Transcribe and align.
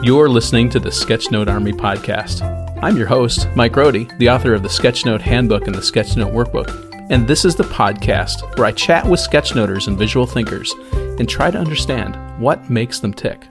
You're 0.00 0.28
listening 0.28 0.70
to 0.70 0.78
the 0.78 0.90
Sketchnote 0.90 1.48
Army 1.48 1.72
podcast. 1.72 2.42
I'm 2.80 2.96
your 2.96 3.08
host, 3.08 3.48
Mike 3.56 3.72
Rohde, 3.72 4.16
the 4.18 4.30
author 4.30 4.54
of 4.54 4.62
the 4.62 4.68
Sketchnote 4.68 5.20
Handbook 5.20 5.66
and 5.66 5.74
the 5.74 5.80
Sketchnote 5.80 6.32
Workbook. 6.32 7.08
And 7.10 7.26
this 7.26 7.44
is 7.44 7.56
the 7.56 7.64
podcast 7.64 8.56
where 8.56 8.66
I 8.66 8.70
chat 8.70 9.04
with 9.04 9.18
sketchnoters 9.18 9.88
and 9.88 9.98
visual 9.98 10.24
thinkers 10.24 10.72
and 10.92 11.28
try 11.28 11.50
to 11.50 11.58
understand 11.58 12.14
what 12.40 12.70
makes 12.70 13.00
them 13.00 13.12
tick. 13.12 13.42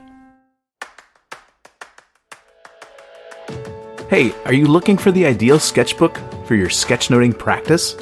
Hey, 4.09 4.33
are 4.45 4.53
you 4.53 4.67
looking 4.67 4.97
for 4.97 5.11
the 5.11 5.25
ideal 5.25 5.59
sketchbook 5.59 6.17
for 6.45 6.55
your 6.55 6.69
sketchnoting 6.69 7.37
practice? 7.37 7.93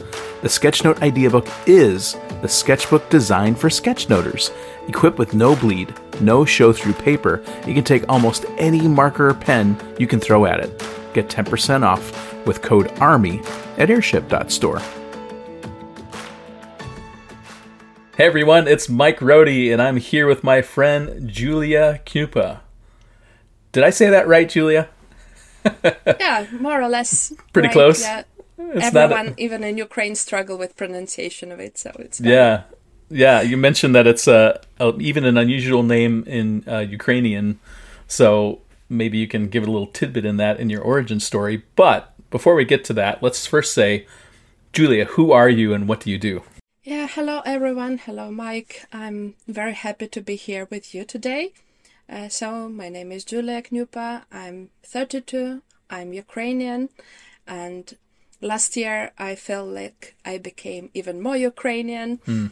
The 0.44 0.50
Sketchnote 0.50 1.02
Idea 1.02 1.32
Book 1.32 1.48
is 1.66 2.16
the 2.42 2.48
sketchbook 2.48 3.10
designed 3.10 3.60
for 3.60 3.70
sketchnoters. 3.70 4.52
Equipped 4.88 5.18
with 5.18 5.34
no 5.34 5.56
bleed, 5.56 5.94
no 6.22 6.46
show 6.46 6.72
through 6.72 6.94
paper, 6.94 7.44
you 7.68 7.74
can 7.74 7.84
take 7.84 8.08
almost 8.10 8.46
any 8.58 8.88
marker 8.88 9.30
or 9.30 9.34
pen 9.34 9.78
you 9.98 10.08
can 10.08 10.20
throw 10.20 10.46
at 10.46 10.60
it. 10.60 10.84
Get 11.14 11.30
10% 11.30 11.84
off 11.84 12.46
with 12.46 12.62
code 12.62 12.92
ARMY 13.00 13.42
at 13.78 13.90
airship.store. 13.90 14.82
Hey 18.18 18.26
everyone, 18.26 18.68
it's 18.68 18.88
Mike 18.88 19.20
Rohde, 19.20 19.74
and 19.74 19.82
I'm 19.82 19.98
here 19.98 20.26
with 20.26 20.42
my 20.42 20.62
friend 20.62 21.28
Julia 21.30 22.00
Cupa. 22.06 22.62
Did 23.74 23.84
I 23.84 23.90
say 23.90 24.10
that 24.10 24.26
right, 24.26 24.48
Julia? 24.48 24.88
yeah, 25.84 26.48
more 26.60 26.82
or 26.82 26.88
less. 26.88 27.34
Pretty 27.52 27.68
right, 27.68 27.74
close. 27.74 28.02
Yeah. 28.02 28.24
Everyone, 28.58 29.28
a... 29.30 29.34
even 29.38 29.64
in 29.64 29.78
Ukraine, 29.78 30.16
struggle 30.16 30.58
with 30.58 30.76
pronunciation 30.76 31.52
of 31.52 31.60
it, 31.60 31.78
so 31.78 31.92
it's 32.00 32.20
fine. 32.20 32.30
yeah, 32.30 32.64
yeah. 33.10 33.42
You 33.42 33.58
mentioned 33.58 33.96
that 33.96 34.08
it's 34.08 34.28
uh, 34.28 34.60
a, 34.80 34.98
even 35.00 35.26
an 35.26 35.38
unusual 35.38 35.84
name 35.84 36.24
in 36.26 36.64
uh, 36.68 36.80
Ukrainian, 36.80 37.60
so 38.08 38.62
maybe 38.90 39.18
you 39.18 39.28
can 39.28 39.48
give 39.48 39.64
a 39.64 39.72
little 39.72 39.88
tidbit 39.88 40.26
in 40.26 40.38
that 40.38 40.60
in 40.60 40.70
your 40.70 40.82
origin 40.82 41.20
story. 41.20 41.64
But 41.76 42.14
before 42.30 42.56
we 42.56 42.66
get 42.66 42.84
to 42.86 42.94
that, 42.94 43.22
let's 43.22 43.46
first 43.46 43.74
say, 43.74 44.08
Julia, 44.74 45.06
who 45.06 45.32
are 45.32 45.50
you 45.50 45.74
and 45.74 45.88
what 45.88 46.02
do 46.02 46.10
you 46.10 46.18
do? 46.18 46.44
Yeah, 46.84 47.08
hello 47.08 47.42
everyone. 47.46 47.98
Hello, 47.98 48.30
Mike. 48.32 48.86
I'm 48.94 49.36
very 49.48 49.74
happy 49.74 50.08
to 50.08 50.22
be 50.22 50.36
here 50.36 50.68
with 50.70 50.94
you 50.94 51.04
today. 51.04 51.54
Uh, 52.08 52.30
so, 52.30 52.70
my 52.70 52.90
name 52.90 53.12
is 53.12 53.26
Julia 53.26 53.64
Knyupa. 53.64 54.26
I'm 54.32 54.70
32. 54.84 55.64
I'm 55.90 56.14
Ukrainian. 56.14 56.90
And 57.48 57.98
last 58.42 58.76
year 58.78 59.12
I 59.18 59.36
felt 59.36 59.70
like 59.70 60.16
I 60.26 60.38
became 60.38 60.90
even 60.94 61.22
more 61.22 61.38
Ukrainian. 61.38 62.18
Mm. 62.28 62.52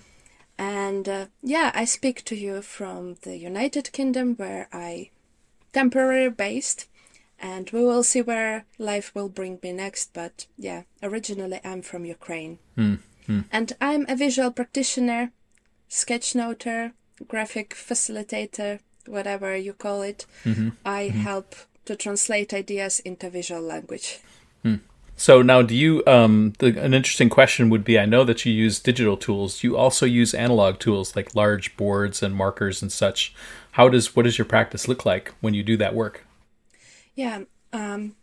And 0.58 1.10
uh, 1.10 1.26
yeah, 1.42 1.72
I 1.74 1.86
speak 1.86 2.24
to 2.26 2.36
you 2.36 2.62
from 2.62 3.16
the 3.24 3.38
United 3.38 3.92
Kingdom 3.92 4.36
where 4.36 4.68
I 4.72 5.10
temporarily 5.74 6.30
based. 6.30 6.88
And 7.40 7.70
we 7.72 7.84
will 7.84 8.04
see 8.04 8.22
where 8.22 8.66
life 8.78 9.14
will 9.14 9.28
bring 9.28 9.60
me 9.62 9.74
next. 9.74 10.14
But 10.14 10.46
yeah, 10.58 10.84
originally 11.02 11.60
I'm 11.64 11.82
from 11.82 12.06
Ukraine. 12.06 12.60
Mm. 12.78 13.00
Hmm. 13.26 13.42
And 13.52 13.74
I'm 13.82 14.06
a 14.08 14.16
visual 14.16 14.52
practitioner, 14.52 15.32
sketchnoter, 15.90 16.94
graphic 17.28 17.74
facilitator, 17.74 18.80
whatever 19.06 19.56
you 19.56 19.74
call 19.74 20.02
it. 20.02 20.26
Mm-hmm. 20.46 20.70
I 20.86 21.08
mm-hmm. 21.08 21.20
help 21.20 21.56
to 21.86 21.96
translate 21.96 22.54
ideas 22.54 23.00
into 23.00 23.30
visual 23.30 23.62
language. 23.62 24.20
Hmm. 24.62 24.76
So 25.24 25.42
now, 25.42 25.62
do 25.62 25.74
you? 25.74 26.04
Um, 26.06 26.52
the, 26.60 26.78
an 26.78 26.94
interesting 26.94 27.30
question 27.30 27.70
would 27.70 27.86
be: 27.86 27.98
I 27.98 28.06
know 28.06 28.26
that 28.26 28.46
you 28.46 28.52
use 28.52 28.82
digital 28.82 29.16
tools. 29.16 29.62
Do 29.62 29.68
you 29.68 29.78
also 29.78 30.06
use 30.06 30.34
analog 30.34 30.80
tools 30.80 31.16
like 31.16 31.34
large 31.34 31.78
boards 31.78 32.22
and 32.22 32.36
markers 32.36 32.82
and 32.82 32.92
such? 32.92 33.34
How 33.72 33.88
does 33.88 34.18
what 34.18 34.24
does 34.24 34.38
your 34.38 34.44
practice 34.44 34.90
look 34.90 35.06
like 35.06 35.34
when 35.40 35.54
you 35.54 35.64
do 35.64 35.78
that 35.78 35.96
work? 35.96 36.26
Yeah, 37.16 37.44
um, 37.72 38.18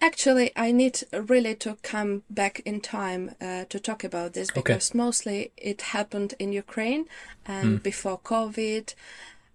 Actually, 0.00 0.52
I 0.54 0.70
need 0.70 1.02
really 1.12 1.56
to 1.56 1.78
come 1.82 2.22
back 2.30 2.60
in 2.64 2.80
time 2.80 3.34
uh, 3.40 3.64
to 3.64 3.80
talk 3.80 4.04
about 4.04 4.34
this 4.34 4.52
because 4.52 4.90
okay. 4.90 4.96
mostly 4.96 5.50
it 5.56 5.82
happened 5.96 6.34
in 6.38 6.52
Ukraine 6.52 7.06
and 7.44 7.80
mm. 7.80 7.82
before 7.82 8.20
COVID 8.20 8.94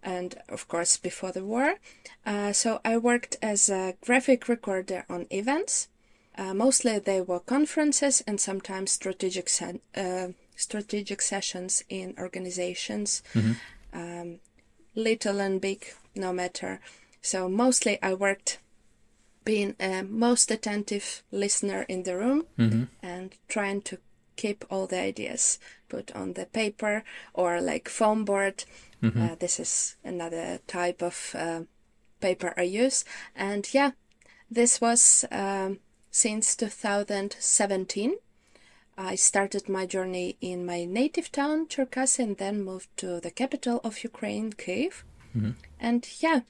and, 0.03 0.35
of 0.49 0.67
course, 0.67 0.97
before 0.97 1.31
the 1.31 1.45
war. 1.45 1.75
Uh, 2.25 2.51
so 2.51 2.81
I 2.83 2.97
worked 2.97 3.37
as 3.41 3.69
a 3.69 3.95
graphic 4.01 4.49
recorder 4.49 5.05
on 5.07 5.27
events. 5.29 5.87
Uh, 6.41 6.55
mostly 6.55 6.97
they 6.97 7.21
were 7.21 7.39
conferences 7.39 8.23
and 8.25 8.41
sometimes 8.41 8.91
strategic 8.91 9.47
se- 9.47 9.79
uh, 9.95 10.29
strategic 10.55 11.21
sessions 11.21 11.83
in 11.87 12.15
organizations, 12.17 13.21
mm-hmm. 13.35 13.53
um, 13.93 14.39
little 14.95 15.39
and 15.39 15.61
big, 15.61 15.85
no 16.15 16.33
matter. 16.33 16.79
So 17.21 17.47
mostly 17.47 18.01
I 18.01 18.15
worked 18.15 18.57
being 19.45 19.75
a 19.79 20.01
most 20.01 20.49
attentive 20.49 21.21
listener 21.31 21.85
in 21.87 22.03
the 22.03 22.17
room 22.17 22.47
mm-hmm. 22.57 22.83
and 23.03 23.35
trying 23.47 23.81
to 23.83 23.99
keep 24.35 24.65
all 24.71 24.87
the 24.87 24.99
ideas 24.99 25.59
put 25.89 26.11
on 26.15 26.33
the 26.33 26.47
paper 26.47 27.03
or 27.35 27.61
like 27.61 27.87
foam 27.87 28.25
board. 28.25 28.63
Mm-hmm. 29.03 29.21
Uh, 29.21 29.35
this 29.35 29.59
is 29.59 29.95
another 30.03 30.59
type 30.65 31.03
of 31.03 31.35
uh, 31.37 31.61
paper 32.19 32.51
I 32.57 32.63
use. 32.63 33.05
And 33.35 33.71
yeah, 33.71 33.91
this 34.49 34.81
was 34.81 35.23
um, 35.31 35.77
since 36.11 36.55
2017. 36.55 38.15
I 38.97 39.15
started 39.15 39.69
my 39.69 39.85
journey 39.85 40.37
in 40.41 40.65
my 40.65 40.85
native 40.85 41.31
town, 41.31 41.67
Cherkasy, 41.67 42.19
and 42.19 42.37
then 42.37 42.63
moved 42.63 42.89
to 42.97 43.19
the 43.19 43.31
capital 43.31 43.79
of 43.83 44.03
Ukraine, 44.03 44.53
Kiev. 44.53 45.03
Mm-hmm. 45.35 45.51
And 45.79 46.07
yeah, 46.19 46.41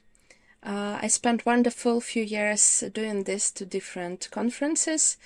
uh, 0.64 0.98
I 1.00 1.06
spent 1.06 1.46
wonderful 1.46 2.00
few 2.00 2.22
years 2.22 2.84
doing 2.92 3.24
this 3.24 3.50
to 3.52 3.64
different 3.64 4.28
conferences, 4.30 5.16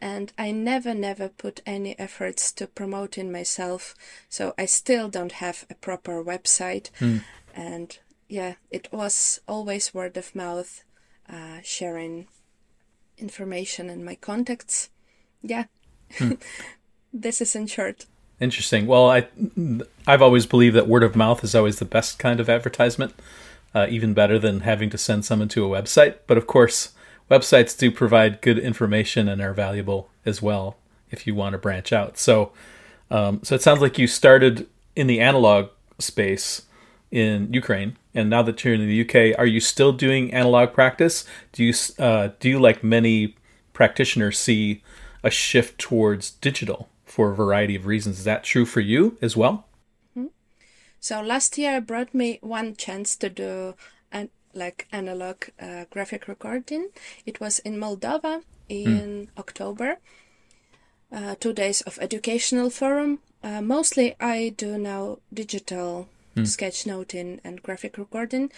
and 0.00 0.32
I 0.38 0.52
never, 0.52 0.94
never 0.94 1.28
put 1.28 1.60
any 1.66 1.98
efforts 1.98 2.52
to 2.52 2.66
promoting 2.66 3.32
myself. 3.32 3.94
So 4.28 4.54
I 4.56 4.66
still 4.66 5.08
don't 5.08 5.32
have 5.32 5.66
a 5.68 5.74
proper 5.74 6.22
website, 6.22 6.90
mm. 7.00 7.22
and 7.54 7.98
yeah, 8.28 8.54
it 8.70 8.88
was 8.92 9.40
always 9.46 9.92
word 9.92 10.16
of 10.16 10.34
mouth, 10.34 10.84
uh, 11.28 11.60
sharing 11.62 12.28
information 13.18 13.88
and 13.88 14.04
my 14.04 14.14
contacts. 14.14 14.90
Yeah, 15.42 15.64
mm. 16.14 16.40
this 17.12 17.40
is 17.40 17.54
in 17.54 17.66
short. 17.66 18.06
Interesting. 18.40 18.86
Well, 18.86 19.10
I 19.10 19.26
I've 20.06 20.22
always 20.22 20.46
believed 20.46 20.76
that 20.76 20.88
word 20.88 21.02
of 21.02 21.16
mouth 21.16 21.42
is 21.42 21.54
always 21.54 21.78
the 21.78 21.84
best 21.84 22.18
kind 22.18 22.40
of 22.40 22.50
advertisement 22.50 23.14
uh, 23.76 23.86
even 23.90 24.14
better 24.14 24.38
than 24.38 24.60
having 24.60 24.88
to 24.88 24.96
send 24.96 25.24
someone 25.24 25.48
to 25.48 25.64
a 25.64 25.82
website. 25.82 26.16
But 26.26 26.38
of 26.38 26.46
course, 26.46 26.92
websites 27.30 27.76
do 27.76 27.90
provide 27.90 28.40
good 28.40 28.58
information 28.58 29.28
and 29.28 29.42
are 29.42 29.52
valuable 29.52 30.08
as 30.24 30.40
well 30.40 30.78
if 31.10 31.26
you 31.26 31.34
want 31.34 31.52
to 31.52 31.58
branch 31.58 31.92
out. 31.92 32.16
So, 32.16 32.52
um, 33.10 33.40
so 33.42 33.54
it 33.54 33.60
sounds 33.62 33.82
like 33.82 33.98
you 33.98 34.06
started 34.06 34.66
in 34.96 35.06
the 35.06 35.20
analog 35.20 35.68
space 35.98 36.62
in 37.10 37.52
Ukraine, 37.52 37.96
and 38.14 38.28
now 38.28 38.42
that 38.42 38.64
you're 38.64 38.74
in 38.74 38.86
the 38.86 39.00
UK, 39.02 39.38
are 39.38 39.46
you 39.46 39.60
still 39.60 39.92
doing 39.92 40.32
analog 40.34 40.72
practice? 40.72 41.24
Do 41.52 41.64
you 41.64 41.72
uh, 41.98 42.30
do 42.40 42.48
you 42.48 42.58
like 42.58 42.82
many 42.82 43.36
practitioners 43.72 44.38
see 44.38 44.82
a 45.22 45.30
shift 45.30 45.78
towards 45.78 46.30
digital 46.30 46.88
for 47.04 47.30
a 47.30 47.34
variety 47.34 47.76
of 47.76 47.86
reasons? 47.86 48.18
Is 48.18 48.24
that 48.24 48.44
true 48.44 48.66
for 48.66 48.80
you 48.80 49.16
as 49.22 49.36
well? 49.36 49.66
So 51.06 51.20
last 51.20 51.56
year 51.56 51.80
brought 51.80 52.12
me 52.14 52.40
one 52.42 52.74
chance 52.74 53.14
to 53.18 53.28
do 53.28 53.74
an 54.10 54.28
like 54.54 54.88
analog 54.90 55.44
uh, 55.60 55.84
graphic 55.88 56.26
recording. 56.26 56.88
It 57.24 57.38
was 57.38 57.60
in 57.60 57.76
Moldova 57.76 58.42
in 58.68 58.86
mm. 58.86 59.28
October. 59.38 59.98
Uh, 61.12 61.36
two 61.38 61.52
days 61.52 61.80
of 61.82 61.96
educational 62.00 62.70
forum. 62.70 63.20
Uh, 63.40 63.62
mostly 63.62 64.16
I 64.18 64.48
do 64.56 64.76
now 64.78 65.18
digital 65.32 66.08
mm. 66.36 66.42
sketchnoting 66.42 67.40
and 67.42 67.62
graphic 67.62 67.98
recording. 67.98 68.52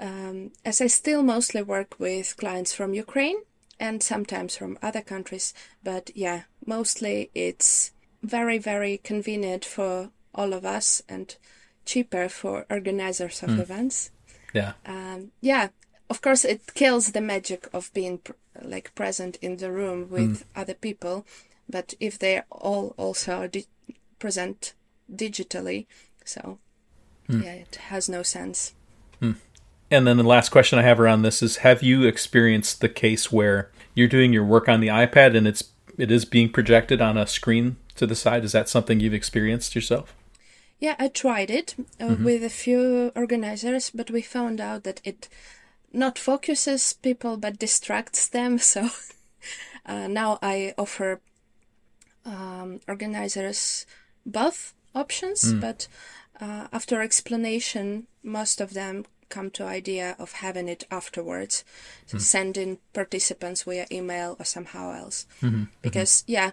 Um, 0.00 0.52
as 0.64 0.80
I 0.80 0.86
still 0.88 1.22
mostly 1.22 1.62
work 1.62 1.96
with 1.98 2.36
clients 2.36 2.72
from 2.74 2.94
Ukraine 2.94 3.36
and 3.78 4.02
sometimes 4.02 4.56
from 4.56 4.78
other 4.82 5.02
countries, 5.02 5.54
but 5.82 6.10
yeah, 6.14 6.42
mostly 6.64 7.30
it's 7.34 7.92
very, 8.22 8.58
very 8.58 8.98
convenient 8.98 9.64
for 9.64 10.10
all 10.34 10.52
of 10.52 10.64
us 10.64 11.02
and 11.08 11.36
cheaper 11.84 12.28
for 12.28 12.66
organizers 12.70 13.42
of 13.42 13.50
mm. 13.50 13.60
events. 13.60 14.10
Yeah. 14.52 14.72
Um, 14.86 15.32
yeah. 15.40 15.68
Of 16.10 16.20
course, 16.22 16.44
it 16.44 16.74
kills 16.74 17.12
the 17.12 17.20
magic 17.20 17.68
of 17.72 17.92
being 17.92 18.18
pr- 18.18 18.32
like 18.62 18.94
present 18.94 19.36
in 19.42 19.56
the 19.56 19.72
room 19.72 20.08
with 20.10 20.40
mm. 20.40 20.44
other 20.54 20.74
people, 20.74 21.26
but 21.68 21.94
if 21.98 22.18
they 22.18 22.42
all 22.50 22.94
also 22.96 23.46
di- 23.46 23.66
present 24.18 24.74
digitally, 25.12 25.86
so 26.24 26.58
mm. 27.28 27.42
yeah, 27.42 27.52
it 27.52 27.76
has 27.76 28.08
no 28.08 28.22
sense. 28.22 28.74
Hmm. 29.20 29.32
And 29.90 30.06
then 30.06 30.16
the 30.16 30.24
last 30.24 30.48
question 30.48 30.78
I 30.78 30.82
have 30.82 31.00
around 31.00 31.22
this 31.22 31.42
is: 31.42 31.58
Have 31.58 31.82
you 31.82 32.04
experienced 32.04 32.80
the 32.80 32.88
case 32.88 33.30
where 33.30 33.70
you're 33.94 34.08
doing 34.08 34.32
your 34.32 34.44
work 34.44 34.68
on 34.68 34.80
the 34.80 34.88
iPad 34.88 35.36
and 35.36 35.46
it's 35.46 35.64
it 35.96 36.10
is 36.10 36.24
being 36.24 36.50
projected 36.50 37.00
on 37.00 37.16
a 37.16 37.26
screen 37.26 37.76
to 37.96 38.06
the 38.06 38.16
side? 38.16 38.44
Is 38.44 38.52
that 38.52 38.68
something 38.68 39.00
you've 39.00 39.14
experienced 39.14 39.74
yourself? 39.74 40.14
yeah, 40.84 40.96
I 40.98 41.08
tried 41.08 41.50
it 41.50 41.74
uh, 42.00 42.04
mm-hmm. 42.04 42.24
with 42.24 42.44
a 42.44 42.50
few 42.50 43.12
organizers, 43.14 43.90
but 43.90 44.10
we 44.10 44.20
found 44.20 44.60
out 44.60 44.84
that 44.84 45.00
it 45.04 45.28
not 45.92 46.18
focuses 46.18 46.92
people 46.92 47.36
but 47.36 47.58
distracts 47.58 48.28
them. 48.28 48.58
So 48.72 48.90
uh, 49.86 50.08
now 50.08 50.38
I 50.42 50.74
offer 50.76 51.20
um, 52.26 52.80
organizers 52.88 53.86
both 54.26 54.74
options, 54.94 55.54
mm. 55.54 55.60
but 55.60 55.88
uh, 56.40 56.68
after 56.72 57.00
explanation, 57.00 58.06
most 58.22 58.60
of 58.60 58.74
them 58.74 59.06
come 59.28 59.50
to 59.50 59.64
idea 59.64 60.16
of 60.18 60.32
having 60.32 60.68
it 60.68 60.84
afterwards, 60.90 61.64
so 62.06 62.18
mm. 62.18 62.20
sending 62.20 62.78
participants 62.92 63.62
via 63.62 63.86
email 63.90 64.36
or 64.38 64.44
somehow 64.44 64.92
else. 64.92 65.26
Mm-hmm. 65.40 65.46
mm-hmm. 65.46 65.64
Because 65.82 66.24
yeah, 66.26 66.52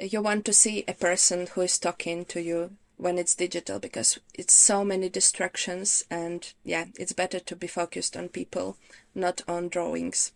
you 0.00 0.22
want 0.22 0.44
to 0.44 0.52
see 0.52 0.84
a 0.88 0.94
person 0.94 1.48
who 1.54 1.62
is 1.62 1.78
talking 1.78 2.24
to 2.26 2.40
you 2.40 2.70
when 2.96 3.18
it's 3.18 3.34
digital 3.34 3.78
because 3.78 4.18
it's 4.34 4.54
so 4.54 4.84
many 4.84 5.08
distractions 5.08 6.04
and 6.10 6.52
yeah 6.64 6.86
it's 6.98 7.12
better 7.12 7.40
to 7.40 7.56
be 7.56 7.66
focused 7.66 8.16
on 8.16 8.28
people 8.28 8.76
not 9.14 9.42
on 9.48 9.68
drawings 9.68 10.32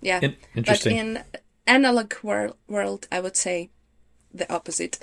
yeah 0.00 0.18
in- 0.22 0.36
interesting. 0.54 0.96
but 0.96 0.98
in 0.98 1.24
analog 1.66 2.14
wor- 2.22 2.54
world 2.68 3.06
i 3.12 3.20
would 3.20 3.36
say 3.36 3.68
the 4.32 4.50
opposite 4.52 4.98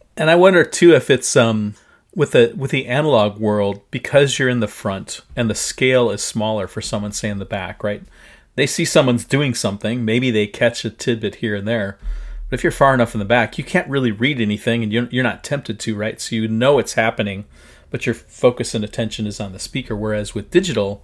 and 0.16 0.30
i 0.30 0.34
wonder 0.34 0.62
too 0.62 0.94
if 0.94 1.08
it's 1.08 1.36
um 1.36 1.74
with 2.14 2.32
the 2.32 2.52
with 2.56 2.70
the 2.70 2.86
analog 2.86 3.38
world 3.38 3.80
because 3.90 4.38
you're 4.38 4.48
in 4.48 4.60
the 4.60 4.68
front 4.68 5.20
and 5.34 5.48
the 5.48 5.54
scale 5.54 6.10
is 6.10 6.22
smaller 6.22 6.66
for 6.66 6.82
someone 6.82 7.12
say 7.12 7.28
in 7.28 7.38
the 7.38 7.44
back 7.44 7.82
right 7.82 8.02
they 8.54 8.66
see 8.66 8.84
someone's 8.84 9.24
doing 9.24 9.54
something 9.54 10.04
maybe 10.04 10.30
they 10.30 10.46
catch 10.46 10.84
a 10.84 10.90
tidbit 10.90 11.36
here 11.36 11.54
and 11.54 11.66
there 11.66 11.98
but 12.52 12.58
if 12.58 12.64
you're 12.64 12.70
far 12.70 12.92
enough 12.92 13.14
in 13.14 13.18
the 13.18 13.24
back, 13.24 13.56
you 13.56 13.64
can't 13.64 13.88
really 13.88 14.12
read 14.12 14.38
anything, 14.38 14.82
and 14.82 14.92
you're, 14.92 15.08
you're 15.10 15.24
not 15.24 15.42
tempted 15.42 15.80
to, 15.80 15.96
right? 15.96 16.20
So 16.20 16.36
you 16.36 16.48
know 16.48 16.78
it's 16.78 16.92
happening, 16.92 17.46
but 17.88 18.04
your 18.04 18.14
focus 18.14 18.74
and 18.74 18.84
attention 18.84 19.26
is 19.26 19.40
on 19.40 19.54
the 19.54 19.58
speaker. 19.58 19.96
Whereas 19.96 20.34
with 20.34 20.50
digital, 20.50 21.02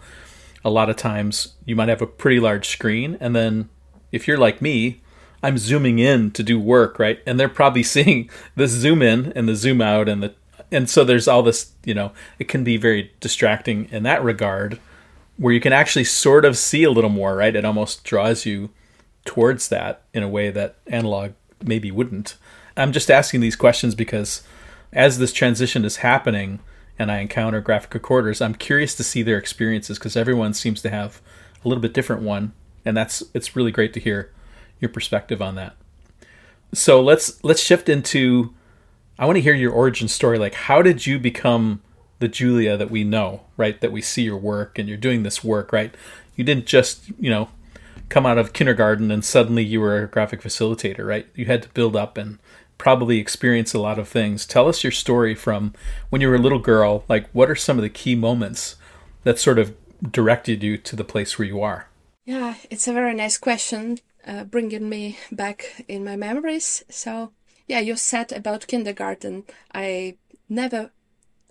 a 0.63 0.69
lot 0.69 0.91
of 0.91 0.97
times 0.97 1.55
you 1.65 1.75
might 1.75 1.89
have 1.89 2.03
a 2.03 2.07
pretty 2.07 2.39
large 2.39 2.69
screen, 2.69 3.17
and 3.19 3.35
then 3.35 3.71
if 4.13 4.29
you're 4.29 4.37
like 4.37 4.61
me, 4.61 5.01
I'm 5.43 5.57
zooming 5.57 5.99
in 5.99 6.33
to 6.33 6.43
do 6.43 6.61
work, 6.61 6.99
right? 6.99 7.19
And 7.27 7.41
they're 7.41 7.49
probably 7.49 7.83
seeing 7.95 8.29
the 8.55 8.69
zoom 8.69 9.01
in 9.01 9.33
and 9.33 9.49
the 9.49 9.57
zoom 9.57 9.81
out, 9.81 10.07
and 10.07 10.23
the 10.23 10.35
and 10.71 10.89
so 10.89 11.05
there's 11.05 11.29
all 11.29 11.43
this, 11.43 11.73
you 11.85 11.95
know, 11.95 12.13
it 12.39 12.49
can 12.49 12.65
be 12.65 12.77
very 12.77 13.13
distracting 13.21 13.89
in 13.91 14.03
that 14.03 14.23
regard, 14.23 14.81
where 15.37 15.55
you 15.55 15.61
can 15.61 15.73
actually 15.73 16.05
sort 16.05 16.45
of 16.45 16.59
see 16.59 16.85
a 16.85 16.91
little 16.91 17.11
more, 17.11 17.37
right? 17.37 17.55
It 17.55 17.65
almost 17.65 18.05
draws 18.05 18.45
you 18.45 18.71
towards 19.25 19.69
that 19.69 20.03
in 20.13 20.23
a 20.23 20.29
way 20.29 20.51
that 20.51 20.77
analog 20.87 21.33
maybe 21.63 21.91
wouldn't. 21.91 22.37
I'm 22.77 22.93
just 22.93 23.11
asking 23.11 23.41
these 23.41 23.57
questions 23.57 23.95
because 23.95 24.43
as 24.93 25.19
this 25.19 25.33
transition 25.33 25.85
is 25.85 25.97
happening 25.97 26.61
and 26.99 27.11
I 27.11 27.19
encounter 27.19 27.61
graphic 27.61 27.95
recorders, 27.95 28.41
I'm 28.41 28.55
curious 28.55 28.95
to 28.97 29.05
see 29.05 29.23
their 29.23 29.39
experiences 29.39 29.99
because 29.99 30.17
everyone 30.17 30.55
seems 30.55 30.83
to 30.83 30.91
have 30.91 31.21
a 31.65 31.69
little 31.69 31.83
bit 31.83 31.95
different 31.95 32.23
one, 32.23 32.53
and 32.85 32.97
that's 32.97 33.23
it's 33.35 33.57
really 33.57 33.71
great 33.71 33.93
to 33.95 34.01
hear 34.01 34.33
your 34.81 34.89
perspective 34.89 35.43
on 35.43 35.55
that. 35.57 35.77
So 36.73 37.01
let's 37.01 37.43
let's 37.45 37.63
shift 37.63 37.89
into 37.89 38.55
I 39.19 39.27
want 39.27 39.37
to 39.37 39.43
hear 39.43 39.55
your 39.55 39.73
origin 39.73 40.09
story. 40.09 40.39
Like 40.39 40.55
how 40.55 40.83
did 40.83 41.07
you 41.07 41.19
become 41.19 41.83
the 42.21 42.29
Julia 42.29 42.77
that 42.77 42.91
we 42.91 43.05
know, 43.05 43.43
right? 43.57 43.81
That 43.81 43.93
we 43.93 44.01
see 44.01 44.23
your 44.23 44.39
work 44.39 44.79
and 44.79 44.89
you're 44.89 44.97
doing 44.99 45.23
this 45.23 45.43
work, 45.43 45.73
right? 45.73 45.95
You 46.37 46.45
didn't 46.45 46.67
just, 46.67 47.09
you 47.19 47.31
know, 47.31 47.49
come 48.09 48.27
out 48.27 48.39
of 48.39 48.53
kindergarten 48.53 49.11
and 49.11 49.25
suddenly 49.25 49.65
you 49.65 49.81
were 49.81 50.05
a 50.05 50.09
graphic 50.09 50.41
facilitator, 50.41 51.07
right? 51.07 51.27
You 51.35 51.47
had 51.47 51.63
to 51.63 51.69
build 51.71 51.97
up 51.97 52.17
and 52.17 52.39
probably 52.79 53.19
experience 53.19 53.75
a 53.75 53.81
lot 53.81 53.99
of 53.99 54.09
things. 54.09 54.47
Tell 54.47 54.69
us 54.69 54.85
your 54.85 54.93
story 54.93 55.35
from 55.35 55.75
when 56.11 56.21
you 56.21 56.29
were 56.29 56.37
a 56.37 56.41
little 56.41 56.61
girl. 56.61 57.05
Like, 57.09 57.29
what 57.31 57.51
are 57.51 57.57
some 57.57 57.77
of 57.77 57.83
the 57.83 57.91
key 57.91 58.15
moments 58.15 58.77
that 59.25 59.39
sort 59.39 59.59
of 59.59 59.75
directed 60.13 60.63
you 60.63 60.79
to 60.79 60.97
the 60.97 61.05
place 61.05 61.39
where 61.39 61.49
you 61.49 61.61
are? 61.61 61.89
Yeah, 62.25 62.55
it's 62.71 62.87
a 62.87 62.93
very 62.93 63.15
nice 63.15 63.37
question, 63.37 63.99
uh, 64.27 64.45
bringing 64.45 64.89
me 64.89 65.19
back 65.33 65.85
in 65.89 66.05
my 66.05 66.15
memories. 66.15 66.85
So, 66.89 67.33
yeah, 67.69 67.81
you 67.81 67.97
said 67.97 68.33
about 68.33 68.67
kindergarten. 68.67 69.45
I 69.73 70.17
never 70.49 70.91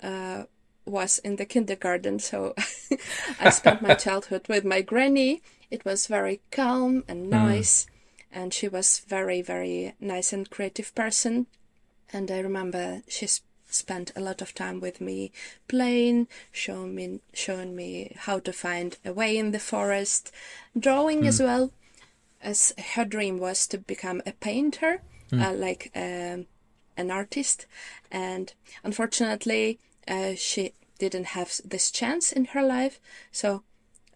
uh, 0.03 0.43
was 0.85 1.19
in 1.19 1.37
the 1.37 1.45
kindergarten, 1.45 2.19
so 2.19 2.53
I 3.39 3.49
spent 3.51 3.81
my 3.81 3.93
childhood 4.05 4.47
with 4.49 4.65
my 4.65 4.81
granny 4.81 5.41
it 5.69 5.83
was 5.83 6.07
very 6.07 6.41
calm 6.51 7.03
and 7.07 7.27
mm. 7.27 7.29
nice, 7.29 7.85
mm. 7.85 7.89
and 8.31 8.53
she 8.53 8.67
was 8.67 8.99
very, 8.99 9.41
very 9.41 9.95
nice 9.99 10.31
and 10.31 10.49
creative 10.49 10.93
person. 10.95 11.47
And 12.13 12.31
I 12.31 12.39
remember 12.39 13.01
she 13.07 13.27
spent 13.69 14.13
a 14.15 14.21
lot 14.21 14.41
of 14.41 14.53
time 14.53 14.79
with 14.79 15.01
me 15.01 15.31
playing, 15.67 16.27
showing 16.51 16.95
me, 16.95 17.19
showing 17.33 17.75
me 17.75 18.15
how 18.19 18.39
to 18.39 18.53
find 18.53 18.97
a 19.03 19.11
way 19.11 19.37
in 19.37 19.51
the 19.51 19.59
forest, 19.59 20.31
drawing 20.77 21.23
mm. 21.23 21.27
as 21.27 21.41
well, 21.41 21.71
as 22.41 22.73
her 22.93 23.03
dream 23.03 23.39
was 23.39 23.67
to 23.67 23.77
become 23.77 24.21
a 24.25 24.31
painter, 24.31 25.01
mm. 25.31 25.43
uh, 25.43 25.53
like 25.53 25.91
um, 25.95 26.45
an 26.95 27.11
artist. 27.11 27.65
And 28.11 28.53
unfortunately, 28.83 29.79
uh, 30.07 30.33
she 30.35 30.73
didn't 30.99 31.27
have 31.27 31.59
this 31.63 31.91
chance 31.91 32.31
in 32.31 32.45
her 32.45 32.63
life. 32.63 32.99
So 33.31 33.63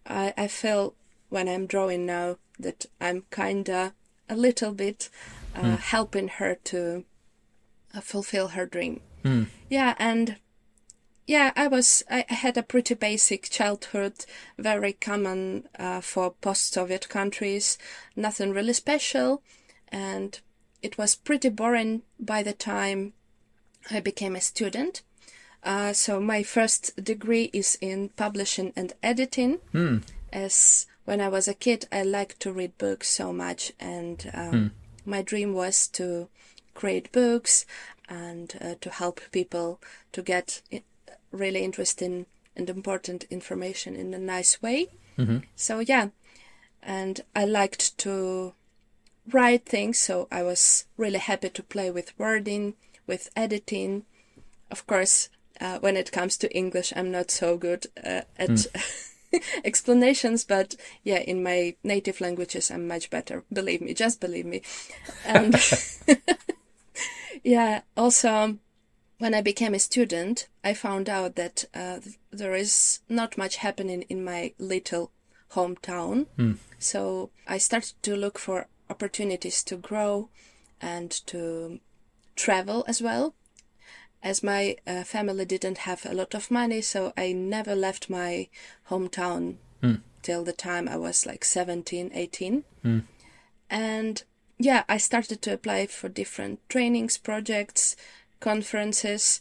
I, 0.06 0.34
I 0.36 0.48
feel 0.48 0.94
when 1.28 1.48
I'm 1.48 1.66
drawing 1.66 2.06
now 2.06 2.36
that 2.58 2.86
I'm 3.00 3.24
kinda 3.30 3.94
a 4.28 4.36
little 4.36 4.72
bit 4.72 5.08
uh, 5.54 5.60
mm. 5.60 5.78
helping 5.78 6.28
her 6.28 6.56
to 6.64 7.04
uh, 7.94 8.00
fulfill 8.00 8.48
her 8.48 8.66
dream. 8.66 9.00
Mm. 9.24 9.46
Yeah, 9.68 9.94
and 9.98 10.36
yeah, 11.26 11.52
I 11.54 11.68
was 11.68 12.02
I 12.10 12.24
had 12.28 12.56
a 12.56 12.62
pretty 12.62 12.94
basic 12.94 13.48
childhood, 13.50 14.24
very 14.58 14.92
common 14.92 15.68
uh, 15.78 16.00
for 16.00 16.32
post-Soviet 16.40 17.08
countries, 17.08 17.78
nothing 18.16 18.52
really 18.52 18.72
special, 18.72 19.42
and 19.88 20.40
it 20.82 20.98
was 20.98 21.14
pretty 21.14 21.48
boring 21.48 22.02
by 22.18 22.42
the 22.42 22.52
time 22.52 23.12
I 23.90 24.00
became 24.00 24.36
a 24.36 24.40
student. 24.40 25.02
Uh, 25.62 25.92
so 25.92 26.20
my 26.20 26.42
first 26.42 27.02
degree 27.02 27.48
is 27.52 27.78
in 27.80 28.08
publishing 28.10 28.72
and 28.74 28.92
editing, 29.02 29.60
mm. 29.72 30.02
as 30.32 30.86
when 31.04 31.20
I 31.20 31.28
was 31.28 31.46
a 31.46 31.54
kid, 31.54 31.86
I 31.92 32.02
liked 32.02 32.40
to 32.40 32.52
read 32.52 32.76
books 32.78 33.08
so 33.08 33.32
much, 33.32 33.72
and 33.78 34.30
um, 34.34 34.52
mm. 34.52 34.70
my 35.04 35.22
dream 35.22 35.54
was 35.54 35.86
to 35.88 36.28
create 36.74 37.12
books 37.12 37.66
and 38.08 38.54
uh, 38.60 38.74
to 38.80 38.90
help 38.90 39.20
people 39.30 39.80
to 40.12 40.22
get 40.22 40.62
really 41.30 41.62
interesting 41.62 42.26
and 42.56 42.68
important 42.68 43.24
information 43.30 43.96
in 43.96 44.12
a 44.14 44.18
nice 44.18 44.60
way. 44.60 44.88
Mm-hmm. 45.18 45.38
So 45.56 45.78
yeah, 45.80 46.08
and 46.82 47.20
I 47.34 47.44
liked 47.44 47.96
to 47.98 48.54
write 49.30 49.66
things, 49.66 49.98
so 49.98 50.28
I 50.30 50.42
was 50.42 50.86
really 50.96 51.18
happy 51.18 51.50
to 51.50 51.62
play 51.62 51.90
with 51.90 52.18
wording, 52.18 52.74
with 53.06 53.30
editing. 53.36 54.04
Of 54.70 54.86
course, 54.86 55.28
uh, 55.60 55.78
when 55.78 55.96
it 55.96 56.12
comes 56.12 56.36
to 56.38 56.56
English, 56.56 56.92
I'm 56.96 57.10
not 57.10 57.30
so 57.30 57.56
good 57.56 57.86
uh, 58.04 58.22
at. 58.36 58.50
Mm. 58.50 59.08
explanations, 59.64 60.44
but 60.44 60.74
yeah, 61.04 61.18
in 61.18 61.42
my 61.42 61.74
native 61.82 62.20
languages, 62.20 62.70
I'm 62.70 62.86
much 62.86 63.10
better. 63.10 63.44
Believe 63.52 63.80
me, 63.80 63.94
just 63.94 64.20
believe 64.20 64.46
me. 64.46 64.62
And 65.24 65.54
yeah, 67.42 67.80
also, 67.96 68.58
when 69.18 69.34
I 69.34 69.40
became 69.40 69.74
a 69.74 69.78
student, 69.78 70.48
I 70.64 70.74
found 70.74 71.08
out 71.08 71.36
that 71.36 71.64
uh, 71.74 72.00
there 72.30 72.54
is 72.54 73.00
not 73.08 73.38
much 73.38 73.56
happening 73.56 74.02
in 74.08 74.24
my 74.24 74.52
little 74.58 75.12
hometown. 75.52 76.26
Mm. 76.38 76.58
So 76.78 77.30
I 77.46 77.58
started 77.58 77.94
to 78.02 78.16
look 78.16 78.38
for 78.38 78.66
opportunities 78.92 79.64
to 79.64 79.76
grow 79.76 80.28
and 80.80 81.10
to 81.26 81.80
travel 82.36 82.84
as 82.86 83.00
well 83.02 83.34
as 84.22 84.42
my 84.42 84.76
uh, 84.86 85.02
family 85.02 85.44
didn't 85.44 85.78
have 85.78 86.06
a 86.06 86.14
lot 86.14 86.34
of 86.34 86.50
money, 86.50 86.80
so 86.80 87.12
I 87.16 87.32
never 87.32 87.74
left 87.74 88.08
my 88.08 88.48
hometown 88.88 89.56
mm. 89.82 90.00
till 90.22 90.44
the 90.44 90.52
time 90.52 90.88
I 90.88 90.96
was 90.96 91.26
like 91.26 91.44
17, 91.44 92.12
18. 92.14 92.64
Mm. 92.84 93.02
And 93.68 94.22
yeah, 94.58 94.84
I 94.88 94.98
started 94.98 95.42
to 95.42 95.52
apply 95.52 95.86
for 95.86 96.08
different 96.08 96.60
trainings, 96.68 97.18
projects, 97.18 97.96
conferences, 98.38 99.40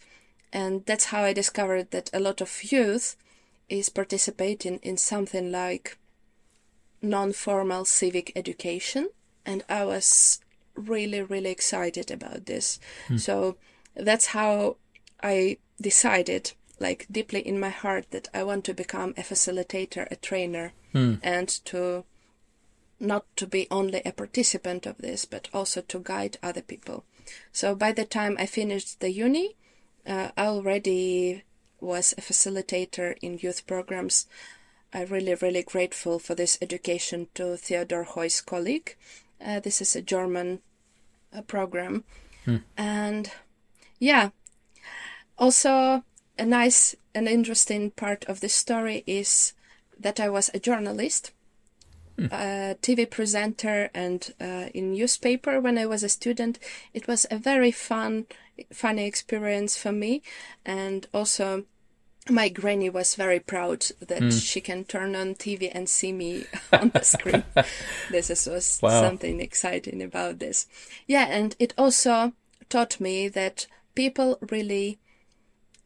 and 0.51 0.84
that's 0.86 1.05
how 1.05 1.24
I 1.24 1.34
discovered 1.34 1.91
that 1.91 2.10
a 2.12 2.20
lot 2.20 2.41
of 2.41 2.63
youth 2.63 3.15
is 3.70 3.89
participating 3.89 4.79
in 4.81 4.98
something 4.98 5.51
like 5.51 5.98
non-formal 7.01 7.86
civic 7.86 8.31
education 8.36 9.10
and 9.46 9.64
I 9.70 9.86
was 9.86 10.40
really 10.76 11.22
really 11.22 11.52
excited 11.52 12.12
about 12.12 12.46
this. 12.46 12.80
Mm. 13.10 13.20
So 13.20 13.58
that's 13.96 14.28
how 14.28 14.78
I 15.22 15.58
decided, 15.80 16.54
like 16.80 17.06
deeply 17.12 17.42
in 17.42 17.60
my 17.60 17.70
heart, 17.70 18.12
that 18.12 18.30
I 18.34 18.44
want 18.44 18.64
to 18.66 18.74
become 18.74 19.14
a 19.18 19.22
facilitator, 19.22 20.08
a 20.10 20.16
trainer, 20.16 20.74
mm. 20.94 21.20
and 21.22 21.50
to 21.66 22.06
not 23.00 23.26
to 23.36 23.48
be 23.48 23.68
only 23.72 24.02
a 24.06 24.12
participant 24.12 24.86
of 24.86 24.98
this, 25.00 25.26
but 25.26 25.50
also 25.54 25.82
to 25.82 26.00
guide 26.00 26.38
other 26.44 26.62
people. 26.62 27.04
So 27.52 27.76
by 27.76 27.92
the 27.92 28.06
time 28.06 28.36
I 28.40 28.46
finished 28.46 29.00
the 29.00 29.12
uni, 29.12 29.56
uh, 30.06 30.30
I 30.38 30.46
already 30.46 31.44
was 31.80 32.14
a 32.18 32.22
facilitator 32.22 33.16
in 33.22 33.40
youth 33.40 33.66
programs. 33.66 34.28
I'm 34.94 35.08
really, 35.08 35.34
really 35.36 35.64
grateful 35.64 36.20
for 36.20 36.36
this 36.36 36.58
education 36.62 37.28
to 37.36 37.58
Theodor-Heuss-Kolleg. 37.58 38.96
Uh, 39.44 39.60
this 39.60 39.82
is 39.82 39.96
a 39.96 40.02
German 40.02 40.60
uh, 41.36 41.42
program. 41.42 42.04
Hmm. 42.46 42.58
And 42.78 43.32
yeah, 44.00 44.30
also 45.38 46.04
a 46.38 46.46
nice 46.46 46.96
and 47.14 47.28
interesting 47.28 47.92
part 47.92 48.26
of 48.26 48.40
the 48.40 48.50
story 48.50 49.04
is 49.06 49.54
that 50.00 50.20
I 50.20 50.30
was 50.30 50.50
a 50.54 50.60
journalist, 50.60 51.32
hmm. 52.18 52.26
a 52.26 52.76
TV 52.82 53.10
presenter, 53.10 53.90
and 53.94 54.34
uh, 54.40 54.70
in 54.74 54.94
newspaper 54.94 55.60
when 55.60 55.78
I 55.78 55.86
was 55.86 56.04
a 56.04 56.10
student. 56.10 56.60
It 56.94 57.08
was 57.08 57.26
a 57.30 57.38
very 57.38 57.72
fun, 57.72 58.26
funny 58.74 59.06
experience 59.06 59.78
for 59.78 59.92
me, 59.92 60.22
and 60.66 61.08
also 61.14 61.66
my 62.30 62.50
granny 62.50 62.90
was 62.90 63.16
very 63.16 63.40
proud 63.40 63.88
that 64.00 64.22
mm. 64.22 64.42
she 64.42 64.62
can 64.62 64.84
turn 64.84 65.16
on 65.16 65.36
TV 65.36 65.72
and 65.74 65.90
see 65.90 66.12
me 66.12 66.46
on 66.74 66.90
the 66.90 67.04
screen. 67.04 67.44
this 68.12 68.30
is, 68.30 68.48
was 68.48 68.80
wow. 68.82 69.01
something 69.01 69.40
exciting 69.40 70.01
about 70.01 70.40
this. 70.40 70.68
Yeah, 71.08 71.28
and 71.30 71.56
it 71.60 71.74
also 71.78 72.34
taught 72.70 73.00
me 73.00 73.28
that 73.30 73.68
people 73.96 74.38
really 74.50 75.00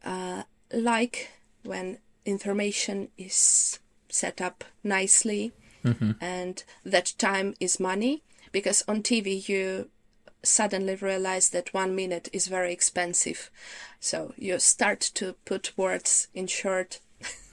uh, 0.04 0.42
like 0.72 1.30
when 1.64 1.98
information 2.24 3.08
is 3.16 3.78
set 4.08 4.40
up 4.40 4.64
nicely 4.82 5.52
mm-hmm. 5.84 6.12
and 6.20 6.64
that 6.84 7.12
time 7.18 7.54
is 7.60 7.80
money 7.80 8.22
because 8.52 8.82
on 8.88 9.02
TV 9.02 9.48
you 9.48 9.88
suddenly 10.46 10.94
realize 10.94 11.50
that 11.50 11.74
one 11.74 11.94
minute 11.94 12.28
is 12.32 12.46
very 12.46 12.72
expensive. 12.72 13.50
So 14.00 14.32
you 14.36 14.58
start 14.58 15.00
to 15.14 15.34
put 15.44 15.76
words 15.76 16.28
in 16.34 16.46
short, 16.46 17.00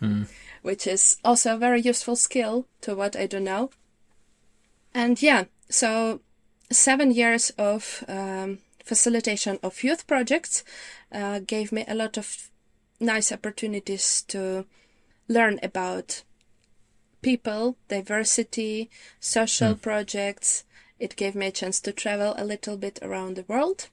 mm. 0.02 0.28
which 0.62 0.88
is 0.88 1.18
also 1.24 1.56
a 1.56 1.60
very 1.60 1.82
useful 1.82 2.16
skill 2.16 2.68
to 2.82 2.96
what 2.96 3.16
I 3.16 3.28
do 3.28 3.40
now. 3.40 3.70
And 4.94 5.22
yeah, 5.22 5.46
so 5.70 6.22
seven 6.72 7.12
years 7.12 7.50
of 7.52 8.04
um, 8.08 8.60
facilitation 8.84 9.60
of 9.64 9.84
youth 9.84 10.06
projects 10.08 10.64
uh, 11.12 11.40
gave 11.40 11.72
me 11.72 11.86
a 11.88 11.96
lot 11.96 12.18
of 12.18 12.50
nice 13.00 13.32
opportunities 13.32 14.24
to 14.28 14.66
learn 15.28 15.60
about 15.64 16.24
people, 17.22 17.78
diversity, 17.88 18.90
social 19.20 19.74
mm. 19.74 19.82
projects, 19.82 20.66
it 21.04 21.18
gave 21.18 21.36
me 21.36 21.48
a 21.48 21.52
chance 21.52 21.82
to 21.82 21.92
travel 21.92 22.34
a 22.38 22.46
little 22.46 22.78
bit 22.78 22.98
around 23.02 23.36
the 23.36 23.46
world. 23.50 23.90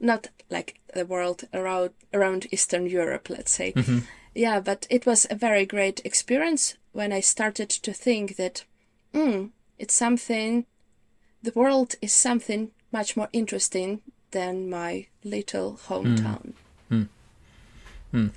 Not 0.00 0.28
like 0.48 0.80
the 0.94 1.04
world 1.04 1.44
around 1.52 1.90
around 2.12 2.46
Eastern 2.50 2.86
Europe, 2.86 3.28
let's 3.28 3.52
say. 3.52 3.72
Mm-hmm. 3.72 3.98
Yeah, 4.34 4.60
but 4.60 4.86
it 4.88 5.04
was 5.06 5.26
a 5.30 5.36
very 5.36 5.66
great 5.66 6.00
experience 6.04 6.74
when 6.92 7.12
I 7.12 7.20
started 7.20 7.68
to 7.70 7.92
think 7.92 8.36
that 8.36 8.64
mm, 9.12 9.50
it's 9.78 9.94
something 9.94 10.64
the 11.42 11.52
world 11.54 11.96
is 12.00 12.14
something 12.14 12.70
much 12.90 13.14
more 13.16 13.28
interesting 13.32 14.00
than 14.30 14.70
my 14.70 15.06
little 15.22 15.78
hometown. 15.88 16.54
Mm. 16.90 17.08
Mm. 18.14 18.30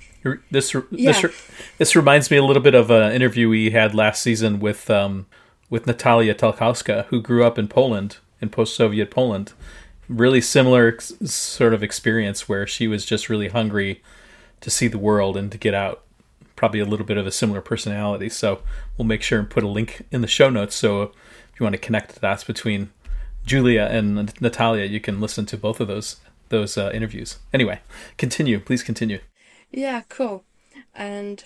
This 0.50 0.74
yeah. 0.74 1.12
this 1.12 1.32
this 1.78 1.96
reminds 1.96 2.30
me 2.30 2.36
a 2.36 2.44
little 2.44 2.62
bit 2.62 2.74
of 2.74 2.90
an 2.90 3.12
interview 3.12 3.48
we 3.48 3.70
had 3.70 3.94
last 3.94 4.22
season 4.22 4.60
with 4.60 4.90
um, 4.90 5.26
with 5.70 5.86
Natalia 5.86 6.34
Talkowska, 6.34 7.06
who 7.06 7.20
grew 7.20 7.44
up 7.44 7.58
in 7.58 7.68
Poland, 7.68 8.18
in 8.40 8.48
post 8.48 8.74
Soviet 8.74 9.10
Poland. 9.10 9.52
Really 10.08 10.40
similar 10.40 10.98
sort 11.00 11.74
of 11.74 11.82
experience 11.82 12.48
where 12.48 12.66
she 12.66 12.88
was 12.88 13.04
just 13.04 13.28
really 13.28 13.48
hungry 13.48 14.02
to 14.60 14.70
see 14.70 14.88
the 14.88 14.98
world 14.98 15.36
and 15.36 15.52
to 15.52 15.58
get 15.58 15.74
out. 15.74 16.02
Probably 16.56 16.80
a 16.80 16.86
little 16.86 17.06
bit 17.06 17.18
of 17.18 17.26
a 17.26 17.32
similar 17.32 17.60
personality. 17.60 18.28
So 18.28 18.62
we'll 18.96 19.06
make 19.06 19.22
sure 19.22 19.38
and 19.38 19.50
put 19.50 19.64
a 19.64 19.68
link 19.68 20.06
in 20.10 20.22
the 20.22 20.26
show 20.26 20.50
notes. 20.50 20.74
So 20.74 21.02
if 21.02 21.60
you 21.60 21.64
want 21.64 21.74
to 21.74 21.78
connect 21.78 22.14
the 22.14 22.20
dots 22.20 22.44
between 22.44 22.90
Julia 23.44 23.88
and 23.90 24.40
Natalia, 24.40 24.86
you 24.86 25.00
can 25.00 25.20
listen 25.20 25.46
to 25.46 25.56
both 25.56 25.80
of 25.80 25.88
those 25.88 26.16
those 26.48 26.78
uh, 26.78 26.90
interviews. 26.94 27.38
Anyway, 27.52 27.80
continue. 28.16 28.58
Please 28.58 28.82
continue. 28.82 29.20
Yeah, 29.70 30.02
cool. 30.08 30.44
And 30.94 31.44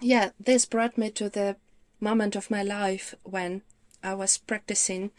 yeah, 0.00 0.30
this 0.38 0.66
brought 0.66 0.98
me 0.98 1.10
to 1.10 1.28
the 1.28 1.56
moment 2.00 2.36
of 2.36 2.50
my 2.50 2.62
life 2.62 3.14
when 3.22 3.62
I 4.02 4.14
was 4.14 4.38
practicing, 4.38 5.10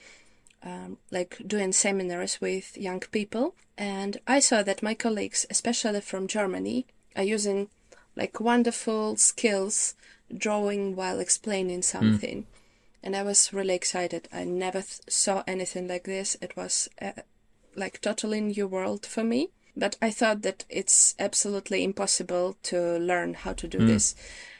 um, 0.63 0.97
like 1.11 1.41
doing 1.45 1.71
seminars 1.71 2.41
with 2.41 2.77
young 2.77 2.99
people, 2.99 3.55
and 3.77 4.17
I 4.27 4.39
saw 4.39 4.63
that 4.63 4.83
my 4.83 4.93
colleagues, 4.93 5.45
especially 5.49 6.01
from 6.01 6.27
Germany, 6.27 6.85
are 7.15 7.23
using 7.23 7.69
like 8.15 8.39
wonderful 8.39 9.15
skills 9.15 9.95
drawing 10.35 10.95
while 10.95 11.19
explaining 11.19 11.77
hmm. 11.77 11.81
something. 11.81 12.43
Mm. 12.43 12.45
And 13.03 13.15
I 13.15 13.23
was 13.23 13.51
really 13.51 13.73
excited. 13.73 14.29
I 14.31 14.43
never 14.43 14.81
th- 14.81 15.01
saw 15.07 15.43
anything 15.47 15.87
like 15.87 16.03
this. 16.03 16.37
It 16.41 16.55
was 16.55 16.87
uh, 17.01 17.13
like 17.75 18.01
totally 18.01 18.41
new 18.41 18.67
world 18.67 19.05
for 19.05 19.23
me. 19.23 19.49
But 19.75 19.97
I 20.01 20.11
thought 20.11 20.41
that 20.43 20.65
it's 20.69 21.15
absolutely 21.17 21.83
impossible 21.83 22.57
to 22.63 22.97
learn 22.99 23.33
how 23.33 23.53
to 23.53 23.67
do 23.67 23.79
mm. 23.79 23.87
this, 23.87 24.15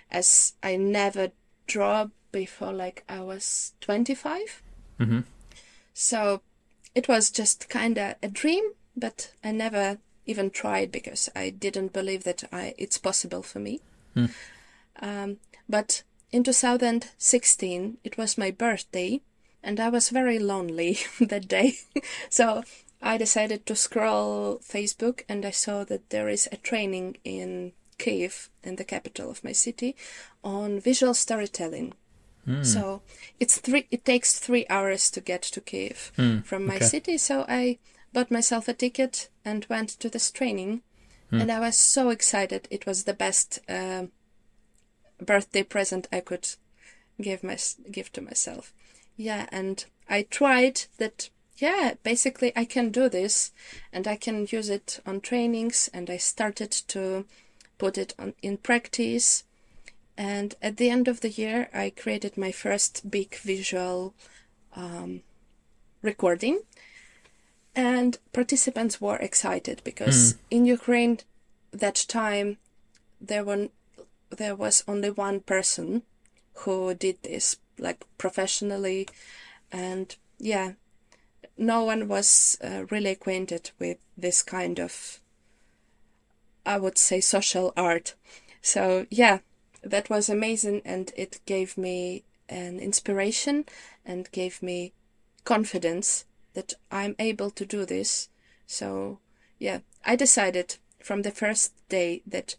as 0.09 0.53
I 0.63 0.77
never 0.77 1.31
draw 1.71 2.07
before 2.31 2.73
like 2.73 3.03
I 3.07 3.21
was 3.21 3.73
25. 3.81 4.61
Mm-hmm. 4.99 5.19
So 5.93 6.41
it 6.93 7.07
was 7.07 7.31
just 7.31 7.69
kind 7.69 7.97
of 7.97 8.15
a 8.21 8.27
dream, 8.27 8.63
but 8.95 9.31
I 9.43 9.51
never 9.51 9.97
even 10.25 10.49
tried 10.49 10.91
because 10.91 11.29
I 11.35 11.49
didn't 11.49 11.93
believe 11.93 12.23
that 12.25 12.43
I 12.51 12.73
it's 12.77 12.97
possible 12.97 13.41
for 13.41 13.59
me. 13.59 13.79
Mm. 14.15 14.31
Um, 14.99 15.37
but 15.69 16.03
in 16.31 16.43
2016, 16.43 17.97
it 18.03 18.17
was 18.17 18.37
my 18.37 18.51
birthday, 18.51 19.21
and 19.63 19.79
I 19.79 19.89
was 19.89 20.09
very 20.09 20.39
lonely 20.39 20.99
that 21.19 21.47
day. 21.47 21.75
so 22.29 22.63
I 23.01 23.17
decided 23.17 23.65
to 23.65 23.75
scroll 23.75 24.59
Facebook, 24.59 25.23
and 25.29 25.45
I 25.45 25.51
saw 25.51 25.83
that 25.85 26.09
there 26.09 26.29
is 26.29 26.47
a 26.51 26.57
training 26.57 27.17
in 27.23 27.71
Kiev, 28.01 28.49
in 28.63 28.75
the 28.75 28.83
capital 28.83 29.29
of 29.29 29.43
my 29.43 29.53
city, 29.53 29.95
on 30.43 30.79
visual 30.79 31.13
storytelling. 31.13 31.93
Mm. 32.47 32.65
So 32.65 33.01
it's 33.39 33.59
three. 33.59 33.87
It 33.91 34.03
takes 34.03 34.39
three 34.39 34.65
hours 34.69 35.11
to 35.11 35.21
get 35.21 35.43
to 35.43 35.61
Kiev 35.61 36.11
mm. 36.17 36.43
from 36.43 36.65
my 36.65 36.77
okay. 36.77 36.85
city. 36.85 37.17
So 37.17 37.45
I 37.47 37.77
bought 38.13 38.31
myself 38.31 38.67
a 38.67 38.73
ticket 38.73 39.29
and 39.45 39.65
went 39.69 39.89
to 39.99 40.09
this 40.09 40.31
training, 40.31 40.81
mm. 41.31 41.41
and 41.41 41.51
I 41.51 41.59
was 41.59 41.77
so 41.77 42.09
excited. 42.09 42.67
It 42.71 42.85
was 42.85 43.03
the 43.03 43.13
best 43.13 43.59
uh, 43.69 44.05
birthday 45.19 45.63
present 45.63 46.07
I 46.11 46.21
could 46.21 46.47
give 47.21 47.43
my 47.43 47.57
give 47.91 48.11
to 48.13 48.21
myself. 48.21 48.73
Yeah, 49.15 49.45
and 49.51 49.85
I 50.09 50.23
tried 50.23 50.85
that. 50.97 51.29
Yeah, 51.57 51.93
basically 52.01 52.51
I 52.55 52.65
can 52.65 52.89
do 52.89 53.07
this, 53.07 53.51
and 53.93 54.07
I 54.07 54.15
can 54.15 54.47
use 54.49 54.69
it 54.69 54.99
on 55.05 55.21
trainings, 55.21 55.91
and 55.93 56.09
I 56.09 56.17
started 56.17 56.71
to 56.87 57.25
put 57.81 57.97
it 57.97 58.13
on 58.19 58.33
in 58.41 58.57
practice 58.57 59.43
and 60.17 60.55
at 60.61 60.77
the 60.77 60.89
end 60.89 61.07
of 61.07 61.21
the 61.21 61.29
year, 61.29 61.69
I 61.73 61.89
created 61.89 62.37
my 62.37 62.51
first 62.51 63.09
big 63.09 63.35
visual 63.37 64.13
um, 64.75 65.21
recording. 66.01 66.61
And 67.75 68.17
participants 68.33 68.99
were 68.99 69.15
excited 69.15 69.81
because 69.83 70.33
mm. 70.33 70.37
in 70.51 70.65
Ukraine, 70.65 71.19
that 71.71 72.05
time, 72.07 72.57
there 73.19 73.45
were 73.45 73.69
there 74.29 74.55
was 74.55 74.83
only 74.87 75.09
one 75.09 75.39
person 75.39 76.03
who 76.53 76.93
did 76.93 77.17
this 77.23 77.57
like 77.79 78.05
professionally, 78.17 79.07
and 79.71 80.15
yeah, 80.37 80.73
no 81.57 81.83
one 81.85 82.07
was 82.07 82.57
uh, 82.63 82.85
really 82.91 83.11
acquainted 83.11 83.71
with 83.79 83.97
this 84.17 84.43
kind 84.43 84.79
of, 84.79 85.20
I 86.65 86.77
would 86.77 86.97
say, 86.97 87.21
social 87.21 87.73
art. 87.75 88.15
So 88.61 89.07
yeah, 89.09 89.39
that 89.83 90.09
was 90.09 90.29
amazing 90.29 90.81
and 90.85 91.11
it 91.15 91.39
gave 91.45 91.77
me 91.77 92.23
an 92.49 92.79
inspiration 92.79 93.65
and 94.05 94.31
gave 94.31 94.61
me 94.61 94.93
confidence 95.43 96.25
that 96.53 96.73
I'm 96.91 97.15
able 97.17 97.49
to 97.51 97.65
do 97.65 97.85
this. 97.85 98.29
So, 98.65 99.19
yeah, 99.57 99.79
I 100.05 100.15
decided 100.15 100.77
from 100.99 101.21
the 101.21 101.31
first 101.31 101.73
day 101.89 102.21
that 102.27 102.55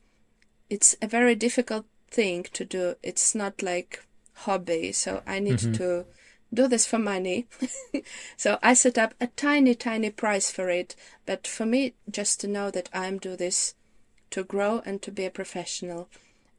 it's 0.70 0.96
a 1.02 1.06
very 1.06 1.34
difficult 1.34 1.86
thing 2.10 2.44
to 2.54 2.64
do. 2.64 2.94
It's 3.02 3.34
not 3.34 3.62
like 3.62 4.04
hobby, 4.32 4.92
so 4.92 5.22
I 5.26 5.38
need 5.38 5.58
mm-hmm. 5.58 5.72
to 5.74 6.06
do 6.52 6.68
this 6.68 6.86
for 6.86 6.98
money. 6.98 7.46
so 8.36 8.58
I 8.62 8.74
set 8.74 8.98
up 8.98 9.14
a 9.20 9.26
tiny, 9.28 9.74
tiny 9.74 10.10
price 10.10 10.50
for 10.50 10.68
it. 10.68 10.96
But 11.26 11.46
for 11.46 11.66
me, 11.66 11.94
just 12.10 12.40
to 12.40 12.48
know 12.48 12.70
that 12.70 12.88
I'm 12.92 13.18
do 13.18 13.36
this 13.36 13.74
to 14.32 14.42
grow 14.42 14.82
and 14.84 15.00
to 15.02 15.10
be 15.10 15.24
a 15.24 15.30
professional 15.30 16.08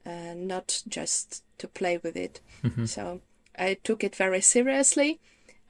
uh, 0.06 0.34
not 0.34 0.82
just 0.88 1.42
to 1.58 1.68
play 1.68 1.98
with 1.98 2.16
it. 2.16 2.40
Mm-hmm. 2.62 2.86
So 2.86 3.20
I 3.58 3.78
took 3.82 4.04
it 4.04 4.16
very 4.16 4.40
seriously, 4.40 5.20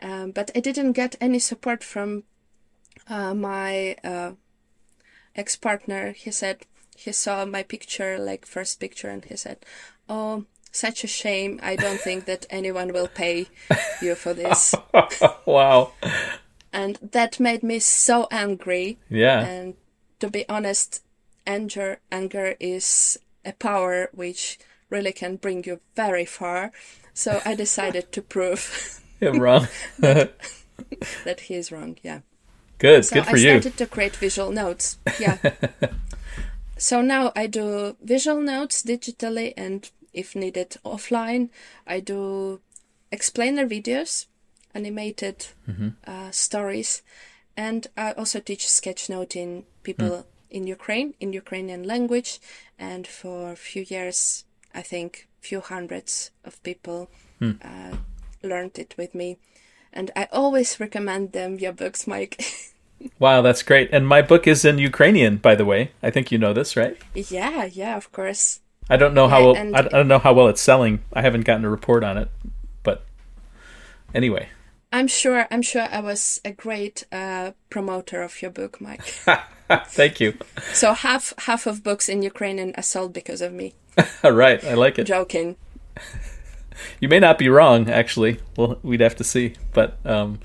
um, 0.00 0.32
but 0.32 0.50
I 0.54 0.60
didn't 0.60 0.92
get 0.92 1.16
any 1.20 1.38
support 1.38 1.84
from 1.84 2.24
uh, 3.08 3.34
my 3.34 3.96
uh, 4.02 4.32
ex 5.36 5.56
partner. 5.56 6.12
He 6.12 6.30
said, 6.30 6.66
he 6.96 7.12
saw 7.12 7.44
my 7.44 7.62
picture, 7.62 8.18
like 8.18 8.46
first 8.46 8.80
picture, 8.80 9.08
and 9.08 9.24
he 9.24 9.36
said, 9.36 9.58
"Oh, 10.08 10.44
such 10.70 11.04
a 11.04 11.08
shame. 11.08 11.58
I 11.62 11.76
don't 11.76 12.00
think 12.00 12.24
that 12.26 12.46
anyone 12.50 12.92
will 12.92 13.08
pay 13.08 13.48
you 14.00 14.14
for 14.14 14.32
this." 14.32 14.74
wow. 15.46 15.92
And 16.72 16.98
that 17.02 17.40
made 17.40 17.62
me 17.62 17.78
so 17.80 18.28
angry. 18.30 18.98
Yeah. 19.08 19.44
And 19.44 19.74
to 20.20 20.30
be 20.30 20.48
honest, 20.48 21.03
anger 21.46 21.98
anger 22.10 22.54
is 22.60 23.18
a 23.44 23.52
power 23.52 24.08
which 24.12 24.58
really 24.90 25.12
can 25.12 25.36
bring 25.36 25.64
you 25.64 25.80
very 25.94 26.24
far. 26.24 26.72
So 27.12 27.40
I 27.44 27.54
decided 27.54 28.12
to 28.12 28.22
prove 28.22 29.00
him 29.20 29.40
wrong. 29.40 29.68
that, 29.98 30.34
that 31.24 31.40
he 31.40 31.54
is 31.54 31.70
wrong. 31.70 31.98
Yeah. 32.02 32.20
Good. 32.78 33.04
So 33.04 33.16
good 33.16 33.26
for 33.26 33.36
I 33.36 33.40
you. 33.40 33.50
I 33.50 33.60
started 33.60 33.78
to 33.78 33.86
create 33.86 34.16
visual 34.16 34.50
notes. 34.50 34.98
Yeah. 35.20 35.38
so 36.76 37.00
now 37.00 37.32
I 37.36 37.46
do 37.46 37.96
visual 38.02 38.40
notes 38.40 38.82
digitally 38.82 39.54
and 39.56 39.90
if 40.12 40.34
needed 40.34 40.76
offline. 40.84 41.50
I 41.86 42.00
do 42.00 42.60
explainer 43.12 43.66
videos, 43.66 44.26
animated 44.74 45.48
mm-hmm. 45.68 45.90
uh, 46.06 46.30
stories, 46.30 47.02
and 47.56 47.86
I 47.96 48.12
also 48.12 48.40
teach 48.40 48.66
sketchnoting 48.66 49.64
people 49.82 50.08
mm. 50.08 50.24
In 50.54 50.66
Ukraine 50.68 51.14
in 51.20 51.32
Ukrainian 51.32 51.82
language. 51.82 52.40
And 52.78 53.06
for 53.06 53.52
a 53.52 53.56
few 53.56 53.84
years, 53.94 54.44
I 54.74 54.82
think 54.82 55.28
few 55.40 55.60
hundreds 55.60 56.30
of 56.44 56.62
people 56.62 57.10
mm. 57.40 57.58
uh, 57.62 57.96
learned 58.42 58.78
it 58.78 58.94
with 58.96 59.14
me. 59.14 59.38
And 59.92 60.10
I 60.16 60.28
always 60.32 60.80
recommend 60.80 61.32
them 61.32 61.58
your 61.58 61.72
books, 61.72 62.06
Mike. 62.06 62.42
wow, 63.18 63.42
that's 63.42 63.62
great. 63.62 63.90
And 63.92 64.06
my 64.06 64.22
book 64.22 64.46
is 64.46 64.64
in 64.64 64.78
Ukrainian, 64.78 65.36
by 65.36 65.54
the 65.54 65.64
way. 65.64 65.90
I 66.02 66.10
think 66.10 66.32
you 66.32 66.38
know 66.38 66.52
this, 66.52 66.76
right? 66.76 66.96
Yeah, 67.14 67.64
yeah, 67.64 67.96
of 67.96 68.10
course. 68.12 68.60
I 68.88 68.96
don't 68.96 69.14
know 69.14 69.28
how 69.28 69.40
Yeah, 69.40 69.46
well, 69.46 69.56
and- 69.56 69.76
I 69.76 69.82
don't 69.82 70.08
know 70.08 70.18
how 70.18 70.32
well 70.32 70.48
it's 70.48 70.60
selling. 70.60 71.02
I 71.12 71.22
haven't 71.22 71.44
gotten 71.44 71.64
a 71.64 71.70
report 71.70 72.02
on 72.04 72.16
it, 72.18 72.28
but 72.82 73.04
anyway, 74.14 74.48
I'm 74.92 75.08
sure. 75.08 75.46
I'm 75.50 75.62
sure 75.62 75.88
I 75.90 76.00
was 76.00 76.40
a 76.44 76.52
great 76.52 77.04
uh, 77.10 77.52
promoter 77.68 78.22
of 78.22 78.40
your 78.40 78.52
book, 78.52 78.80
Mike. 78.80 79.14
thank 79.86 80.20
you. 80.20 80.34
so 80.72 80.92
half 80.94 81.32
half 81.38 81.66
of 81.66 81.82
books 81.82 82.08
in 82.08 82.22
Ukrainian 82.22 82.74
are 82.76 82.82
sold 82.82 83.12
because 83.12 83.40
of 83.40 83.52
me. 83.52 83.74
All 84.22 84.32
right, 84.44 84.62
I 84.64 84.74
like 84.74 84.98
it. 84.98 85.04
Joking. 85.04 85.56
You 87.00 87.08
may 87.08 87.20
not 87.20 87.38
be 87.38 87.48
wrong, 87.48 87.88
actually. 87.88 88.40
Well, 88.56 88.78
we'd 88.82 89.00
have 89.00 89.14
to 89.16 89.24
see. 89.24 89.54
But 89.72 89.96
um, 90.04 90.40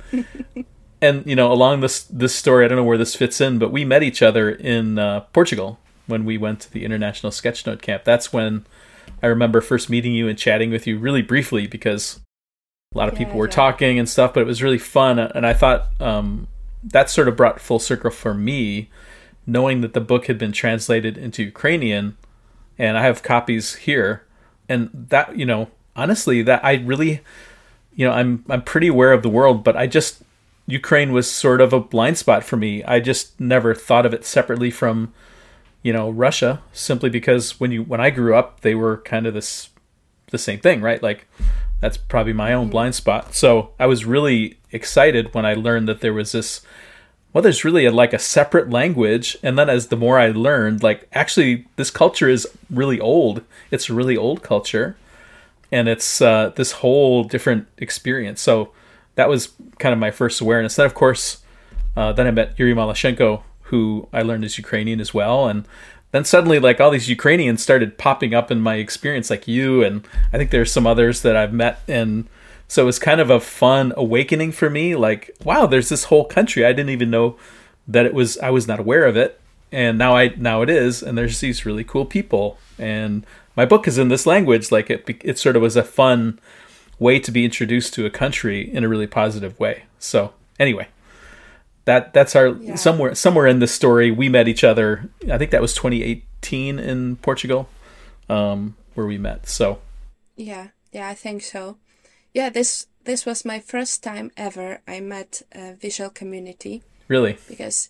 and 1.01 1.25
you 1.25 1.35
know, 1.35 1.51
along 1.51 1.79
this 1.81 2.03
this 2.03 2.35
story, 2.35 2.63
I 2.63 2.67
don't 2.67 2.75
know 2.77 2.83
where 2.83 2.99
this 2.99 3.15
fits 3.15 3.41
in, 3.41 3.57
but 3.57 3.71
we 3.71 3.83
met 3.83 4.03
each 4.03 4.21
other 4.21 4.51
in 4.51 4.99
uh, 4.99 5.21
Portugal 5.33 5.79
when 6.05 6.25
we 6.25 6.37
went 6.37 6.59
to 6.61 6.71
the 6.71 6.85
International 6.85 7.31
Sketchnote 7.31 7.81
Camp. 7.81 8.03
That's 8.03 8.31
when 8.31 8.65
I 9.23 9.27
remember 9.27 9.59
first 9.59 9.89
meeting 9.89 10.13
you 10.13 10.27
and 10.27 10.37
chatting 10.37 10.69
with 10.69 10.85
you 10.85 10.99
really 10.99 11.23
briefly 11.23 11.65
because 11.65 12.19
a 12.93 12.97
lot 12.99 13.07
of 13.07 13.15
Yeah, 13.15 13.25
people 13.25 13.39
were 13.39 13.47
yeah. 13.47 13.51
talking 13.51 13.97
and 13.97 14.07
stuff, 14.07 14.31
but 14.33 14.41
it 14.41 14.47
was 14.47 14.61
really 14.61 14.77
fun. 14.77 15.17
And 15.17 15.47
I 15.47 15.53
thought 15.53 15.87
um, 15.99 16.47
that 16.83 17.09
sort 17.09 17.27
of 17.27 17.35
brought 17.35 17.59
full 17.59 17.79
circle 17.79 18.11
for 18.11 18.35
me, 18.35 18.89
knowing 19.45 19.81
that 19.81 19.93
the 19.93 20.01
book 20.01 20.27
had 20.27 20.37
been 20.37 20.51
translated 20.51 21.17
into 21.17 21.43
Ukrainian, 21.43 22.17
and 22.77 22.97
I 22.97 23.03
have 23.03 23.23
copies 23.23 23.75
here, 23.75 24.25
and 24.67 24.89
that 25.09 25.37
you 25.37 25.45
know, 25.45 25.69
honestly, 25.95 26.41
that 26.43 26.63
I 26.63 26.75
really, 26.75 27.21
you 27.95 28.07
know, 28.07 28.13
I'm 28.13 28.43
I'm 28.49 28.63
pretty 28.63 28.87
aware 28.87 29.13
of 29.13 29.23
the 29.23 29.29
world, 29.29 29.63
but 29.63 29.75
I 29.75 29.87
just 29.87 30.23
Ukraine 30.67 31.11
was 31.11 31.29
sort 31.29 31.61
of 31.61 31.73
a 31.73 31.79
blind 31.79 32.17
spot 32.17 32.43
for 32.43 32.55
me. 32.55 32.83
I 32.83 32.99
just 32.99 33.39
never 33.39 33.73
thought 33.73 34.05
of 34.05 34.13
it 34.13 34.23
separately 34.23 34.69
from, 34.69 35.13
you 35.81 35.91
know, 35.91 36.09
Russia, 36.09 36.61
simply 36.71 37.09
because 37.09 37.59
when 37.59 37.71
you 37.71 37.83
when 37.83 37.99
I 37.99 38.11
grew 38.11 38.35
up, 38.35 38.61
they 38.61 38.75
were 38.75 38.97
kind 38.97 39.25
of 39.25 39.33
this 39.33 39.69
the 40.31 40.37
same 40.37 40.59
thing, 40.59 40.81
right? 40.81 41.01
Like 41.01 41.27
that's 41.79 41.97
probably 41.97 42.33
my 42.33 42.53
own 42.53 42.65
mm-hmm. 42.65 42.71
blind 42.71 42.95
spot. 42.95 43.33
So 43.33 43.71
I 43.79 43.87
was 43.87 44.05
really 44.05 44.59
excited 44.71 45.33
when 45.33 45.45
I 45.45 45.53
learned 45.53 45.87
that 45.87 46.01
there 46.01 46.13
was 46.13 46.31
this 46.31 46.61
well 47.33 47.41
there's 47.41 47.63
really 47.63 47.85
a, 47.85 47.91
like 47.91 48.13
a 48.13 48.19
separate 48.19 48.69
language 48.69 49.37
and 49.43 49.57
then 49.57 49.69
as 49.69 49.87
the 49.87 49.95
more 49.95 50.19
I 50.19 50.29
learned 50.29 50.83
like 50.83 51.07
actually 51.13 51.65
this 51.75 51.91
culture 51.91 52.29
is 52.29 52.47
really 52.69 52.99
old. 52.99 53.43
It's 53.71 53.89
a 53.89 53.93
really 53.93 54.17
old 54.17 54.43
culture 54.43 54.97
and 55.71 55.87
it's 55.87 56.21
uh, 56.21 56.51
this 56.55 56.73
whole 56.73 57.23
different 57.23 57.67
experience. 57.77 58.41
So 58.41 58.71
that 59.15 59.29
was 59.29 59.49
kind 59.77 59.93
of 59.93 59.99
my 59.99 60.11
first 60.11 60.41
awareness. 60.41 60.75
Then 60.75 60.85
of 60.85 60.93
course 60.93 61.43
uh, 61.95 62.13
then 62.13 62.27
I 62.27 62.31
met 62.31 62.57
Yuri 62.57 62.73
Malashenko, 62.73 63.43
who 63.63 64.07
I 64.13 64.21
learned 64.21 64.45
is 64.45 64.57
Ukrainian 64.57 65.01
as 65.01 65.13
well, 65.13 65.47
and 65.47 65.65
then 66.11 66.25
suddenly 66.25 66.59
like 66.59 66.79
all 66.79 66.91
these 66.91 67.09
Ukrainians 67.09 67.61
started 67.61 67.97
popping 67.97 68.33
up 68.33 68.51
in 68.51 68.61
my 68.61 68.75
experience, 68.75 69.29
like 69.29 69.47
you, 69.47 69.83
and 69.83 70.07
I 70.33 70.37
think 70.37 70.51
there's 70.51 70.71
some 70.71 70.87
others 70.87 71.21
that 71.21 71.35
I've 71.35 71.53
met, 71.53 71.81
and 71.87 72.27
so 72.69 72.83
it 72.83 72.85
was 72.85 72.99
kind 72.99 73.19
of 73.19 73.29
a 73.29 73.41
fun 73.41 73.91
awakening 73.97 74.53
for 74.53 74.69
me. 74.69 74.95
Like, 74.95 75.31
wow, 75.43 75.65
there's 75.65 75.89
this 75.89 76.05
whole 76.05 76.23
country 76.23 76.63
I 76.65 76.71
didn't 76.71 76.91
even 76.91 77.09
know 77.09 77.35
that 77.87 78.05
it 78.05 78.13
was. 78.13 78.37
I 78.37 78.51
was 78.51 78.65
not 78.67 78.79
aware 78.79 79.05
of 79.05 79.17
it, 79.17 79.41
and 79.71 79.97
now 79.97 80.15
I 80.15 80.29
now 80.37 80.61
it 80.61 80.69
is, 80.69 81.03
and 81.03 81.17
there's 81.17 81.41
these 81.41 81.65
really 81.65 81.83
cool 81.83 82.05
people, 82.05 82.57
and 82.77 83.25
my 83.57 83.65
book 83.65 83.87
is 83.87 83.97
in 83.97 84.07
this 84.07 84.25
language. 84.25 84.71
Like 84.71 84.89
it, 84.89 85.03
it 85.25 85.37
sort 85.37 85.55
of 85.57 85.61
was 85.61 85.75
a 85.75 85.83
fun 85.83 86.39
way 86.99 87.19
to 87.19 87.31
be 87.31 87.43
introduced 87.43 87.93
to 87.95 88.05
a 88.05 88.09
country 88.09 88.61
in 88.73 88.83
a 88.83 88.87
really 88.87 89.07
positive 89.07 89.59
way. 89.59 89.83
So 89.99 90.33
anyway, 90.59 90.87
that 91.85 92.13
that's 92.13 92.35
our 92.35 92.49
Yeah. 92.49 92.75
somewhere 92.75 93.15
somewhere 93.15 93.47
in 93.47 93.59
the 93.59 93.67
story 93.67 94.11
we 94.11 94.29
met 94.29 94.47
each 94.47 94.63
other. 94.63 95.09
I 95.31 95.37
think 95.37 95.49
that 95.51 95.61
was 95.61 95.73
2018 95.73 96.77
in 96.77 97.15
Portugal, 97.17 97.67
um, 98.29 98.75
where 98.93 99.07
we 99.07 99.17
met. 99.17 99.47
So 99.49 99.79
Yeah, 100.35 100.67
yeah, 100.91 101.07
I 101.09 101.15
think 101.15 101.41
so. 101.41 101.77
Yeah, 102.33 102.49
this 102.49 102.87
this 103.05 103.25
was 103.25 103.45
my 103.45 103.59
first 103.59 104.03
time 104.03 104.31
ever 104.37 104.81
I 104.87 104.99
met 104.99 105.41
a 105.51 105.73
visual 105.73 106.09
community 106.09 106.83
really, 107.07 107.37
because 107.47 107.89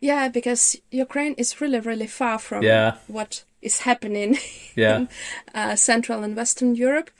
yeah, 0.00 0.28
because 0.28 0.76
Ukraine 0.90 1.34
is 1.34 1.60
really 1.60 1.80
really 1.80 2.06
far 2.06 2.38
from 2.38 2.62
Yeah. 2.64 2.96
what 3.06 3.44
is 3.62 3.80
happening 3.80 4.38
yeah, 4.76 4.96
in 4.96 5.08
uh, 5.54 5.76
Central 5.76 6.22
and 6.24 6.36
Western 6.36 6.74
Europe. 6.74 7.10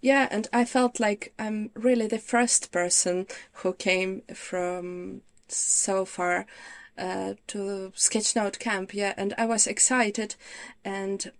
Yeah, 0.00 0.28
and 0.30 0.48
I 0.52 0.64
felt 0.66 1.00
like 1.00 1.32
I'm 1.38 1.70
really 1.74 2.06
the 2.06 2.18
first 2.18 2.70
person 2.72 3.26
who 3.62 3.72
came 3.72 4.22
from 4.34 5.22
so 5.48 6.04
far 6.04 6.46
uh, 6.98 7.34
to 7.46 7.92
Sketchnote 7.96 8.58
camp. 8.58 8.92
Yeah, 8.92 9.14
and 9.16 9.32
I 9.38 9.46
was 9.46 9.66
excited, 9.66 10.36
and 10.84 11.32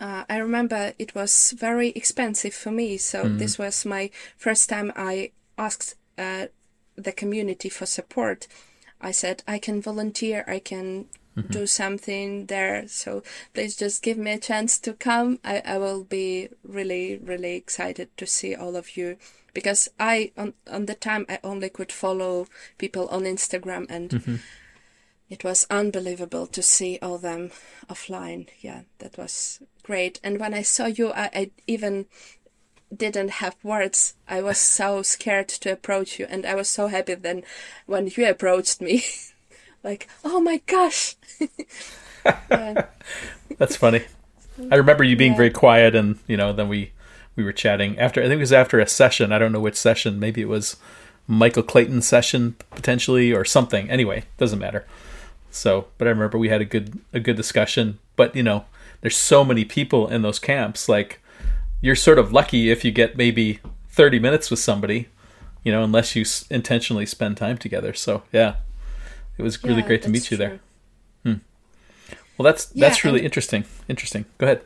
uh, 0.00 0.24
I 0.28 0.38
remember 0.38 0.92
it 0.98 1.14
was 1.14 1.52
very 1.56 1.88
expensive 1.90 2.54
for 2.54 2.70
me. 2.70 2.96
So 2.98 3.24
this 3.28 3.58
was 3.58 3.84
my 3.84 4.10
first 4.36 4.68
time 4.68 4.92
I 4.96 5.32
asked 5.56 5.96
uh, 6.16 6.46
the 6.96 7.12
community 7.12 7.68
for 7.68 7.86
support. 7.86 8.46
I 9.00 9.10
said 9.12 9.42
I 9.46 9.58
can 9.58 9.80
volunteer. 9.80 10.44
I 10.46 10.58
can 10.58 11.06
do 11.50 11.66
something 11.66 12.46
there. 12.46 12.88
So 12.88 13.22
please 13.54 13.76
just 13.76 14.02
give 14.02 14.18
me 14.18 14.32
a 14.32 14.38
chance 14.38 14.78
to 14.80 14.92
come. 14.92 15.38
I, 15.44 15.62
I 15.64 15.78
will 15.78 16.04
be 16.04 16.48
really, 16.62 17.18
really 17.22 17.54
excited 17.54 18.08
to 18.16 18.26
see 18.26 18.54
all 18.54 18.76
of 18.76 18.96
you 18.96 19.16
because 19.54 19.88
I, 19.98 20.32
on, 20.36 20.54
on 20.70 20.86
the 20.86 20.94
time, 20.94 21.26
I 21.28 21.38
only 21.42 21.68
could 21.68 21.92
follow 21.92 22.46
people 22.76 23.08
on 23.08 23.22
Instagram 23.22 23.86
and 23.88 24.40
it 25.30 25.44
was 25.44 25.66
unbelievable 25.70 26.46
to 26.46 26.62
see 26.62 26.98
all 27.02 27.18
them 27.18 27.50
offline. 27.88 28.48
Yeah, 28.60 28.82
that 28.98 29.18
was 29.18 29.60
great. 29.82 30.20
And 30.24 30.38
when 30.40 30.54
I 30.54 30.62
saw 30.62 30.86
you, 30.86 31.12
I, 31.12 31.30
I 31.34 31.50
even 31.66 32.06
didn't 32.94 33.32
have 33.32 33.56
words. 33.62 34.14
I 34.26 34.40
was 34.40 34.56
so 34.58 35.02
scared 35.02 35.48
to 35.48 35.72
approach 35.72 36.18
you, 36.18 36.26
and 36.28 36.46
I 36.46 36.54
was 36.54 36.68
so 36.68 36.86
happy 36.86 37.14
then 37.14 37.42
when 37.86 38.08
you 38.16 38.26
approached 38.28 38.80
me. 38.80 39.04
like, 39.84 40.08
oh 40.24 40.40
my 40.40 40.62
gosh! 40.66 41.16
that's 42.48 43.76
funny. 43.76 44.02
I 44.70 44.76
remember 44.76 45.04
you 45.04 45.16
being 45.16 45.32
Yeah. 45.32 45.36
very 45.36 45.50
quiet, 45.50 45.94
and 45.94 46.18
you 46.26 46.36
know, 46.36 46.52
then 46.52 46.68
we 46.68 46.92
we 47.36 47.44
were 47.44 47.52
chatting 47.52 47.98
after. 47.98 48.20
I 48.20 48.24
think 48.24 48.34
it 48.38 48.40
was 48.40 48.52
after 48.52 48.80
a 48.80 48.86
session. 48.88 49.32
I 49.32 49.38
don't 49.38 49.52
know 49.52 49.60
which 49.60 49.76
session. 49.76 50.18
Maybe 50.18 50.40
it 50.40 50.48
was 50.48 50.76
Michael 51.26 51.62
Clayton's 51.62 52.06
session 52.08 52.56
potentially, 52.70 53.32
or 53.32 53.44
something. 53.44 53.90
Anyway, 53.90 54.24
doesn't 54.38 54.58
matter. 54.58 54.84
So, 55.50 55.86
but 55.98 56.06
I 56.06 56.10
remember 56.10 56.38
we 56.38 56.48
had 56.48 56.60
a 56.60 56.64
good 56.64 56.98
a 57.12 57.20
good 57.20 57.36
discussion. 57.36 57.98
But 58.16 58.34
you 58.36 58.42
know, 58.42 58.64
there's 59.00 59.16
so 59.16 59.44
many 59.44 59.64
people 59.64 60.08
in 60.08 60.22
those 60.22 60.38
camps. 60.38 60.88
Like, 60.88 61.20
you're 61.80 61.96
sort 61.96 62.18
of 62.18 62.32
lucky 62.32 62.70
if 62.70 62.84
you 62.84 62.90
get 62.92 63.16
maybe 63.16 63.60
30 63.90 64.18
minutes 64.18 64.50
with 64.50 64.60
somebody. 64.60 65.08
You 65.64 65.72
know, 65.72 65.82
unless 65.82 66.14
you 66.16 66.22
s- 66.22 66.44
intentionally 66.50 67.04
spend 67.06 67.36
time 67.36 67.58
together. 67.58 67.92
So, 67.92 68.22
yeah, 68.32 68.56
it 69.36 69.42
was 69.42 69.62
really 69.64 69.80
Yeah, 69.82 69.86
great 69.86 70.02
to 70.02 70.08
meet 70.08 70.30
you 70.30 70.36
there. 70.36 70.48
true. 70.48 70.58
Hmm. 71.34 72.14
Well, 72.36 72.44
that's 72.44 72.70
Yeah, 72.74 72.88
that's 72.88 73.04
really 73.04 73.18
and- 73.18 73.24
interesting. 73.26 73.64
Interesting. 73.88 74.24
Go 74.38 74.46
ahead. 74.46 74.62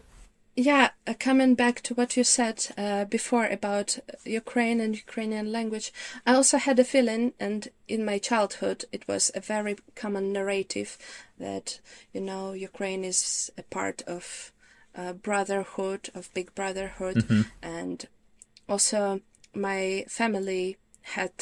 Yeah, 0.55 0.91
uh, 1.07 1.15
coming 1.19 1.55
back 1.55 1.81
to 1.83 1.95
what 1.95 2.17
you 2.17 2.25
said 2.25 2.67
uh, 2.77 3.07
before 3.07 3.47
about 3.47 3.99
Ukraine 4.25 4.81
and 4.81 4.95
Ukrainian 4.95 5.51
language, 5.51 5.93
I 6.27 6.35
also 6.35 6.59
had 6.59 6.79
a 6.79 6.85
feeling, 6.85 7.33
and 7.41 7.69
in 7.88 8.05
my 8.05 8.19
childhood, 8.19 8.85
it 8.93 9.09
was 9.09 9.31
a 9.35 9.41
very 9.41 9.77
common 9.95 10.33
narrative 10.33 10.99
that 11.38 11.81
you 12.12 12.21
know 12.21 12.53
Ukraine 12.53 13.05
is 13.05 13.51
a 13.57 13.62
part 13.62 14.03
of 14.03 14.53
uh, 14.95 15.15
brotherhood, 15.15 16.11
of 16.15 16.33
big 16.35 16.55
brotherhood, 16.55 17.17
mm-hmm. 17.17 17.43
and 17.62 18.07
also 18.69 19.21
my 19.55 20.05
family 20.09 20.77
had 21.03 21.33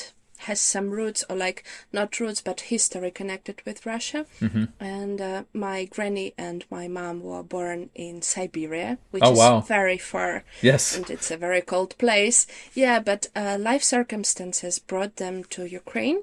has 0.40 0.60
some 0.60 0.90
roots 0.90 1.24
or 1.28 1.36
like 1.36 1.64
not 1.92 2.18
roots 2.20 2.40
but 2.40 2.62
history 2.62 3.10
connected 3.10 3.62
with 3.64 3.84
Russia. 3.86 4.26
Mm-hmm. 4.40 4.64
And 4.80 5.20
uh, 5.20 5.44
my 5.52 5.84
granny 5.84 6.34
and 6.38 6.64
my 6.70 6.88
mom 6.88 7.22
were 7.22 7.42
born 7.42 7.90
in 7.94 8.22
Siberia, 8.22 8.98
which 9.10 9.22
oh, 9.24 9.32
is 9.32 9.38
wow. 9.38 9.60
very 9.60 9.98
far. 9.98 10.44
Yes. 10.62 10.96
And 10.96 11.10
it's 11.10 11.30
a 11.30 11.36
very 11.36 11.60
cold 11.60 11.96
place. 11.98 12.46
Yeah, 12.74 13.00
but 13.00 13.28
uh, 13.36 13.58
life 13.60 13.82
circumstances 13.82 14.78
brought 14.78 15.16
them 15.16 15.44
to 15.44 15.66
Ukraine. 15.66 16.22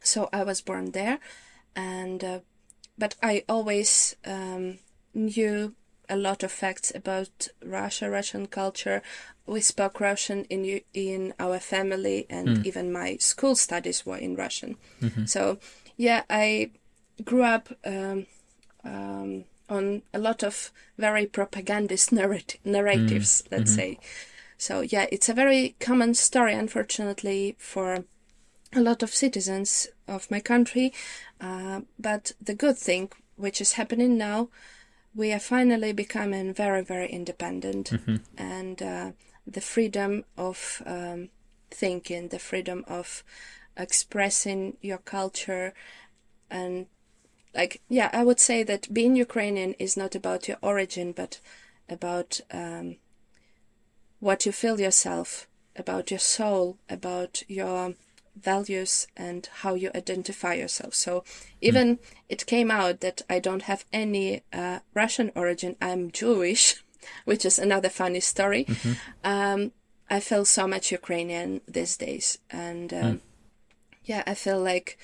So 0.00 0.28
I 0.32 0.44
was 0.44 0.60
born 0.60 0.92
there. 0.92 1.18
And, 1.74 2.22
uh, 2.22 2.40
but 2.96 3.16
I 3.22 3.44
always 3.48 4.16
um, 4.24 4.78
knew 5.12 5.74
a 6.08 6.16
lot 6.16 6.42
of 6.42 6.52
facts 6.52 6.92
about 6.94 7.48
Russia, 7.64 8.10
Russian 8.10 8.46
culture. 8.46 9.02
We 9.46 9.60
spoke 9.60 10.00
Russian 10.00 10.44
in 10.44 10.80
in 10.92 11.34
our 11.38 11.58
family, 11.58 12.26
and 12.28 12.48
mm. 12.48 12.66
even 12.66 12.92
my 12.92 13.16
school 13.16 13.54
studies 13.54 14.04
were 14.04 14.16
in 14.16 14.36
Russian. 14.36 14.76
Mm-hmm. 15.00 15.26
So, 15.26 15.58
yeah, 15.96 16.22
I 16.28 16.70
grew 17.24 17.42
up 17.42 17.68
um, 17.84 18.26
um, 18.84 19.44
on 19.68 20.02
a 20.12 20.18
lot 20.18 20.42
of 20.42 20.70
very 20.98 21.26
propagandist 21.26 22.10
narrat- 22.12 22.56
narratives, 22.64 23.42
mm. 23.42 23.52
let's 23.52 23.72
mm-hmm. 23.72 23.80
say. 23.80 23.98
So, 24.58 24.80
yeah, 24.80 25.06
it's 25.12 25.28
a 25.28 25.34
very 25.34 25.76
common 25.80 26.14
story, 26.14 26.54
unfortunately, 26.54 27.56
for 27.58 28.04
a 28.74 28.80
lot 28.80 29.02
of 29.02 29.14
citizens 29.14 29.88
of 30.08 30.30
my 30.30 30.40
country. 30.40 30.92
Uh, 31.40 31.82
but 31.98 32.32
the 32.40 32.54
good 32.54 32.78
thing, 32.78 33.10
which 33.36 33.60
is 33.60 33.72
happening 33.72 34.16
now, 34.16 34.48
we 35.16 35.32
are 35.32 35.40
finally 35.40 35.92
becoming 35.92 36.52
very, 36.52 36.82
very 36.82 37.10
independent, 37.10 37.90
mm-hmm. 37.90 38.16
and 38.36 38.82
uh, 38.82 39.10
the 39.46 39.62
freedom 39.62 40.24
of 40.36 40.82
um, 40.84 41.30
thinking, 41.70 42.28
the 42.28 42.38
freedom 42.38 42.84
of 42.86 43.24
expressing 43.76 44.76
your 44.82 44.98
culture, 44.98 45.72
and 46.50 46.86
like, 47.54 47.80
yeah, 47.88 48.10
I 48.12 48.22
would 48.24 48.38
say 48.38 48.62
that 48.64 48.92
being 48.92 49.16
Ukrainian 49.16 49.72
is 49.74 49.96
not 49.96 50.14
about 50.14 50.46
your 50.48 50.58
origin, 50.60 51.12
but 51.12 51.40
about 51.88 52.40
um, 52.50 52.96
what 54.20 54.44
you 54.44 54.52
feel 54.52 54.78
yourself, 54.78 55.48
about 55.76 56.10
your 56.10 56.20
soul, 56.20 56.76
about 56.90 57.42
your 57.48 57.94
values 58.40 59.06
and 59.16 59.48
how 59.62 59.74
you 59.74 59.90
identify 59.94 60.54
yourself. 60.54 60.94
So 60.94 61.24
even 61.60 61.96
mm. 61.96 62.00
it 62.28 62.46
came 62.46 62.70
out 62.70 63.00
that 63.00 63.22
I 63.28 63.38
don't 63.38 63.62
have 63.62 63.84
any 63.92 64.42
uh, 64.52 64.80
Russian 64.94 65.32
origin. 65.34 65.76
I'm 65.80 66.10
Jewish, 66.10 66.82
which 67.24 67.44
is 67.44 67.58
another 67.58 67.88
funny 67.88 68.20
story. 68.20 68.64
Mm-hmm. 68.64 68.92
Um, 69.24 69.72
I 70.08 70.20
feel 70.20 70.44
so 70.44 70.68
much 70.68 70.92
Ukrainian 70.92 71.60
these 71.66 71.96
days, 71.96 72.38
and 72.48 72.92
um, 72.92 73.00
mm. 73.00 73.20
yeah, 74.04 74.22
I 74.24 74.34
feel 74.34 74.60
like 74.60 74.98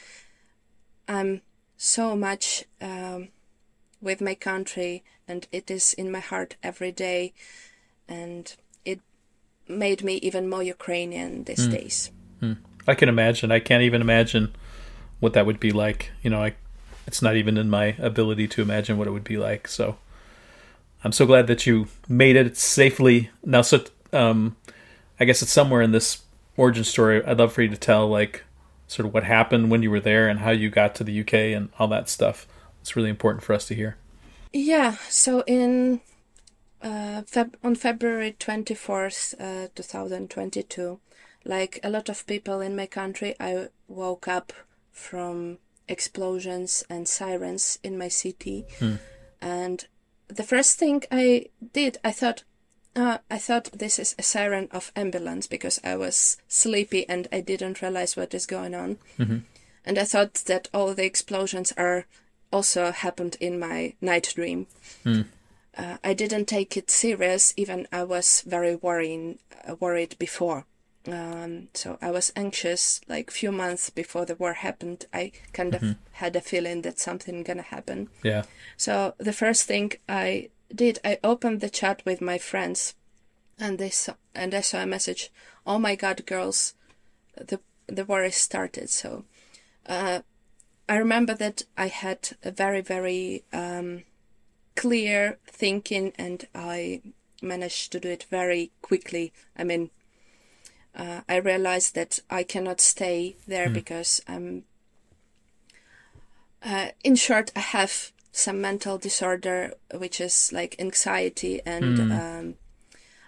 I'm 1.09 1.43
so 1.77 2.15
much 2.15 2.65
um, 2.81 3.29
with 4.01 4.21
my 4.21 4.37
country, 4.37 5.03
and 5.27 5.49
it 5.51 5.73
is 5.73 5.93
in 5.95 6.13
my 6.13 6.21
heart 6.21 6.55
every 6.63 6.93
day, 6.93 7.33
and 8.09 8.55
it 8.85 9.01
made 9.67 10.05
me 10.05 10.15
even 10.17 10.49
more 10.49 10.63
Ukrainian 10.63 11.45
these 11.45 11.67
mm. 11.67 11.73
days. 11.73 12.13
I 12.87 12.95
can 12.95 13.09
imagine. 13.09 13.53
I 13.53 13.61
can't 13.61 13.83
even 13.83 14.01
imagine 14.01 14.55
what 15.21 15.33
that 15.35 15.47
would 15.47 15.61
be 15.61 15.71
like. 15.71 16.11
You 16.23 16.31
know, 16.31 16.43
I, 16.43 16.55
it's 17.07 17.23
not 17.23 17.37
even 17.37 17.57
in 17.57 17.71
my 17.71 17.97
ability 17.99 18.49
to 18.49 18.63
imagine 18.63 18.99
what 18.99 19.07
it 19.07 19.13
would 19.13 19.25
be 19.25 19.37
like. 19.37 19.69
So 19.69 19.97
I'm 21.05 21.13
so 21.13 21.27
glad 21.27 21.47
that 21.47 21.67
you 21.67 21.89
made 22.09 22.37
it 22.37 22.57
safely. 22.57 23.31
Now, 23.45 23.63
so 23.63 23.85
um, 24.13 24.57
I 25.19 25.25
guess 25.25 25.43
it's 25.43 25.53
somewhere 25.53 25.83
in 25.83 25.93
this 25.93 26.23
origin 26.57 26.85
story. 26.85 27.25
I'd 27.25 27.39
love 27.39 27.53
for 27.53 27.63
you 27.63 27.69
to 27.69 27.77
tell 27.77 28.09
like 28.09 28.45
sort 28.89 29.07
of 29.07 29.15
what 29.15 29.25
happened 29.25 29.71
when 29.71 29.83
you 29.83 29.91
were 29.91 30.01
there 30.01 30.29
and 30.29 30.41
how 30.41 30.51
you 30.51 30.71
got 30.71 30.95
to 30.97 31.05
the 31.05 31.21
UK 31.21 31.35
and 31.35 31.71
all 31.79 31.89
that 31.89 32.09
stuff. 32.09 32.47
It's 32.81 32.97
really 32.97 33.11
important 33.11 33.43
for 33.45 33.55
us 33.55 33.67
to 33.67 33.75
hear. 33.75 33.97
Yeah. 34.53 34.97
So 35.09 35.43
in 35.47 36.01
uh, 36.83 37.23
Feb- 37.23 37.55
on 37.63 37.75
February 37.75 38.37
24th, 38.39 39.35
uh, 39.41 39.69
2022, 39.75 40.99
like 41.45 41.81
a 41.83 41.91
lot 41.91 42.09
of 42.09 42.27
people 42.27 42.61
in 42.61 42.77
my 42.77 42.87
country, 42.87 43.35
I 43.41 43.69
woke 43.89 44.29
up 44.29 44.53
from 44.91 45.59
explosions 45.89 46.85
and 46.89 47.09
sirens 47.09 47.79
in 47.83 47.99
my 47.99 48.09
city. 48.09 48.65
Hmm. 48.79 48.95
And 49.41 49.87
the 50.29 50.45
first 50.45 50.79
thing 50.79 51.03
I 51.11 51.47
did, 51.73 51.99
I 52.05 52.13
thought, 52.13 52.45
uh, 52.95 53.19
I 53.31 53.39
thought 53.39 53.73
this 53.73 53.99
is 53.99 54.15
a 54.19 54.23
siren 54.23 54.69
of 54.71 54.93
ambulance 54.95 55.47
because 55.47 55.81
I 55.83 55.97
was 55.97 56.37
sleepy 56.49 57.09
and 57.09 57.27
I 57.33 57.41
didn't 57.41 57.83
realize 57.83 58.17
what 58.17 58.35
is 58.35 58.47
going 58.47 58.75
on. 58.75 58.99
Mm-hmm. 59.19 59.39
And 59.85 59.99
I 59.99 60.05
thought 60.05 60.35
that 60.47 60.69
all 60.73 60.95
the 60.95 61.05
explosions 61.05 61.73
are 61.77 62.07
also 62.53 62.93
happened 62.93 63.37
in 63.41 63.59
my 63.59 63.95
night 64.01 64.33
dream. 64.35 64.67
Mm. 65.05 65.27
Uh, 65.77 65.97
I 66.05 66.13
didn't 66.13 66.47
take 66.47 66.77
it 66.77 66.91
serious, 66.91 67.55
even 67.57 67.89
I 67.91 68.05
was 68.05 68.43
very 68.47 68.77
worrying, 68.77 69.39
uh, 69.67 69.75
worried 69.77 70.17
before. 70.19 70.67
Um, 71.09 71.69
so 71.75 71.99
I 72.01 72.11
was 72.11 72.33
anxious 72.37 73.01
like 73.09 73.31
few 73.31 73.51
months 73.51 73.91
before 73.91 74.25
the 74.25 74.37
war 74.37 74.53
happened. 74.55 75.07
I 75.13 75.33
kind 75.53 75.73
mm-hmm. 75.73 75.87
of 75.87 75.97
had 76.13 76.37
a 76.37 76.41
feeling 76.41 76.83
that 76.83 77.01
something 77.01 77.43
gonna 77.43 77.63
happen. 77.63 78.09
Yeah. 78.23 78.45
So 78.77 79.15
the 79.19 79.33
first 79.33 79.65
thing 79.65 79.93
I 80.09 80.51
did, 80.75 81.01
I 81.05 81.19
opened 81.25 81.61
the 81.61 81.71
chat 81.71 82.03
with 82.05 82.21
my 82.21 82.39
friends, 82.39 82.95
and 83.59 83.79
they 83.79 83.91
saw, 83.91 84.15
and 84.35 84.55
I 84.55 84.61
saw 84.61 84.83
a 84.83 84.87
message. 84.87 85.31
Oh 85.67 85.79
my 85.79 85.97
God, 85.97 86.25
girls, 86.25 86.75
the 87.37 87.61
the 87.87 88.05
war 88.05 88.23
is 88.23 88.37
started. 88.37 88.89
So, 88.89 89.25
uh, 89.87 90.21
I 90.89 90.97
remember 90.97 91.35
that 91.35 91.65
I 91.77 91.89
had 91.89 92.31
a 92.45 92.53
very 92.53 92.81
very 92.81 93.45
um, 93.53 94.05
clear 94.77 95.39
thinking, 95.47 96.13
and 96.17 96.47
I 96.55 97.03
managed 97.41 97.91
to 97.93 98.01
do 98.01 98.09
it 98.09 98.27
very 98.31 98.71
quickly. 98.83 99.33
I 99.57 99.65
mean, 99.65 99.91
uh, 100.95 101.21
I 101.29 101.37
realized 101.37 101.95
that 101.95 102.21
I 102.31 102.43
cannot 102.43 102.81
stay 102.81 103.37
there 103.47 103.69
mm. 103.69 103.75
because 103.75 104.23
um, 104.29 104.65
uh, 106.65 106.89
in 107.03 107.17
short, 107.17 107.51
I 107.57 107.61
have 107.61 108.13
some 108.31 108.61
mental 108.61 108.99
disorder, 108.99 109.75
which 109.95 110.21
is 110.21 110.53
like 110.53 110.77
anxiety, 110.79 111.61
and 111.67 111.99
mm. 111.99 112.19
um, 112.19 112.55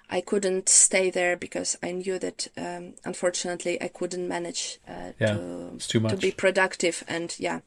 I 0.09 0.21
couldn't 0.21 0.69
stay 0.69 1.11
there 1.11 1.37
because 1.37 1.77
I 1.83 1.93
knew 1.93 2.19
that 2.19 2.49
um, 2.57 2.95
unfortunately 3.05 3.83
I 3.83 3.89
couldn't 3.89 4.29
manage 4.29 4.79
uh, 4.89 5.13
yeah, 5.19 5.35
to 5.35 5.79
to 5.79 6.17
be 6.17 6.31
productive, 6.31 7.03
and 7.09 7.35
yeah, 7.39 7.61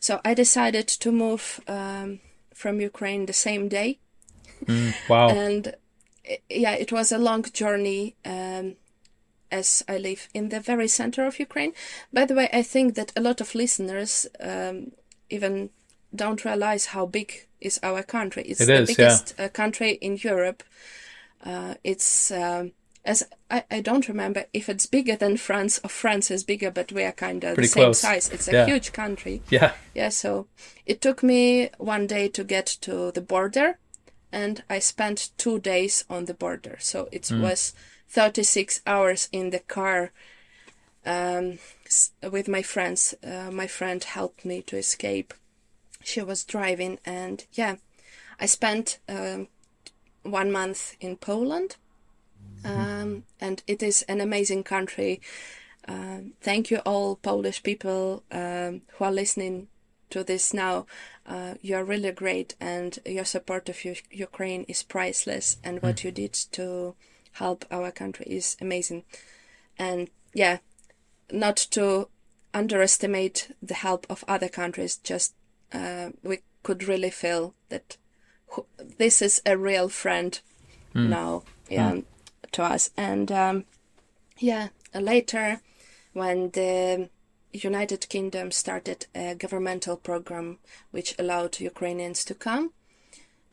so 0.00 0.20
I 0.24 0.34
decided 0.34 0.86
to 0.88 1.10
move 1.12 1.60
um, 1.66 2.20
from 2.54 2.80
Ukraine 2.80 3.26
the 3.26 3.32
same 3.32 3.68
day. 3.68 3.98
Mm, 4.64 4.94
wow! 5.08 5.28
and 5.44 5.74
yeah, 6.50 6.72
it 6.72 6.92
was 6.92 7.10
a 7.10 7.18
long 7.18 7.42
journey. 7.44 8.16
Um, 8.24 8.76
as 9.50 9.84
I 9.88 9.98
live 9.98 10.28
in 10.34 10.48
the 10.48 10.60
very 10.60 10.88
center 10.88 11.26
of 11.26 11.38
Ukraine. 11.38 11.72
By 12.12 12.24
the 12.24 12.34
way, 12.34 12.48
I 12.52 12.62
think 12.62 12.94
that 12.94 13.12
a 13.16 13.20
lot 13.20 13.40
of 13.40 13.54
listeners 13.54 14.26
um, 14.40 14.92
even 15.30 15.70
don't 16.14 16.44
realize 16.44 16.86
how 16.86 17.06
big 17.06 17.46
is 17.60 17.80
our 17.82 18.02
country. 18.02 18.42
It's 18.44 18.60
it 18.60 18.66
the 18.66 18.82
is, 18.82 18.88
biggest 18.88 19.34
yeah. 19.38 19.46
uh, 19.46 19.48
country 19.48 19.92
in 19.92 20.18
Europe. 20.22 20.62
Uh, 21.44 21.74
it's 21.84 22.30
um, 22.30 22.72
as 23.04 23.24
I, 23.50 23.64
I 23.70 23.80
don't 23.80 24.08
remember 24.08 24.46
if 24.52 24.68
it's 24.68 24.86
bigger 24.86 25.16
than 25.16 25.36
France 25.36 25.80
or 25.82 25.88
France 25.88 26.30
is 26.30 26.44
bigger, 26.44 26.70
but 26.70 26.92
we 26.92 27.04
are 27.04 27.12
kind 27.12 27.44
of 27.44 27.56
the 27.56 27.66
same 27.66 27.84
close. 27.84 28.00
size. 28.00 28.28
It's 28.30 28.48
a 28.48 28.52
yeah. 28.52 28.66
huge 28.66 28.92
country. 28.92 29.42
Yeah. 29.48 29.72
Yeah. 29.94 30.08
So 30.08 30.48
it 30.84 31.00
took 31.00 31.22
me 31.22 31.70
one 31.78 32.06
day 32.06 32.28
to 32.28 32.44
get 32.44 32.66
to 32.82 33.12
the 33.12 33.20
border, 33.20 33.78
and 34.32 34.62
I 34.68 34.80
spent 34.80 35.30
two 35.38 35.58
days 35.60 36.04
on 36.10 36.24
the 36.24 36.34
border. 36.34 36.76
So 36.80 37.08
it 37.12 37.22
mm. 37.22 37.40
was 37.40 37.72
36 38.08 38.80
hours 38.86 39.28
in 39.32 39.50
the 39.50 39.58
car 39.58 40.12
um, 41.04 41.58
with 42.30 42.48
my 42.48 42.62
friends. 42.62 43.14
Uh, 43.24 43.50
my 43.50 43.66
friend 43.66 44.02
helped 44.02 44.44
me 44.44 44.62
to 44.62 44.76
escape. 44.76 45.32
She 46.02 46.22
was 46.22 46.44
driving, 46.44 46.98
and 47.04 47.44
yeah, 47.52 47.76
I 48.38 48.46
spent 48.46 48.98
um, 49.08 49.48
one 50.22 50.52
month 50.52 50.96
in 51.00 51.16
Poland, 51.16 51.76
um, 52.64 53.24
and 53.40 53.62
it 53.66 53.82
is 53.82 54.02
an 54.02 54.20
amazing 54.20 54.64
country. 54.64 55.20
Uh, 55.88 56.18
thank 56.40 56.70
you, 56.70 56.78
all 56.78 57.16
Polish 57.16 57.62
people 57.62 58.22
um, 58.30 58.82
who 58.94 59.04
are 59.04 59.12
listening 59.12 59.68
to 60.10 60.22
this 60.22 60.54
now, 60.54 60.86
uh, 61.26 61.54
you 61.60 61.76
are 61.76 61.84
really 61.84 62.12
great, 62.12 62.54
and 62.60 62.98
your 63.04 63.24
support 63.24 63.68
of 63.68 63.84
U- 63.84 63.94
Ukraine 64.10 64.64
is 64.68 64.82
priceless, 64.82 65.56
and 65.64 65.82
what 65.82 65.96
mm. 65.96 66.04
you 66.04 66.10
did 66.12 66.32
to 66.52 66.94
help 67.38 67.64
our 67.70 67.90
country 67.90 68.26
is 68.28 68.56
amazing. 68.60 69.04
And 69.78 70.10
yeah, 70.32 70.58
not 71.30 71.56
to 71.72 72.08
underestimate 72.54 73.50
the 73.62 73.74
help 73.74 74.06
of 74.08 74.24
other 74.26 74.48
countries, 74.48 74.96
just 74.96 75.34
uh, 75.72 76.10
we 76.22 76.38
could 76.62 76.88
really 76.88 77.10
feel 77.10 77.54
that 77.68 77.96
this 78.98 79.20
is 79.20 79.42
a 79.44 79.56
real 79.56 79.88
friend 79.88 80.40
mm. 80.94 81.08
now 81.08 81.42
yeah, 81.68 81.92
mm. 81.92 82.04
to 82.52 82.62
us. 82.62 82.90
And 82.96 83.30
um, 83.30 83.64
yeah, 84.38 84.68
later 84.94 85.60
when 86.12 86.50
the 86.50 87.10
United 87.52 88.08
Kingdom 88.08 88.50
started 88.50 89.06
a 89.14 89.34
governmental 89.34 89.96
program 89.96 90.58
which 90.90 91.14
allowed 91.18 91.60
Ukrainians 91.60 92.24
to 92.24 92.34
come 92.34 92.72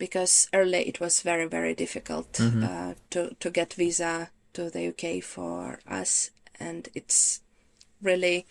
because 0.03 0.49
early 0.51 0.81
it 0.91 0.99
was 0.99 1.21
very 1.21 1.47
very 1.47 1.73
difficult 1.73 2.33
mm-hmm. 2.33 2.63
uh, 2.63 2.93
to 3.09 3.33
to 3.39 3.49
get 3.49 3.73
visa 3.73 4.29
to 4.51 4.69
the 4.69 4.89
UK 4.89 5.23
for 5.23 5.79
us 5.87 6.31
and 6.59 6.89
it's 6.93 7.39
really 8.01 8.45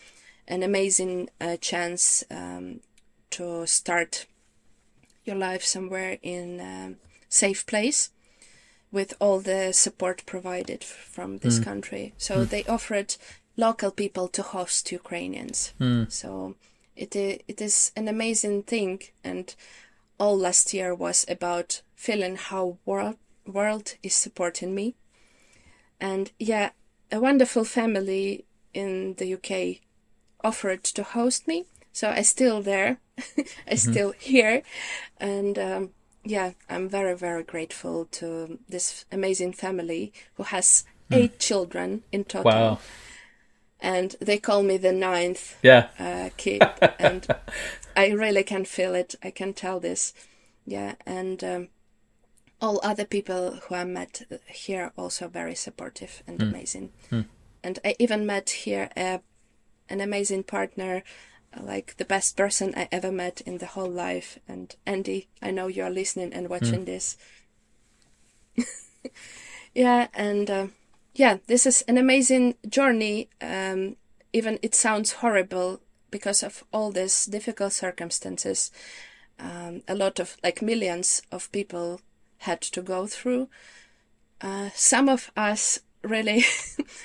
an 0.48 0.62
amazing 0.62 1.28
uh, 1.42 1.56
chance 1.58 2.24
um, 2.30 2.80
to 3.28 3.66
start 3.66 4.24
your 5.24 5.36
life 5.36 5.62
somewhere 5.62 6.16
in 6.22 6.58
a 6.58 6.94
safe 7.28 7.66
place 7.66 8.10
with 8.90 9.12
all 9.20 9.40
the 9.40 9.72
support 9.72 10.24
provided 10.24 10.82
from 10.82 11.38
this 11.38 11.58
mm. 11.58 11.64
country. 11.64 12.14
So 12.18 12.34
mm. 12.38 12.48
they 12.48 12.64
offered 12.64 13.16
local 13.56 13.90
people 13.90 14.28
to 14.28 14.42
host 14.42 14.90
Ukrainians. 14.90 15.72
Mm. 15.78 16.10
So 16.10 16.56
it 16.96 17.14
it 17.16 17.60
is 17.60 17.92
an 17.96 18.08
amazing 18.08 18.64
thing, 18.64 19.00
and 19.24 19.54
all 20.22 20.38
last 20.38 20.72
year 20.72 20.94
was 20.94 21.26
about 21.28 21.82
feeling 21.96 22.36
how 22.36 22.78
world 22.84 23.16
world 23.44 23.96
is 24.04 24.14
supporting 24.14 24.72
me, 24.72 24.94
and 26.00 26.30
yeah, 26.38 26.70
a 27.10 27.18
wonderful 27.18 27.64
family 27.64 28.44
in 28.72 29.14
the 29.14 29.34
UK 29.34 29.82
offered 30.44 30.84
to 30.84 31.02
host 31.02 31.48
me. 31.48 31.66
So 31.92 32.08
I'm 32.08 32.22
still 32.22 32.62
there, 32.62 32.98
I 33.18 33.22
mm-hmm. 33.22 33.74
still 33.74 34.12
here, 34.12 34.62
and 35.18 35.58
um, 35.58 35.90
yeah, 36.24 36.52
I'm 36.70 36.88
very 36.88 37.16
very 37.16 37.42
grateful 37.42 38.04
to 38.20 38.60
this 38.68 39.04
amazing 39.10 39.54
family 39.54 40.12
who 40.34 40.44
has 40.44 40.84
mm. 41.10 41.16
eight 41.16 41.40
children 41.40 42.04
in 42.12 42.22
total. 42.22 42.52
Wow 42.52 42.78
and 43.82 44.14
they 44.20 44.38
call 44.38 44.62
me 44.62 44.76
the 44.76 44.92
ninth 44.92 45.58
yeah. 45.62 45.88
uh, 45.98 46.30
kid, 46.36 46.62
and 46.98 47.26
I 47.96 48.10
really 48.10 48.42
can 48.42 48.64
feel 48.64 48.94
it. 48.94 49.14
I 49.22 49.30
can 49.30 49.52
tell 49.54 49.80
this, 49.80 50.12
yeah, 50.66 50.94
and 51.06 51.42
um, 51.44 51.68
all 52.60 52.80
other 52.82 53.04
people 53.04 53.58
who 53.62 53.74
I 53.74 53.84
met 53.84 54.22
here 54.46 54.92
also 54.96 55.28
very 55.28 55.54
supportive 55.54 56.22
and 56.26 56.38
mm. 56.38 56.48
amazing, 56.48 56.92
mm. 57.10 57.26
and 57.62 57.78
I 57.84 57.94
even 57.98 58.26
met 58.26 58.50
here 58.50 58.90
a, 58.96 59.20
an 59.88 60.00
amazing 60.00 60.44
partner. 60.44 61.02
Like 61.60 61.98
the 61.98 62.06
best 62.06 62.34
person 62.34 62.72
I 62.74 62.88
ever 62.90 63.12
met 63.12 63.42
in 63.42 63.58
the 63.58 63.66
whole 63.66 63.90
life, 63.90 64.38
and 64.48 64.74
Andy, 64.86 65.28
I 65.42 65.50
know 65.50 65.66
you 65.66 65.82
are 65.82 65.90
listening 65.90 66.32
and 66.32 66.48
watching 66.48 66.84
mm. 66.84 66.86
this. 66.86 67.18
yeah, 69.74 70.08
and 70.14 70.50
uh, 70.50 70.66
yeah, 71.14 71.38
this 71.48 71.66
is 71.66 71.82
an 71.82 71.98
amazing 71.98 72.54
journey. 72.66 73.28
Um, 73.42 73.96
even 74.32 74.58
it 74.62 74.74
sounds 74.74 75.12
horrible 75.12 75.82
because 76.12 76.44
of 76.44 76.62
all 76.72 76.92
these 76.92 77.26
difficult 77.26 77.72
circumstances. 77.72 78.70
Um, 79.40 79.82
a 79.88 79.96
lot 79.96 80.20
of, 80.20 80.36
like 80.44 80.62
millions 80.62 81.22
of 81.32 81.50
people 81.50 82.00
had 82.38 82.60
to 82.60 82.82
go 82.82 83.08
through. 83.08 83.48
Uh, 84.40 84.70
some 84.74 85.08
of 85.08 85.32
us 85.36 85.80
really 86.04 86.44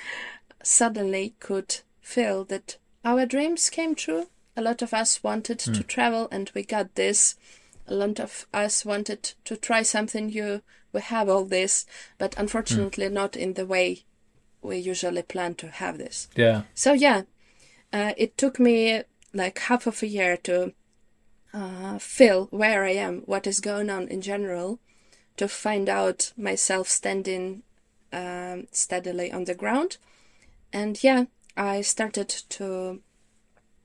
suddenly 0.62 1.34
could 1.40 1.80
feel 2.00 2.44
that 2.44 2.76
our 3.04 3.26
dreams 3.26 3.70
came 3.70 3.96
true. 3.96 4.28
A 4.56 4.62
lot 4.62 4.82
of 4.82 4.94
us 4.94 5.24
wanted 5.24 5.58
mm. 5.58 5.72
to 5.72 5.80
hmm. 5.80 5.86
travel 5.86 6.28
and 6.30 6.50
we 6.54 6.62
got 6.62 6.94
this. 6.94 7.34
A 7.86 7.94
lot 7.94 8.20
of 8.20 8.46
us 8.52 8.84
wanted 8.84 9.34
to 9.44 9.56
try 9.56 9.82
something 9.82 10.26
new 10.26 10.62
we 10.92 11.00
have 11.00 11.28
all 11.28 11.44
this, 11.44 11.86
but 12.16 12.34
unfortunately 12.38 13.06
mm. 13.06 13.12
not 13.12 13.36
in 13.36 13.54
the 13.54 13.66
way 13.66 14.04
we 14.62 14.78
usually 14.78 15.22
plan 15.22 15.54
to 15.56 15.68
have 15.68 15.98
this. 15.98 16.28
Yeah. 16.34 16.62
So 16.74 16.92
yeah, 16.92 17.22
uh, 17.92 18.12
it 18.16 18.36
took 18.36 18.58
me 18.58 19.02
like 19.32 19.58
half 19.58 19.86
of 19.86 20.02
a 20.02 20.06
year 20.06 20.36
to 20.38 20.72
uh, 21.54 21.98
feel 21.98 22.46
where 22.46 22.84
I 22.84 22.90
am, 22.92 23.22
what 23.22 23.46
is 23.46 23.60
going 23.60 23.90
on 23.90 24.08
in 24.08 24.20
general, 24.20 24.78
to 25.36 25.48
find 25.48 25.88
out 25.88 26.32
myself 26.36 26.88
standing 26.88 27.62
um, 28.12 28.66
steadily 28.72 29.30
on 29.32 29.44
the 29.44 29.54
ground, 29.54 29.98
and 30.72 31.02
yeah, 31.02 31.24
I 31.56 31.80
started 31.80 32.28
to 32.28 33.00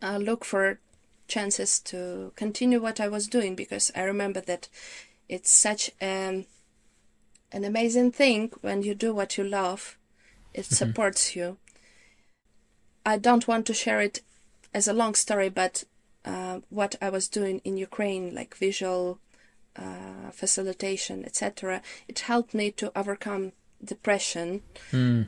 uh, 0.01 0.17
look 0.17 0.45
for 0.45 0.79
chances 1.27 1.79
to 1.79 2.31
continue 2.35 2.81
what 2.81 2.99
I 2.99 3.07
was 3.07 3.27
doing 3.27 3.55
because 3.55 3.91
I 3.95 4.03
remember 4.03 4.41
that 4.41 4.69
it's 5.29 5.51
such 5.51 5.89
um, 6.01 6.45
an 7.51 7.63
amazing 7.63 8.11
thing 8.11 8.51
when 8.61 8.83
you 8.83 8.93
do 8.93 9.13
what 9.13 9.37
you 9.37 9.43
love. 9.43 9.97
It 10.53 10.65
mm-hmm. 10.65 10.75
supports 10.75 11.35
you. 11.35 11.57
I 13.05 13.17
don't 13.17 13.47
want 13.47 13.65
to 13.67 13.73
share 13.73 14.01
it 14.01 14.21
as 14.73 14.87
a 14.87 14.93
long 14.93 15.15
story, 15.15 15.49
but 15.49 15.83
uh, 16.25 16.59
what 16.69 16.95
I 17.01 17.09
was 17.09 17.27
doing 17.27 17.61
in 17.63 17.77
Ukraine, 17.77 18.33
like 18.33 18.55
visual 18.55 19.19
uh, 19.75 20.31
facilitation, 20.31 21.25
etc., 21.25 21.81
it 22.07 22.19
helped 22.19 22.53
me 22.53 22.71
to 22.71 22.97
overcome 22.97 23.51
depression. 23.83 24.61
Mm. 24.91 25.27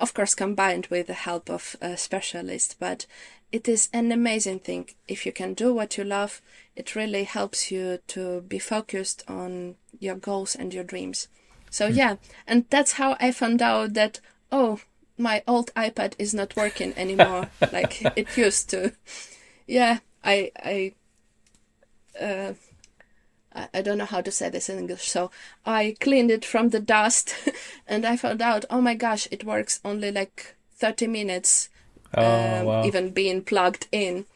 Of 0.00 0.14
course, 0.14 0.34
combined 0.34 0.86
with 0.88 1.06
the 1.06 1.14
help 1.14 1.50
of 1.50 1.76
a 1.80 1.96
specialist, 1.96 2.76
but 2.78 3.06
it 3.52 3.68
is 3.68 3.88
an 3.92 4.12
amazing 4.12 4.60
thing. 4.60 4.90
If 5.08 5.24
you 5.24 5.32
can 5.32 5.54
do 5.54 5.72
what 5.72 5.96
you 5.96 6.04
love, 6.04 6.42
it 6.76 6.94
really 6.94 7.24
helps 7.24 7.70
you 7.70 7.98
to 8.08 8.40
be 8.42 8.58
focused 8.58 9.22
on 9.28 9.76
your 10.00 10.16
goals 10.16 10.56
and 10.56 10.74
your 10.74 10.84
dreams. 10.84 11.28
So 11.70 11.90
mm. 11.90 11.96
yeah, 11.96 12.16
and 12.46 12.66
that's 12.70 12.92
how 12.92 13.16
I 13.20 13.32
found 13.32 13.62
out 13.62 13.94
that 13.94 14.20
oh, 14.52 14.80
my 15.16 15.42
old 15.46 15.72
iPad 15.74 16.14
is 16.18 16.34
not 16.34 16.56
working 16.56 16.92
anymore 16.96 17.48
like 17.72 18.02
it 18.16 18.36
used 18.36 18.70
to. 18.70 18.92
Yeah, 19.66 19.98
I 20.22 20.50
I 20.56 20.94
uh, 22.20 22.54
I 23.72 23.82
don't 23.82 23.98
know 23.98 24.04
how 24.04 24.20
to 24.20 24.32
say 24.32 24.48
this 24.48 24.68
in 24.68 24.78
English. 24.78 25.08
So 25.08 25.30
I 25.64 25.96
cleaned 26.00 26.30
it 26.30 26.44
from 26.44 26.70
the 26.70 26.80
dust, 26.80 27.34
and 27.86 28.04
I 28.04 28.16
found 28.16 28.42
out, 28.42 28.64
oh 28.70 28.80
my 28.80 28.94
gosh, 28.94 29.28
it 29.30 29.44
works 29.44 29.80
only 29.84 30.10
like 30.10 30.56
thirty 30.72 31.06
minutes, 31.06 31.68
oh, 32.14 32.22
um, 32.24 32.66
wow. 32.66 32.84
even 32.84 33.10
being 33.10 33.42
plugged 33.42 33.86
in. 33.92 34.26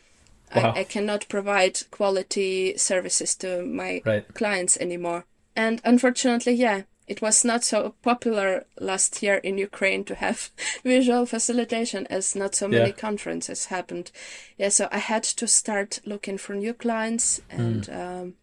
Wow. 0.55 0.73
I, 0.75 0.81
I, 0.81 0.85
cannot 0.85 1.29
provide 1.29 1.79
quality 1.91 2.75
services 2.79 3.35
to 3.37 3.67
my 3.67 4.01
right. 4.07 4.27
clients 4.33 4.79
anymore. 4.79 5.27
And 5.55 5.83
unfortunately, 5.85 6.55
yeah, 6.55 6.85
it 7.09 7.23
was 7.23 7.45
not 7.45 7.65
so 7.65 7.95
popular 8.03 8.67
last 8.79 9.23
year 9.23 9.37
in 9.37 9.59
Ukraine 9.59 10.05
to 10.05 10.15
have 10.15 10.51
visual 10.85 11.25
facilitation 11.27 12.07
as 12.09 12.37
not 12.37 12.55
so 12.55 12.69
many 12.69 12.91
yeah. 12.91 12.97
conferences 12.97 13.67
happened. 13.67 14.11
Yeah, 14.59 14.69
so 14.69 14.89
I 14.93 14.99
had 14.99 15.25
to 15.25 15.47
start 15.47 16.01
looking 16.05 16.39
for 16.39 16.55
new 16.55 16.75
clients 16.75 17.41
and 17.51 17.85
mm. 17.85 18.23
um, 18.23 18.35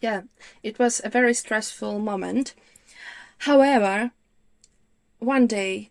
yeah, 0.00 0.22
it 0.62 0.78
was 0.78 1.00
a 1.02 1.08
very 1.08 1.34
stressful 1.34 1.98
moment. 1.98 2.54
However, 3.38 4.12
one 5.18 5.46
day 5.46 5.90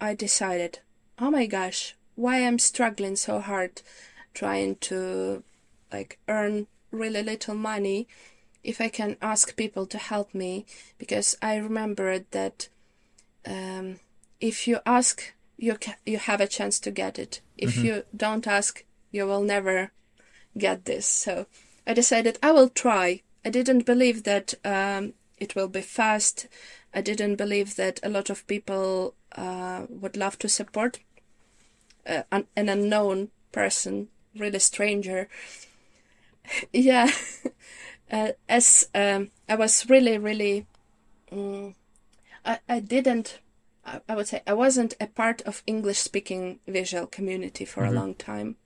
I 0.00 0.14
decided, 0.14 0.80
oh 1.18 1.30
my 1.30 1.46
gosh, 1.46 1.96
why 2.14 2.46
I'm 2.46 2.58
struggling 2.58 3.16
so 3.16 3.40
hard 3.40 3.80
trying 4.34 4.76
to 4.76 5.42
like 5.92 6.18
earn 6.28 6.66
really 6.90 7.22
little 7.22 7.54
money 7.54 8.06
if 8.62 8.80
I 8.80 8.88
can 8.88 9.16
ask 9.22 9.56
people 9.56 9.86
to 9.86 9.98
help 9.98 10.34
me 10.34 10.66
because 10.98 11.36
I 11.40 11.56
remembered 11.56 12.26
that 12.32 12.68
um, 13.46 14.00
if 14.40 14.68
you 14.68 14.80
ask, 14.84 15.32
you 15.56 15.74
ca- 15.74 15.96
you 16.04 16.18
have 16.18 16.40
a 16.40 16.46
chance 16.46 16.78
to 16.80 16.90
get 16.90 17.18
it. 17.18 17.40
If 17.56 17.74
mm-hmm. 17.74 17.84
you 17.84 18.02
don't 18.16 18.46
ask, 18.46 18.84
you 19.10 19.26
will 19.26 19.42
never 19.42 19.92
get 20.56 20.84
this. 20.84 21.06
So 21.06 21.46
I 21.86 21.94
decided 21.94 22.38
I 22.42 22.52
will 22.52 22.68
try. 22.68 23.22
I 23.44 23.50
didn't 23.50 23.86
believe 23.86 24.24
that 24.24 24.54
um, 24.64 25.14
it 25.38 25.54
will 25.54 25.68
be 25.68 25.80
fast. 25.80 26.46
I 26.92 27.00
didn't 27.00 27.36
believe 27.36 27.76
that 27.76 28.00
a 28.02 28.08
lot 28.08 28.30
of 28.30 28.46
people 28.46 29.14
uh, 29.36 29.86
would 29.88 30.16
love 30.16 30.38
to 30.40 30.48
support 30.48 30.98
uh, 32.06 32.22
an, 32.30 32.46
an 32.56 32.68
unknown 32.68 33.30
person, 33.52 34.08
really 34.36 34.58
stranger. 34.58 35.28
yeah. 36.72 37.10
uh, 38.10 38.32
as 38.48 38.88
um, 38.94 39.30
I 39.48 39.56
was 39.56 39.88
really, 39.88 40.18
really, 40.18 40.66
um, 41.32 41.74
I, 42.44 42.58
I 42.68 42.80
didn't, 42.80 43.38
I, 43.84 44.00
I, 44.08 44.14
would 44.14 44.28
say, 44.28 44.42
I 44.46 44.54
wasn't 44.54 44.94
a 45.00 45.06
part 45.06 45.42
of 45.42 45.62
English 45.66 45.98
speaking 45.98 46.60
visual 46.66 47.06
community 47.06 47.64
for 47.64 47.82
mm-hmm. 47.82 47.96
a 47.96 48.00
long 48.00 48.14
time. 48.14 48.56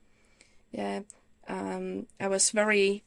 Yeah. 0.73 1.01
um, 1.49 2.07
I 2.19 2.29
was 2.29 2.51
very 2.51 3.05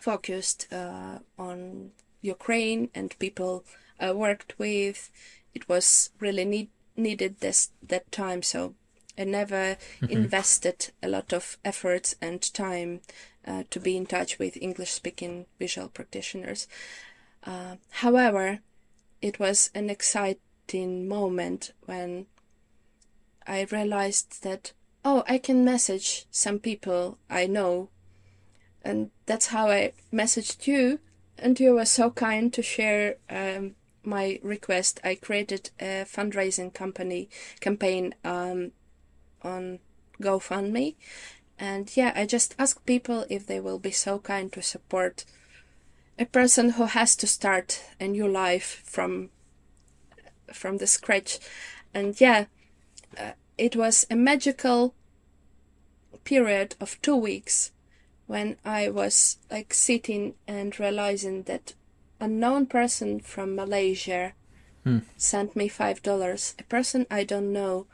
focused 0.00 0.68
uh, 0.72 1.18
on 1.38 1.90
Ukraine 2.22 2.90
and 2.94 3.18
people 3.18 3.64
I 3.98 4.12
worked 4.12 4.58
with. 4.58 5.10
It 5.54 5.68
was 5.68 6.10
really 6.20 6.44
need, 6.44 6.68
needed 6.96 7.40
this 7.40 7.70
that 7.88 8.10
time, 8.12 8.42
so 8.42 8.74
I 9.16 9.24
never 9.24 9.76
mm-hmm. 10.00 10.10
invested 10.10 10.90
a 11.02 11.08
lot 11.08 11.32
of 11.32 11.58
effort 11.64 12.14
and 12.20 12.42
time 12.54 13.00
uh, 13.46 13.64
to 13.70 13.80
be 13.80 13.96
in 13.96 14.06
touch 14.06 14.38
with 14.38 14.56
English 14.60 14.90
speaking 14.90 15.46
visual 15.58 15.88
practitioners. 15.88 16.66
Uh, 17.44 17.76
however, 17.90 18.60
it 19.20 19.38
was 19.38 19.70
an 19.74 19.90
exciting 19.90 21.08
moment 21.08 21.72
when 21.86 22.26
I 23.46 23.66
realized 23.70 24.42
that, 24.42 24.72
oh, 25.04 25.24
I 25.28 25.38
can 25.38 25.64
message 25.64 26.26
some 26.30 26.58
people 26.58 27.18
I 27.28 27.46
know. 27.46 27.90
And 28.82 29.10
that's 29.26 29.48
how 29.48 29.68
I 29.68 29.92
messaged 30.12 30.66
you. 30.66 31.00
And 31.38 31.58
you 31.58 31.74
were 31.74 31.84
so 31.84 32.10
kind 32.10 32.52
to 32.52 32.62
share 32.62 33.16
um, 33.28 33.74
my 34.02 34.38
request. 34.42 35.00
I 35.04 35.14
created 35.14 35.70
a 35.80 36.06
fundraising 36.06 36.72
company 36.72 37.28
campaign 37.60 38.14
um, 38.24 38.72
on 39.44 39.78
GoFundMe. 40.20 40.94
And 41.58 41.94
yeah, 41.96 42.12
I 42.16 42.26
just 42.26 42.54
asked 42.58 42.86
people 42.86 43.26
if 43.28 43.46
they 43.46 43.60
will 43.60 43.78
be 43.78 43.90
so 43.92 44.18
kind 44.18 44.52
to 44.52 44.62
support 44.62 45.24
a 46.18 46.24
person 46.24 46.70
who 46.70 46.84
has 46.84 47.16
to 47.16 47.26
start 47.26 47.82
a 48.00 48.08
new 48.08 48.28
life 48.28 48.82
from 48.84 49.30
from 50.52 50.78
the 50.78 50.86
scratch. 50.86 51.38
And 51.92 52.20
yeah, 52.20 52.46
uh, 53.18 53.32
it 53.58 53.76
was 53.76 54.06
a 54.10 54.16
magical 54.16 54.94
period 56.24 56.76
of 56.80 57.00
two 57.02 57.16
weeks 57.16 57.72
when 58.26 58.56
I 58.64 58.88
was 58.88 59.38
like 59.50 59.74
sitting 59.74 60.34
and 60.46 60.78
realizing 60.78 61.42
that 61.44 61.74
a 62.20 62.28
known 62.28 62.66
person 62.66 63.20
from 63.20 63.54
Malaysia 63.54 64.32
hmm. 64.84 64.98
sent 65.16 65.54
me 65.54 65.68
five 65.68 66.02
dollars, 66.02 66.54
a 66.58 66.64
person 66.64 67.06
I 67.10 67.24
don't 67.24 67.52
know, 67.52 67.86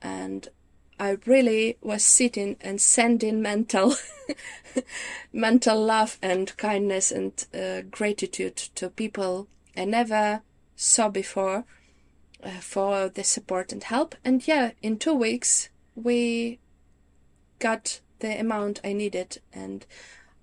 and 0.00 0.48
I 0.98 1.18
really 1.26 1.76
was 1.80 2.04
sitting 2.04 2.56
and 2.60 2.80
sending 2.80 3.42
mental, 3.42 3.94
mental 5.32 5.82
love 5.82 6.18
and 6.22 6.56
kindness 6.56 7.10
and 7.10 7.32
uh, 7.52 7.82
gratitude 7.90 8.56
to 8.56 8.90
people 8.90 9.48
I 9.76 9.84
never 9.84 10.42
saw 10.76 11.08
before 11.08 11.64
uh, 12.42 12.60
for 12.60 13.08
the 13.08 13.24
support 13.24 13.72
and 13.72 13.82
help. 13.82 14.14
And 14.24 14.46
yeah, 14.46 14.72
in 14.82 14.98
two 14.98 15.14
weeks 15.14 15.68
we 15.94 16.58
got 17.58 18.00
the 18.20 18.38
amount 18.38 18.80
I 18.84 18.92
needed, 18.92 19.38
and 19.52 19.84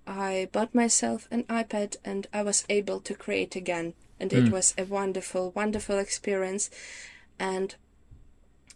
I 0.06 0.50
bought 0.52 0.76
myself 0.76 1.28
an 1.32 1.44
iPad, 1.44 1.98
and 2.04 2.28
I 2.34 2.44
was 2.44 2.66
able 2.70 3.00
to 3.02 3.14
create 3.14 3.56
again. 3.56 3.94
And 4.20 4.32
mm. 4.32 4.48
it 4.48 4.52
was 4.52 4.74
a 4.78 4.84
wonderful, 4.84 5.52
wonderful 5.52 5.98
experience, 5.98 6.70
and 7.40 7.76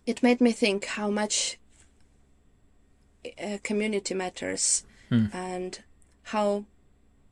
it 0.05 0.23
made 0.23 0.41
me 0.41 0.51
think 0.51 0.85
how 0.85 1.09
much 1.09 1.57
uh, 3.41 3.57
community 3.63 4.13
matters 4.13 4.83
mm. 5.11 5.33
and 5.33 5.79
how 6.23 6.65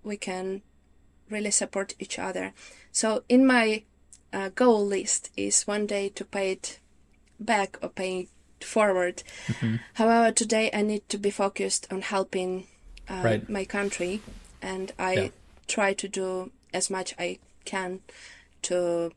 we 0.04 0.18
can 0.18 0.62
really 1.30 1.52
support 1.52 1.96
each 2.00 2.20
other. 2.20 2.54
So 2.92 3.24
in 3.28 3.46
my 3.46 3.84
uh, 4.32 4.50
goal 4.50 4.86
list 4.86 5.30
is 5.38 5.64
one 5.64 5.86
day 5.88 6.10
to 6.10 6.26
pay 6.26 6.52
it 6.54 6.80
back 7.40 7.78
or 7.82 7.90
pay 7.90 8.20
it 8.60 8.64
forward. 8.64 9.24
Mm-hmm. 9.48 9.76
However, 9.94 10.32
today 10.32 10.70
I 10.74 10.82
need 10.82 11.08
to 11.10 11.18
be 11.18 11.30
focused 11.30 11.92
on 11.92 12.02
helping 12.02 12.68
uh, 13.10 13.22
right. 13.24 13.50
my 13.50 13.66
country, 13.66 14.22
and 14.62 14.92
I 14.98 15.14
yeah. 15.14 15.28
try 15.68 15.94
to 15.94 16.08
do 16.08 16.52
as 16.74 16.90
much 16.90 17.14
I 17.20 17.40
can 17.66 18.00
to 18.64 19.12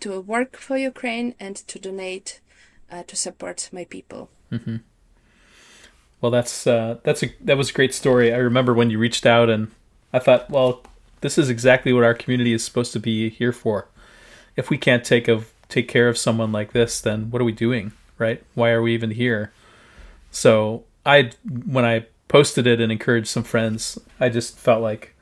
to 0.00 0.20
work 0.20 0.56
for 0.56 0.76
Ukraine 0.76 1.34
and 1.40 1.56
to 1.56 1.78
donate 1.78 2.40
uh, 2.90 3.02
to 3.04 3.16
support 3.16 3.68
my 3.72 3.84
people. 3.84 4.30
Mm-hmm. 4.52 4.76
Well, 6.26 6.32
that's 6.32 6.66
uh, 6.66 6.98
that's 7.04 7.22
a 7.22 7.28
that 7.42 7.56
was 7.56 7.70
a 7.70 7.72
great 7.72 7.94
story. 7.94 8.34
I 8.34 8.38
remember 8.38 8.74
when 8.74 8.90
you 8.90 8.98
reached 8.98 9.26
out, 9.26 9.48
and 9.48 9.70
I 10.12 10.18
thought, 10.18 10.50
well, 10.50 10.82
this 11.20 11.38
is 11.38 11.48
exactly 11.48 11.92
what 11.92 12.02
our 12.02 12.14
community 12.14 12.52
is 12.52 12.64
supposed 12.64 12.92
to 12.94 12.98
be 12.98 13.30
here 13.30 13.52
for. 13.52 13.86
If 14.56 14.68
we 14.68 14.76
can't 14.76 15.04
take 15.04 15.28
of 15.28 15.52
take 15.68 15.86
care 15.86 16.08
of 16.08 16.18
someone 16.18 16.50
like 16.50 16.72
this, 16.72 17.00
then 17.00 17.30
what 17.30 17.40
are 17.40 17.44
we 17.44 17.52
doing, 17.52 17.92
right? 18.18 18.42
Why 18.54 18.70
are 18.70 18.82
we 18.82 18.92
even 18.92 19.12
here? 19.12 19.52
So 20.32 20.82
I, 21.04 21.30
when 21.64 21.84
I 21.84 22.06
posted 22.26 22.66
it 22.66 22.80
and 22.80 22.90
encouraged 22.90 23.28
some 23.28 23.44
friends, 23.44 23.96
I 24.18 24.28
just 24.28 24.58
felt 24.58 24.82
like, 24.82 25.14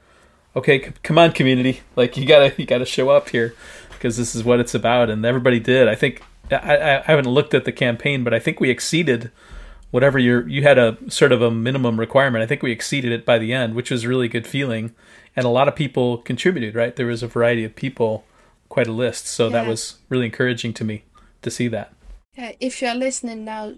okay, 0.57 0.87
c- 0.87 0.93
come 1.03 1.19
on, 1.19 1.33
community, 1.33 1.83
like 1.97 2.17
you 2.17 2.25
gotta 2.25 2.55
you 2.57 2.65
gotta 2.65 2.87
show 2.87 3.11
up 3.11 3.29
here 3.29 3.55
because 3.91 4.17
this 4.17 4.35
is 4.35 4.43
what 4.43 4.59
it's 4.59 4.75
about, 4.75 5.11
and 5.11 5.27
everybody 5.27 5.61
did. 5.61 5.87
I 5.87 5.97
think 5.97 6.23
I, 6.51 7.03
I 7.07 7.13
haven't 7.13 7.29
looked 7.29 7.53
at 7.53 7.67
the 7.67 7.73
campaign, 7.73 8.25
but 8.25 8.33
I 8.33 8.39
think 8.39 8.59
we 8.59 8.71
exceeded 8.71 9.31
whatever 9.95 10.19
you 10.19 10.45
you 10.49 10.65
had 10.65 10.77
a 10.77 10.99
sort 11.09 11.31
of 11.31 11.41
a 11.41 11.53
minimum 11.53 12.01
requirement. 12.01 12.43
I 12.43 12.49
think 12.49 12.65
we 12.65 12.73
exceeded 12.73 13.13
it 13.13 13.25
by 13.25 13.39
the 13.39 13.53
end, 13.53 13.77
which 13.77 13.93
was 13.93 14.03
a 14.03 14.09
really 14.09 14.27
good 14.27 14.45
feeling. 14.45 14.93
And 15.37 15.47
a 15.47 15.51
lot 15.51 15.69
of 15.69 15.77
people 15.77 16.19
contributed, 16.19 16.75
right? 16.75 16.97
There 16.97 17.07
was 17.07 17.23
a 17.23 17.29
variety 17.29 17.63
of 17.63 17.77
people, 17.77 18.25
quite 18.69 18.89
a 18.89 18.93
list. 18.93 19.29
So 19.29 19.47
yeah. 19.47 19.53
that 19.53 19.69
was 19.69 19.99
really 20.09 20.27
encouraging 20.27 20.75
to 20.75 20.85
me 20.85 21.05
to 21.43 21.51
see 21.51 21.69
that. 21.69 21.93
Yeah, 22.37 22.53
if 22.59 22.83
you're 22.83 22.97
listening 22.97 23.45
now, 23.45 23.75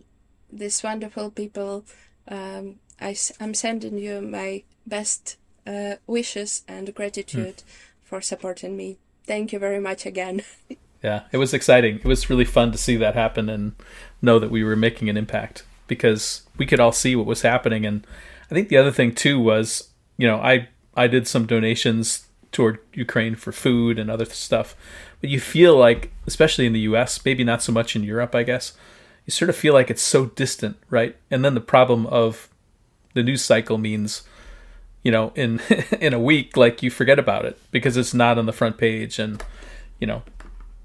these 0.51 0.83
wonderful 0.83 1.31
people, 1.33 1.85
um, 2.29 2.77
I, 2.99 3.15
I'm 3.39 3.53
sending 3.53 3.99
you 3.99 4.23
my 4.23 4.63
best 4.87 5.37
uh, 5.67 5.97
wishes 6.07 6.65
and 6.67 6.95
gratitude 6.95 7.59
mm. 7.59 7.63
for 8.03 8.23
supporting 8.23 8.75
me. 8.75 8.97
Thank 9.27 9.53
you 9.53 9.59
very 9.59 9.81
much 9.81 10.07
again. 10.07 10.41
yeah, 11.03 11.25
it 11.31 11.37
was 11.37 11.53
exciting. 11.53 11.97
It 11.97 12.07
was 12.07 12.31
really 12.31 12.47
fun 12.47 12.73
to 12.73 12.79
see 12.79 12.97
that 12.97 13.15
happen 13.15 13.51
and 13.51 13.75
know 14.23 14.39
that 14.39 14.51
we 14.51 14.65
were 14.65 14.77
making 14.77 15.11
an 15.11 15.19
impact 15.19 15.65
because 15.87 16.43
we 16.57 16.67
could 16.67 16.81
all 16.81 16.93
see 16.93 17.17
what 17.17 17.27
was 17.27 17.43
happening. 17.43 17.87
And 17.87 18.07
I 18.51 18.55
think 18.55 18.69
the 18.69 18.77
other 18.77 18.93
thing 18.93 19.15
too 19.15 19.39
was, 19.41 19.91
you 20.17 20.27
know, 20.27 20.37
I 20.37 20.69
I 20.95 21.07
did 21.07 21.29
some 21.29 21.47
donations 21.47 22.27
toward 22.53 22.79
Ukraine 22.95 23.35
for 23.35 23.53
food 23.53 23.99
and 23.99 24.11
other 24.11 24.25
stuff, 24.25 24.75
but 25.21 25.29
you 25.29 25.41
feel 25.41 25.77
like, 25.77 26.11
especially 26.27 26.67
in 26.67 26.73
the 26.73 26.81
U.S., 26.81 27.23
maybe 27.25 27.45
not 27.45 27.63
so 27.63 27.73
much 27.73 27.95
in 27.95 28.03
Europe, 28.03 28.35
I 28.35 28.45
guess, 28.45 28.73
you 29.27 29.31
sort 29.31 29.51
of 29.51 29.57
feel 29.57 29.75
like 29.75 29.91
it's 29.91 30.03
so 30.03 30.27
distant, 30.27 30.79
right? 30.89 31.17
And 31.31 31.45
then 31.45 31.55
the 31.55 31.61
problem 31.61 32.07
of 32.07 32.49
the 33.13 33.23
news 33.23 33.43
cycle 33.43 33.79
means 33.79 34.23
you 35.03 35.13
know 35.13 35.33
in 35.35 35.61
in 36.01 36.13
a 36.13 36.19
week 36.19 36.57
like 36.57 36.83
you 36.83 36.91
forget 36.91 37.19
about 37.19 37.45
it 37.45 37.59
because 37.71 37.97
it's 37.97 38.13
not 38.13 38.39
on 38.39 38.47
the 38.47 38.53
front 38.53 38.77
page 38.77 39.19
and 39.19 39.43
you 40.01 40.07
know 40.07 40.23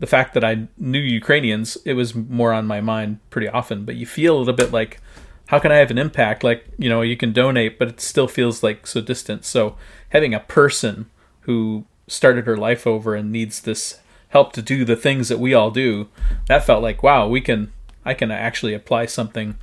the 0.01 0.07
fact 0.07 0.33
that 0.33 0.43
I 0.43 0.67
knew 0.79 0.99
Ukrainians, 0.99 1.77
it 1.85 1.93
was 1.93 2.15
more 2.15 2.51
on 2.51 2.65
my 2.65 2.81
mind 2.81 3.19
pretty 3.29 3.47
often. 3.47 3.85
But 3.85 3.95
you 3.95 4.07
feel 4.07 4.35
a 4.35 4.39
little 4.39 4.55
bit 4.55 4.71
like, 4.71 4.99
how 5.45 5.59
can 5.59 5.71
I 5.71 5.75
have 5.75 5.91
an 5.91 5.99
impact? 5.99 6.43
Like, 6.43 6.65
you 6.79 6.89
know, 6.89 7.03
you 7.03 7.15
can 7.15 7.31
donate, 7.31 7.77
but 7.77 7.87
it 7.87 8.01
still 8.01 8.27
feels 8.27 8.63
like 8.63 8.87
so 8.87 8.99
distant. 8.99 9.45
So 9.45 9.77
having 10.09 10.33
a 10.33 10.39
person 10.39 11.05
who 11.41 11.85
started 12.07 12.47
her 12.47 12.57
life 12.57 12.87
over 12.87 13.13
and 13.13 13.31
needs 13.31 13.61
this 13.61 13.99
help 14.29 14.53
to 14.53 14.63
do 14.63 14.83
the 14.83 14.95
things 14.95 15.29
that 15.29 15.39
we 15.39 15.53
all 15.53 15.69
do, 15.69 16.07
that 16.47 16.65
felt 16.65 16.81
like, 16.81 17.03
wow, 17.03 17.27
we 17.27 17.39
can, 17.39 17.71
I 18.03 18.15
can 18.15 18.31
actually 18.31 18.73
apply 18.73 19.05
something 19.05 19.55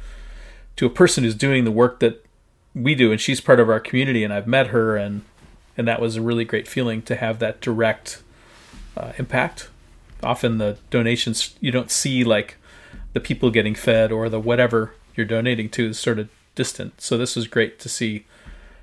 to 0.77 0.87
a 0.87 0.91
person 0.91 1.25
who's 1.25 1.35
doing 1.35 1.65
the 1.65 1.73
work 1.73 1.99
that 1.99 2.25
we 2.77 2.95
do, 2.95 3.11
and 3.11 3.21
she's 3.21 3.41
part 3.41 3.59
of 3.59 3.69
our 3.69 3.81
community, 3.81 4.23
and 4.23 4.33
I've 4.33 4.47
met 4.47 4.69
her, 4.69 4.97
and 4.97 5.23
and 5.77 5.89
that 5.89 6.01
was 6.01 6.17
a 6.17 6.23
really 6.23 6.45
great 6.45 6.69
feeling 6.69 7.03
to 7.03 7.17
have 7.17 7.39
that 7.41 7.61
direct 7.61 8.23
uh, 8.97 9.13
impact 9.17 9.69
often 10.23 10.59
the 10.59 10.79
donations 10.91 11.57
you 11.61 11.71
don't 11.71 11.91
see 11.91 12.25
like 12.25 12.57
the 13.13 13.21
people 13.21 13.51
getting 13.51 13.75
fed 13.75 14.13
or 14.13 14.29
the 14.29 14.41
whatever 14.41 14.95
you're 15.15 15.27
donating 15.27 15.69
to 15.71 15.89
is 15.89 15.99
sort 15.99 16.19
of 16.19 16.29
distant. 16.55 17.01
So 17.01 17.17
this 17.17 17.37
was 17.37 17.47
great 17.47 17.79
to 17.81 17.89
see 17.89 18.27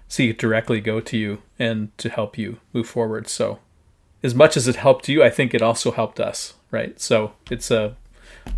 see 0.08 0.30
it 0.30 0.38
directly 0.38 0.80
go 0.82 1.00
to 1.02 1.17
you 1.17 1.41
and 1.58 1.95
to 1.98 2.10
help 2.10 2.38
you 2.38 2.60
move 2.74 2.88
forward. 2.88 3.28
So 3.28 3.60
as 4.21 4.36
much 4.36 4.56
as 4.56 4.67
it 4.67 4.76
helped 4.76 5.10
you, 5.10 5.24
I 5.24 5.30
think 5.30 5.54
it 5.54 5.62
also 5.62 5.91
helped 5.91 6.19
us, 6.19 6.54
right? 6.71 7.00
So 7.00 7.34
it's 7.50 7.71
a 7.71 7.95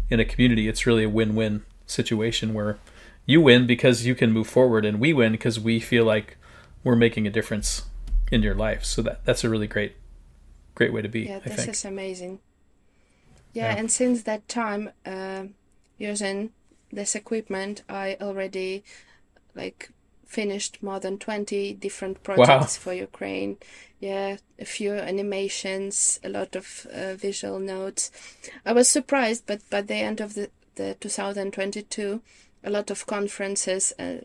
in 0.09 0.19
a 0.19 0.25
community, 0.25 0.67
it's 0.67 0.85
really 0.85 1.03
a 1.03 1.09
win-win 1.09 1.63
situation 1.85 2.53
where 2.53 2.77
you 3.25 3.41
win 3.41 3.65
because 3.65 4.05
you 4.05 4.15
can 4.15 4.31
move 4.31 4.47
forward 4.47 4.85
and 4.85 4.99
we 4.99 5.13
win 5.13 5.33
because 5.33 5.59
we 5.59 5.79
feel 5.79 6.05
like 6.05 6.37
we're 6.83 6.95
making 6.95 7.27
a 7.27 7.29
difference 7.29 7.83
in 8.31 8.41
your 8.41 8.55
life. 8.55 8.83
So 8.83 9.01
that 9.01 9.25
that's 9.25 9.43
a 9.43 9.49
really 9.49 9.67
great 9.67 9.95
great 10.75 10.93
way 10.93 11.01
to 11.01 11.09
be. 11.09 11.21
Yeah, 11.21 11.39
this 11.39 11.67
is 11.67 11.85
amazing. 11.85 12.39
Yeah, 13.57 13.73
yeah. 13.73 13.79
and 13.79 13.91
since 13.91 14.21
that 14.23 14.47
time, 14.47 14.91
uh, 15.03 15.45
using 15.97 16.51
this 16.91 17.15
equipment, 17.15 17.81
I 17.89 18.15
already 18.21 18.83
like 19.55 19.89
finished 20.27 20.83
more 20.83 20.99
than 20.99 21.17
20 21.17 21.73
different 21.73 22.21
projects 22.21 22.77
wow. 22.77 22.83
for 22.83 22.93
Ukraine. 22.93 23.57
Yeah, 23.99 24.37
a 24.59 24.65
few 24.65 24.93
animations, 24.93 26.19
a 26.23 26.29
lot 26.29 26.55
of 26.55 26.85
uh, 26.93 27.15
visual 27.15 27.57
notes. 27.57 28.11
I 28.63 28.73
was 28.73 28.87
surprised, 28.87 29.45
but 29.47 29.67
by 29.71 29.81
the 29.81 29.95
end 29.95 30.21
of 30.21 30.35
the, 30.35 30.51
the 30.75 30.95
2022, 30.99 32.21
a 32.63 32.69
lot 32.69 32.91
of 32.91 33.07
conferences, 33.07 33.91
uh, 33.97 34.17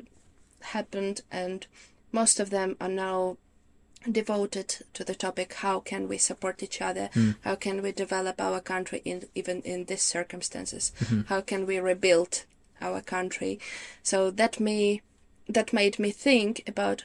happened, 0.61 1.23
and 1.31 1.67
most 2.13 2.39
of 2.39 2.51
them 2.51 2.77
are 2.83 2.89
now 2.89 3.39
devoted 4.11 4.77
to 4.95 5.05
the 5.05 5.15
topic 5.15 5.55
how 5.55 5.81
can 5.81 6.09
we 6.09 6.19
support 6.19 6.63
each 6.63 6.81
other 6.81 7.09
mm. 7.15 7.37
how 7.43 7.55
can 7.55 7.83
we 7.83 7.93
develop 7.93 8.41
our 8.41 8.61
country 8.61 9.01
in 9.05 9.25
even 9.35 9.61
in 9.63 9.85
these 9.85 10.03
circumstances 10.03 10.93
mm-hmm. 10.99 11.23
how 11.23 11.41
can 11.41 11.67
we 11.67 11.79
rebuild 11.79 12.45
our 12.81 13.01
country 13.01 13.61
so 14.03 14.31
that 14.31 14.59
me 14.59 15.03
that 15.49 15.73
made 15.73 15.99
me 15.99 16.11
think 16.11 16.63
about 16.67 17.05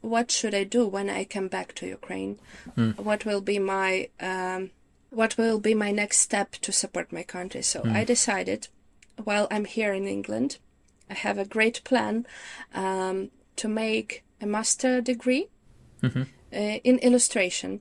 what 0.00 0.30
should 0.30 0.54
i 0.54 0.64
do 0.64 0.86
when 0.86 1.08
i 1.10 1.24
come 1.24 1.48
back 1.48 1.74
to 1.74 1.86
ukraine 1.86 2.38
mm. 2.76 2.96
what 2.98 3.24
will 3.24 3.40
be 3.40 3.58
my 3.58 4.08
um, 4.20 4.70
what 5.10 5.36
will 5.36 5.58
be 5.58 5.74
my 5.74 5.90
next 5.90 6.18
step 6.18 6.52
to 6.52 6.70
support 6.72 7.12
my 7.12 7.22
country 7.22 7.62
so 7.62 7.80
mm. 7.80 7.92
i 7.92 8.04
decided 8.04 8.68
while 9.24 9.48
i'm 9.50 9.64
here 9.64 9.92
in 9.92 10.06
england 10.06 10.58
i 11.10 11.14
have 11.14 11.38
a 11.38 11.44
great 11.44 11.82
plan 11.84 12.26
um, 12.74 13.30
to 13.56 13.66
make 13.66 14.22
a 14.40 14.46
master 14.46 15.00
degree 15.00 15.48
mm-hmm. 16.02 16.22
uh, 16.52 16.78
in 16.84 16.98
illustration. 16.98 17.80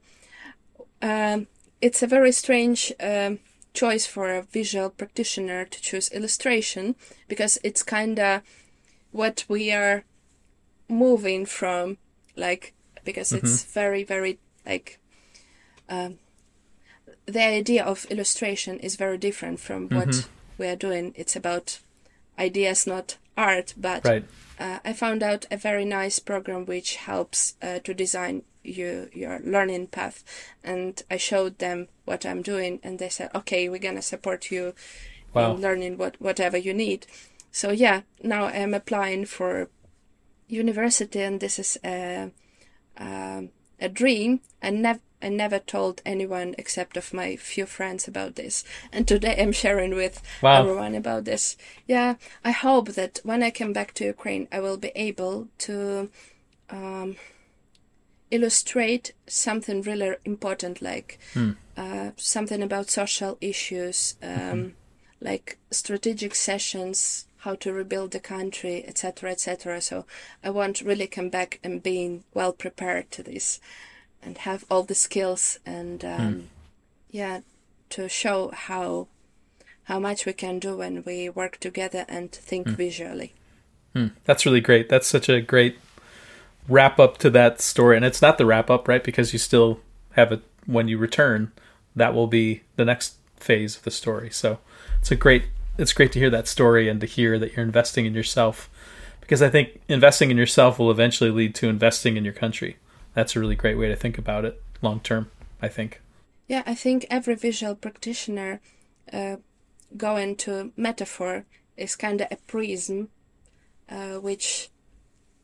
Um, 1.01 1.47
it's 1.82 2.03
a 2.03 2.07
very 2.07 2.32
strange 2.32 2.93
um, 2.99 3.39
choice 3.74 4.05
for 4.05 4.30
a 4.30 4.43
visual 4.43 4.89
practitioner 4.89 5.65
to 5.65 5.82
choose 5.82 6.09
illustration 6.09 6.95
because 7.28 7.57
it's 7.63 7.84
kind 7.84 8.19
of 8.19 8.41
what 9.11 9.45
we 9.47 9.72
are 9.72 10.03
moving 10.88 11.45
from, 11.45 11.97
like 12.36 12.74
because 13.03 13.30
mm-hmm. 13.32 13.45
it's 13.45 13.63
very 13.63 14.03
very 14.03 14.39
like. 14.65 14.99
Um, 15.89 16.19
the 17.26 17.43
idea 17.43 17.84
of 17.84 18.05
illustration 18.05 18.80
is 18.80 18.95
very 18.95 19.17
different 19.17 19.59
from 19.59 19.89
what 19.89 20.07
mm-hmm. 20.07 20.32
we 20.57 20.67
are 20.67 20.76
doing. 20.76 21.13
It's 21.15 21.36
about 21.36 21.80
ideas, 22.39 22.88
not 22.88 23.17
art, 23.38 23.74
but 23.78 24.05
right 24.05 24.26
uh, 24.62 24.80
I 24.86 24.93
found 24.93 25.24
out 25.24 25.47
a 25.49 25.57
very 25.57 25.86
nice 25.86 26.20
program 26.20 26.66
which 26.66 26.97
helps 26.97 27.55
uh, 27.64 27.80
to 27.80 27.93
design 27.95 28.43
your 28.64 29.07
your 29.12 29.39
learning 29.43 29.88
path, 29.88 30.24
and 30.64 31.01
I 31.09 31.18
showed 31.18 31.57
them 31.57 31.88
what 32.05 32.26
I'm 32.26 32.43
doing, 32.43 32.80
and 32.84 32.99
they 32.99 33.09
said, 33.09 33.32
"Okay, 33.34 33.68
we're 33.68 33.88
gonna 33.88 34.03
support 34.03 34.51
you 34.51 34.76
wow. 35.34 35.55
in 35.55 35.62
learning 35.62 35.97
what 35.97 36.22
whatever 36.22 36.57
you 36.57 36.76
need." 36.76 37.07
So 37.51 37.72
yeah, 37.72 38.01
now 38.22 38.45
I'm 38.45 38.76
applying 38.76 39.26
for 39.26 39.70
university, 40.47 41.22
and 41.22 41.39
this 41.39 41.57
is 41.57 41.80
a 41.84 42.30
a, 42.97 43.47
a 43.80 43.89
dream. 43.89 44.41
I 44.62 44.70
never 44.70 45.01
I 45.22 45.30
never 45.30 45.59
told 45.59 46.01
anyone 46.05 46.55
except 46.57 46.97
of 46.97 47.13
my 47.13 47.36
few 47.36 47.65
friends 47.65 48.07
about 48.07 48.36
this. 48.36 48.63
And 48.91 49.07
today 49.07 49.36
I'm 49.39 49.51
sharing 49.51 49.95
with 49.95 50.22
wow. 50.41 50.61
everyone 50.61 50.95
about 50.95 51.26
this. 51.26 51.57
Yeah, 51.88 52.15
I 52.43 52.51
hope 52.51 52.89
that 52.89 53.19
when 53.24 53.43
I 53.43 53.51
come 53.51 53.74
back 53.74 53.93
to 53.95 54.05
Ukraine, 54.05 54.47
I 54.51 54.59
will 54.59 54.78
be 54.78 54.91
able 54.95 55.47
to 55.59 56.09
um, 56.69 57.15
illustrate 58.32 59.13
something 59.28 59.82
really 59.82 60.15
important, 60.26 60.82
like 60.82 61.19
hmm. 61.34 61.51
uh, 61.78 62.11
something 62.15 62.63
about 62.63 62.89
social 62.89 63.38
issues, 63.41 64.15
um, 64.24 64.30
mm-hmm. 64.30 64.67
like 65.19 65.57
strategic 65.69 66.34
sessions, 66.34 67.26
how 67.39 67.55
to 67.55 67.74
rebuild 67.74 68.11
the 68.11 68.19
country, 68.19 68.86
etc., 68.88 69.32
etc. 69.32 69.82
So 69.82 70.05
I 70.43 70.49
want 70.49 70.82
really 70.82 71.07
come 71.07 71.30
back 71.30 71.59
and 71.63 71.84
being 71.84 72.24
well 72.34 72.53
prepared 72.53 73.11
to 73.11 73.24
this 73.24 73.59
and 74.24 74.39
have 74.39 74.65
all 74.69 74.84
the 74.84 74.95
skills 74.95 75.59
and 75.65 76.03
um, 76.05 76.34
mm. 76.34 76.43
yeah 77.09 77.41
to 77.89 78.07
show 78.07 78.51
how 78.53 79.07
how 79.86 79.99
much 79.99 80.26
we 80.26 80.34
can 80.34 80.59
do 80.59 80.78
when 80.78 81.03
we 81.03 81.30
work 81.30 81.59
together 81.59 82.05
and 82.07 82.32
think 82.32 82.67
mm. 82.67 82.76
visually. 82.76 83.34
Mm. 83.93 84.11
that's 84.24 84.45
really 84.45 84.61
great. 84.61 84.88
That's 84.88 85.07
such 85.07 85.28
a 85.28 85.41
great 85.41 85.78
wrap 86.69 86.97
up 86.97 87.17
to 87.17 87.30
that 87.32 87.59
story. 87.59 87.97
And 87.97 88.05
it's 88.05 88.22
not 88.22 88.38
the 88.38 88.45
wrap 88.45 88.69
up 88.69 88.88
right? 88.88 89.03
Because 89.03 89.34
you 89.34 89.39
still 89.39 89.82
have 90.13 90.32
it 90.32 90.41
when 90.65 90.88
you 90.88 90.97
return. 90.97 91.51
That 91.95 92.13
will 92.13 92.28
be 92.28 92.61
the 92.78 92.86
next 92.86 93.15
phase 93.36 93.76
of 93.76 93.84
the 93.84 93.91
story. 93.91 94.30
So 94.30 94.59
it's 94.99 95.11
a 95.11 95.15
great 95.15 95.45
it's 95.78 95.93
great 95.93 96.11
to 96.13 96.19
hear 96.19 96.30
that 96.30 96.47
story 96.47 96.88
and 96.88 97.01
to 97.01 97.07
hear 97.07 97.38
that 97.39 97.55
you're 97.55 97.65
investing 97.65 98.05
in 98.05 98.13
yourself. 98.13 98.69
Because 99.19 99.41
i 99.41 99.49
think 99.49 99.82
investing 99.88 100.30
in 100.30 100.38
yourself 100.38 100.78
will 100.78 100.91
eventually 100.91 101.32
lead 101.32 101.55
to 101.55 101.69
investing 101.69 102.17
in 102.17 102.26
your 102.26 102.34
country 102.34 102.76
that's 103.14 103.36
a 103.36 103.39
really 103.39 103.55
great 103.55 103.78
way 103.78 103.88
to 103.88 103.95
think 103.95 104.18
about 104.18 104.45
it 104.45 104.62
long 104.82 104.99
term, 104.99 105.30
I 105.62 105.68
think. 105.68 106.01
Yeah, 106.47 106.64
I 106.66 106.76
think 106.76 107.05
every 107.09 107.36
visual 107.36 107.76
practitioner 107.76 108.59
uh, 109.12 109.38
going 109.95 110.36
to 110.38 110.72
metaphor 110.76 111.45
is 111.78 111.95
kind 111.95 112.22
of 112.22 112.28
a 112.32 112.38
prism 112.47 113.09
uh, 113.89 114.16
which 114.16 114.70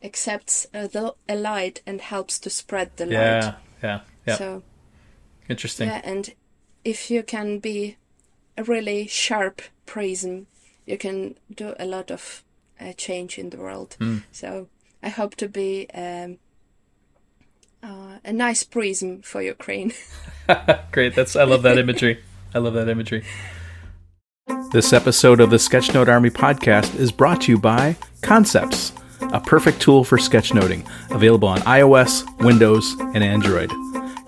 accepts 0.04 0.68
uh, 0.74 0.88
the, 0.88 1.14
a 1.28 1.36
light 1.36 1.82
and 1.86 2.02
helps 2.02 2.40
to 2.40 2.50
spread 2.50 2.96
the 2.98 3.06
light. 3.06 3.14
yeah. 3.14 3.56
Yeah, 3.84 4.00
yeah. 4.26 4.38
So 4.38 4.64
interesting. 5.48 5.90
Yeah, 5.90 6.02
and 6.04 6.34
if 6.84 7.12
you 7.12 7.24
can 7.24 7.60
be 7.60 7.98
a 8.58 8.64
really 8.64 9.08
sharp 9.08 9.62
prism, 9.86 10.48
you 10.86 10.98
can 10.98 11.38
do 11.54 11.76
a 11.80 11.86
lot 11.86 12.10
of 12.10 12.44
uh, 12.80 12.94
change 12.94 13.38
in 13.38 13.52
the 13.52 13.58
world. 13.58 13.98
Mm. 14.00 14.24
So 14.32 14.68
I 15.04 15.10
hope 15.10 15.36
to 15.36 15.48
be 15.48 15.88
um, 15.94 16.40
uh, 17.88 18.20
a 18.24 18.34
nice 18.34 18.64
prism 18.64 19.22
for 19.22 19.42
Ukraine. 19.42 19.94
Great. 20.92 21.16
That's 21.16 21.36
I 21.36 21.44
love 21.44 21.64
that 21.64 21.78
imagery. 21.78 22.24
I 22.54 22.60
love 22.60 22.74
that 22.74 22.90
imagery. 22.90 23.24
This 24.72 24.94
episode 24.94 25.40
of 25.40 25.50
the 25.50 25.58
Sketchnote 25.58 26.08
Army 26.08 26.30
podcast 26.30 26.96
is 26.96 27.12
brought 27.12 27.42
to 27.42 27.52
you 27.52 27.58
by 27.58 27.98
Concepts, 28.22 28.94
a 29.34 29.40
perfect 29.40 29.82
tool 29.82 30.04
for 30.04 30.18
sketchnoting, 30.18 30.88
available 31.12 31.48
on 31.48 31.60
iOS, 31.60 32.26
Windows, 32.40 32.96
and 33.14 33.24
Android. 33.24 33.72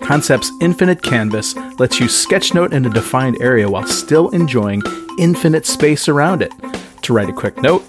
Concepts 0.02 0.50
Infinite 0.60 1.02
Canvas 1.02 1.54
lets 1.78 2.00
you 2.00 2.06
sketchnote 2.06 2.72
in 2.72 2.84
a 2.84 2.90
defined 2.90 3.40
area 3.40 3.68
while 3.68 3.86
still 3.86 4.28
enjoying 4.30 4.82
infinite 5.18 5.66
space 5.66 6.08
around 6.08 6.42
it 6.42 6.52
to 7.02 7.12
write 7.12 7.28
a 7.28 7.34
quick 7.34 7.56
note, 7.58 7.84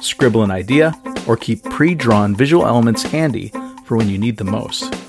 scribble 0.00 0.42
an 0.42 0.50
idea, 0.50 0.92
or 1.26 1.36
keep 1.36 1.62
pre 1.64 1.94
drawn 1.94 2.34
visual 2.34 2.66
elements 2.66 3.02
handy 3.02 3.52
for 3.84 3.96
when 3.96 4.08
you 4.08 4.18
need 4.18 4.36
them 4.36 4.50
most. 4.50 5.07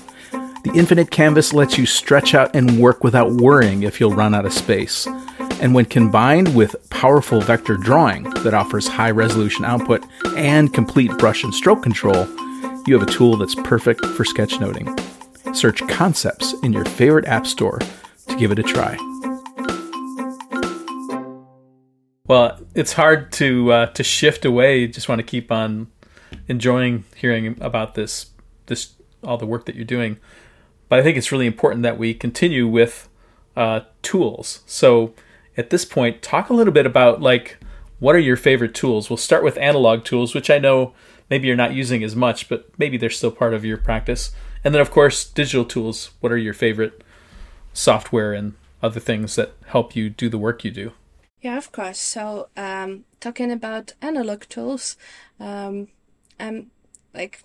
The 0.62 0.72
infinite 0.74 1.10
canvas 1.10 1.54
lets 1.54 1.78
you 1.78 1.86
stretch 1.86 2.34
out 2.34 2.54
and 2.54 2.78
work 2.78 3.02
without 3.02 3.32
worrying 3.32 3.82
if 3.82 3.98
you'll 3.98 4.14
run 4.14 4.34
out 4.34 4.44
of 4.44 4.52
space. 4.52 5.06
And 5.60 5.74
when 5.74 5.86
combined 5.86 6.54
with 6.54 6.76
powerful 6.90 7.40
vector 7.40 7.78
drawing 7.78 8.24
that 8.42 8.52
offers 8.52 8.86
high 8.86 9.10
resolution 9.10 9.64
output 9.64 10.04
and 10.36 10.72
complete 10.74 11.10
brush 11.12 11.44
and 11.44 11.54
stroke 11.54 11.82
control, 11.82 12.26
you 12.86 12.98
have 12.98 13.02
a 13.02 13.10
tool 13.10 13.38
that's 13.38 13.54
perfect 13.54 14.04
for 14.04 14.24
sketchnoting. 14.24 14.86
Search 15.56 15.80
Concepts 15.88 16.54
in 16.62 16.74
your 16.74 16.84
favorite 16.84 17.26
app 17.26 17.46
store 17.46 17.78
to 18.28 18.36
give 18.36 18.52
it 18.52 18.58
a 18.58 18.62
try. 18.62 18.98
Well, 22.26 22.60
it's 22.74 22.92
hard 22.92 23.32
to 23.32 23.72
uh, 23.72 23.86
to 23.86 24.04
shift 24.04 24.44
away. 24.44 24.86
Just 24.86 25.08
want 25.08 25.20
to 25.20 25.26
keep 25.26 25.50
on 25.50 25.88
enjoying 26.48 27.04
hearing 27.16 27.56
about 27.60 27.94
this 27.94 28.30
this 28.66 28.94
all 29.24 29.36
the 29.36 29.46
work 29.46 29.66
that 29.66 29.74
you're 29.74 29.84
doing. 29.84 30.18
But 30.90 30.98
I 30.98 31.02
think 31.02 31.16
it's 31.16 31.32
really 31.32 31.46
important 31.46 31.82
that 31.84 31.98
we 31.98 32.12
continue 32.12 32.66
with 32.66 33.08
uh, 33.56 33.80
tools. 34.02 34.60
So 34.66 35.14
at 35.56 35.70
this 35.70 35.86
point, 35.86 36.20
talk 36.20 36.50
a 36.50 36.52
little 36.52 36.72
bit 36.72 36.84
about 36.84 37.22
like 37.22 37.58
what 38.00 38.16
are 38.16 38.20
your 38.20 38.36
favorite 38.36 38.74
tools. 38.74 39.08
We'll 39.08 39.16
start 39.16 39.44
with 39.44 39.56
analog 39.58 40.04
tools, 40.04 40.34
which 40.34 40.50
I 40.50 40.58
know 40.58 40.92
maybe 41.30 41.46
you're 41.46 41.56
not 41.56 41.74
using 41.74 42.02
as 42.02 42.16
much, 42.16 42.48
but 42.48 42.68
maybe 42.76 42.96
they're 42.96 43.08
still 43.08 43.30
part 43.30 43.54
of 43.54 43.64
your 43.64 43.76
practice. 43.78 44.32
And 44.64 44.74
then 44.74 44.82
of 44.82 44.90
course, 44.90 45.24
digital 45.24 45.64
tools. 45.64 46.10
What 46.18 46.32
are 46.32 46.36
your 46.36 46.54
favorite 46.54 47.02
software 47.72 48.32
and 48.32 48.54
other 48.82 49.00
things 49.00 49.36
that 49.36 49.54
help 49.66 49.94
you 49.94 50.10
do 50.10 50.28
the 50.28 50.38
work 50.38 50.64
you 50.64 50.72
do? 50.72 50.92
Yeah, 51.40 51.56
of 51.56 51.70
course. 51.70 52.00
So, 52.00 52.48
um, 52.56 53.04
talking 53.20 53.52
about 53.52 53.92
analog 54.02 54.42
tools, 54.48 54.96
um, 55.38 55.88
I'm 56.38 56.70
like, 57.14 57.44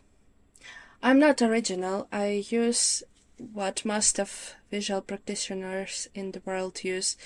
I'm 1.03 1.19
not 1.19 1.41
original. 1.41 2.07
I 2.11 2.43
use 2.49 3.03
what 3.37 3.85
most 3.85 4.19
of 4.19 4.55
visual 4.71 5.01
practitioners 5.01 6.07
in 6.13 6.31
the 6.31 6.41
world 6.45 6.83
use. 6.83 7.17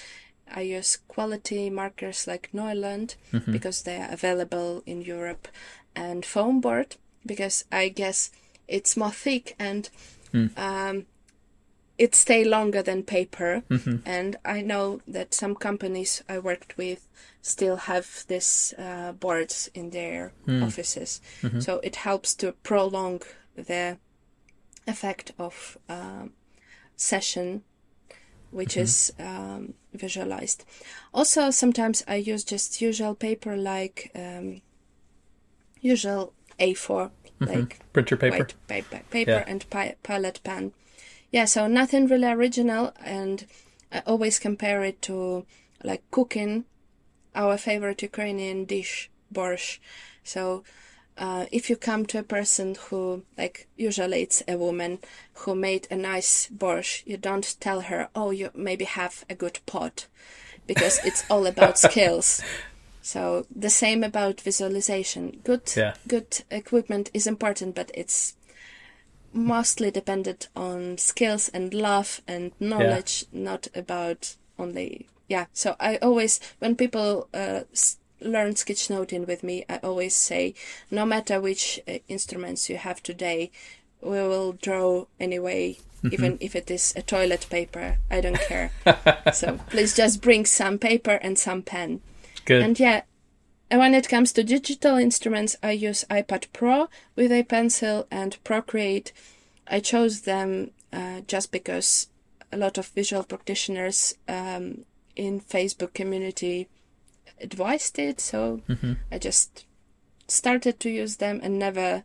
I 0.51 0.61
use 0.61 0.97
quality 1.07 1.69
markers 1.69 2.25
like 2.25 2.49
Neuland 2.53 3.15
mm-hmm. 3.31 3.51
because 3.51 3.83
they 3.83 3.97
are 3.97 4.11
available 4.11 4.81
in 4.87 5.03
Europe, 5.03 5.47
and 5.95 6.25
foam 6.25 6.61
board 6.61 6.95
because 7.25 7.65
I 7.71 7.89
guess 7.89 8.31
it's 8.67 8.95
more 8.97 9.11
thick 9.11 9.55
and 9.59 9.89
mm. 10.33 10.57
um, 10.57 11.05
it 11.97 12.15
stay 12.15 12.45
longer 12.45 12.81
than 12.81 13.03
paper. 13.03 13.63
Mm-hmm. 13.69 13.97
And 14.05 14.37
I 14.45 14.61
know 14.61 15.01
that 15.07 15.33
some 15.33 15.55
companies 15.55 16.23
I 16.29 16.39
worked 16.39 16.77
with 16.77 17.07
still 17.41 17.75
have 17.75 18.25
this 18.27 18.73
uh, 18.77 19.11
boards 19.11 19.69
in 19.73 19.89
their 19.89 20.31
mm. 20.47 20.65
offices, 20.65 21.21
mm-hmm. 21.41 21.59
so 21.59 21.79
it 21.83 21.97
helps 21.97 22.33
to 22.35 22.53
prolong 22.63 23.21
the 23.55 23.97
effect 24.89 25.31
of 25.37 25.77
um, 25.87 26.33
session 26.95 27.63
which 28.51 28.71
mm-hmm. 28.71 28.81
is 28.81 29.13
um, 29.19 29.73
visualized. 29.93 30.65
Also, 31.13 31.51
sometimes 31.51 32.03
I 32.07 32.15
use 32.15 32.43
just 32.43 32.81
usual 32.81 33.15
paper 33.15 33.55
like 33.55 34.11
um, 34.15 34.61
usual 35.81 36.33
A4, 36.59 37.11
mm-hmm. 37.41 37.45
like 37.45 37.79
printer 37.93 38.17
paper, 38.17 38.47
paper, 38.67 39.01
paper 39.09 39.31
yeah. 39.31 39.43
and 39.47 39.69
pi- 39.69 39.95
pilot 40.03 40.39
pen. 40.43 40.73
Yeah, 41.31 41.45
so 41.45 41.67
nothing 41.67 42.07
really 42.07 42.27
original, 42.27 42.93
and 43.03 43.45
I 43.91 44.01
always 44.05 44.39
compare 44.39 44.83
it 44.83 45.01
to 45.03 45.45
like 45.83 46.03
cooking 46.11 46.65
our 47.35 47.57
favorite 47.57 48.01
Ukrainian 48.01 48.65
dish, 48.65 49.11
borscht. 49.31 49.79
So 50.23 50.63
uh, 51.19 51.45
if 51.51 51.69
you 51.69 51.75
come 51.75 52.05
to 52.07 52.19
a 52.19 52.23
person 52.23 52.75
who, 52.75 53.23
like, 53.37 53.67
usually 53.77 54.21
it's 54.21 54.41
a 54.47 54.57
woman 54.57 54.99
who 55.33 55.53
made 55.53 55.87
a 55.91 55.95
nice 55.95 56.47
borscht, 56.47 57.05
you 57.05 57.17
don't 57.17 57.57
tell 57.59 57.81
her, 57.81 58.09
oh, 58.15 58.31
you 58.31 58.49
maybe 58.55 58.85
have 58.85 59.25
a 59.29 59.35
good 59.35 59.59
pot, 59.65 60.07
because 60.65 60.99
it's 61.05 61.29
all 61.29 61.45
about 61.45 61.77
skills. 61.77 62.41
So 63.01 63.45
the 63.53 63.69
same 63.69 64.03
about 64.03 64.39
visualization. 64.41 65.41
Good, 65.43 65.73
yeah. 65.75 65.95
good 66.07 66.43
equipment 66.49 67.11
is 67.13 67.27
important, 67.27 67.75
but 67.75 67.91
it's 67.93 68.35
mostly 69.33 69.91
dependent 69.91 70.47
on 70.55 70.97
skills 70.97 71.49
and 71.49 71.73
love 71.73 72.21
and 72.27 72.51
knowledge, 72.59 73.25
yeah. 73.31 73.43
not 73.43 73.67
about 73.75 74.35
only 74.57 75.07
yeah. 75.27 75.45
So 75.53 75.75
I 75.79 75.97
always 75.97 76.39
when 76.59 76.75
people 76.75 77.29
uh, 77.33 77.61
learn 78.21 78.53
sketchnoting 78.53 79.27
with 79.27 79.43
me, 79.43 79.65
I 79.69 79.77
always 79.77 80.15
say, 80.15 80.53
no 80.91 81.05
matter 81.05 81.39
which 81.39 81.79
uh, 81.87 81.99
instruments 82.07 82.69
you 82.69 82.77
have 82.77 83.01
today, 83.01 83.51
we 84.01 84.11
will 84.11 84.53
draw 84.53 85.05
anyway, 85.19 85.77
mm-hmm. 85.97 86.13
even 86.13 86.37
if 86.39 86.55
it 86.55 86.71
is 86.71 86.93
a 86.95 87.01
toilet 87.01 87.47
paper. 87.49 87.97
I 88.09 88.21
don't 88.21 88.39
care. 88.39 88.71
so 89.33 89.59
please 89.69 89.95
just 89.95 90.21
bring 90.21 90.45
some 90.45 90.77
paper 90.77 91.19
and 91.21 91.37
some 91.37 91.61
pen. 91.61 92.01
Good. 92.45 92.63
And 92.63 92.79
yeah, 92.79 93.01
and 93.69 93.79
when 93.79 93.93
it 93.93 94.09
comes 94.09 94.31
to 94.33 94.43
digital 94.43 94.97
instruments, 94.97 95.55
I 95.61 95.71
use 95.71 96.05
iPad 96.09 96.47
Pro 96.53 96.89
with 97.15 97.31
a 97.31 97.43
pencil 97.43 98.07
and 98.09 98.37
Procreate. 98.43 99.13
I 99.67 99.79
chose 99.79 100.21
them 100.21 100.71
uh, 100.91 101.21
just 101.27 101.51
because 101.51 102.07
a 102.51 102.57
lot 102.57 102.79
of 102.79 102.87
visual 102.87 103.23
practitioners 103.23 104.15
um, 104.27 104.85
in 105.15 105.39
Facebook 105.39 105.93
community 105.93 106.67
advised 107.41 107.99
it, 107.99 108.19
so 108.19 108.61
mm-hmm. 108.67 108.93
I 109.11 109.17
just 109.17 109.65
started 110.27 110.79
to 110.79 110.89
use 110.89 111.17
them 111.17 111.39
and 111.41 111.57
never 111.57 112.03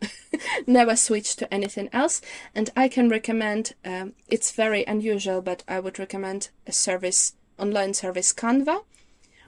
never 0.66 0.96
switched 0.96 1.38
to 1.38 1.52
anything 1.52 1.88
else. 1.92 2.20
And 2.54 2.70
I 2.76 2.88
can 2.88 3.08
recommend. 3.08 3.74
Um, 3.84 4.14
it's 4.28 4.52
very 4.52 4.84
unusual, 4.84 5.40
but 5.42 5.62
I 5.68 5.80
would 5.80 5.98
recommend 5.98 6.50
a 6.66 6.72
service 6.72 7.34
online 7.58 7.94
service 7.94 8.32
Canva, 8.32 8.84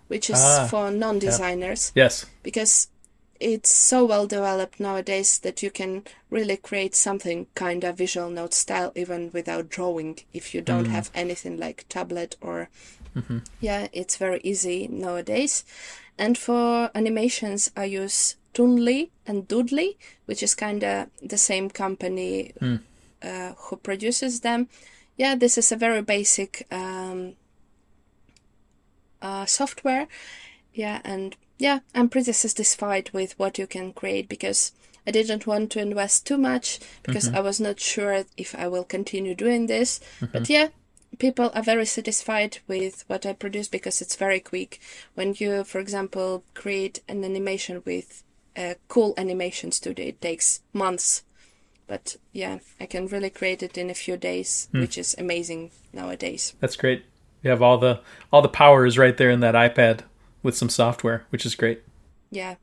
which 0.09 0.29
is 0.29 0.39
ah, 0.39 0.67
for 0.71 0.91
non-designers. 0.91 1.93
Yeah. 1.95 2.05
Yes, 2.05 2.27
because 2.43 2.89
it's 3.43 3.71
so 3.71 4.05
well 4.05 4.27
developed 4.27 4.79
nowadays 4.79 5.39
that 5.41 5.63
you 5.63 5.71
can 5.71 6.05
really 6.31 6.57
create 6.57 6.95
something 6.95 7.47
kind 7.55 7.83
of 7.83 7.99
visual 7.99 8.31
note 8.31 8.55
style 8.55 8.93
even 8.95 9.31
without 9.33 9.69
drawing 9.69 10.21
if 10.33 10.55
you 10.55 10.61
don't 10.61 10.87
mm. 10.87 10.91
have 10.91 11.11
anything 11.13 11.59
like 11.59 11.85
tablet 11.89 12.37
or 12.41 12.69
mm-hmm. 13.17 13.39
yeah 13.61 13.89
it's 13.93 14.17
very 14.17 14.41
easy 14.43 14.89
nowadays 14.89 15.65
and 16.19 16.37
for 16.39 16.91
animations 16.95 17.71
i 17.77 17.85
use 17.85 18.37
toonly 18.55 19.11
and 19.27 19.49
doodly 19.49 19.97
which 20.27 20.43
is 20.43 20.55
kind 20.55 20.85
of 20.85 21.09
the 21.23 21.39
same 21.39 21.71
company 21.71 22.53
mm. 22.61 22.81
uh, 23.23 23.53
who 23.57 23.77
produces 23.77 24.41
them 24.41 24.69
yeah 25.17 25.35
this 25.35 25.57
is 25.57 25.73
a 25.73 25.77
very 25.77 26.03
basic 26.03 26.67
um, 26.71 27.35
uh, 29.23 29.47
software 29.47 30.07
yeah 30.75 31.01
and 31.05 31.37
yeah, 31.63 31.79
I'm 31.95 32.09
pretty 32.09 32.33
satisfied 32.33 33.11
with 33.13 33.39
what 33.39 33.57
you 33.57 33.69
can 33.69 33.93
create 33.93 34.29
because 34.29 34.73
I 35.07 35.13
didn't 35.13 35.47
want 35.47 35.71
to 35.73 35.81
invest 35.81 36.27
too 36.27 36.37
much 36.37 36.81
because 37.05 37.27
mm-hmm. 37.27 37.37
I 37.37 37.41
was 37.41 37.61
not 37.61 37.79
sure 37.79 38.25
if 38.37 38.55
I 38.57 38.67
will 38.67 38.83
continue 38.83 39.37
doing 39.37 39.69
this. 39.69 40.01
Mm-hmm. 40.21 40.27
But 40.33 40.51
yeah, 40.51 40.69
people 41.19 41.51
are 41.55 41.63
very 41.63 41.87
satisfied 41.87 42.59
with 42.67 43.05
what 43.07 43.27
I 43.27 43.33
produce 43.33 43.69
because 43.69 44.01
it's 44.01 44.17
very 44.17 44.41
quick. 44.41 44.81
When 45.15 45.35
you, 45.39 45.65
for 45.65 45.81
example, 45.81 46.45
create 46.55 47.01
an 47.09 47.25
animation 47.25 47.83
with 47.85 48.23
a 48.57 48.77
cool 48.89 49.15
animation 49.17 49.73
studio, 49.73 50.07
it 50.07 50.21
takes 50.21 50.61
months. 50.73 51.25
But 51.87 52.17
yeah, 52.33 52.59
I 52.81 52.87
can 52.87 53.07
really 53.07 53.31
create 53.31 53.63
it 53.63 53.77
in 53.77 53.91
a 53.91 53.95
few 53.95 54.17
days, 54.17 54.69
mm. 54.73 54.81
which 54.81 54.97
is 54.97 55.15
amazing 55.19 55.71
nowadays. 55.93 56.55
That's 56.61 56.77
great. 56.77 57.05
You 57.43 57.51
have 57.51 57.63
all 57.63 57.79
the 57.79 58.01
all 58.33 58.41
the 58.41 58.49
powers 58.49 58.97
right 58.97 59.17
there 59.17 59.31
in 59.31 59.41
that 59.41 59.55
iPad 59.55 60.01
with 60.43 60.57
some 60.57 60.69
software, 60.69 61.25
which 61.31 61.45
is 61.45 61.55
great. 61.55 61.83
Yeah, 62.31 62.55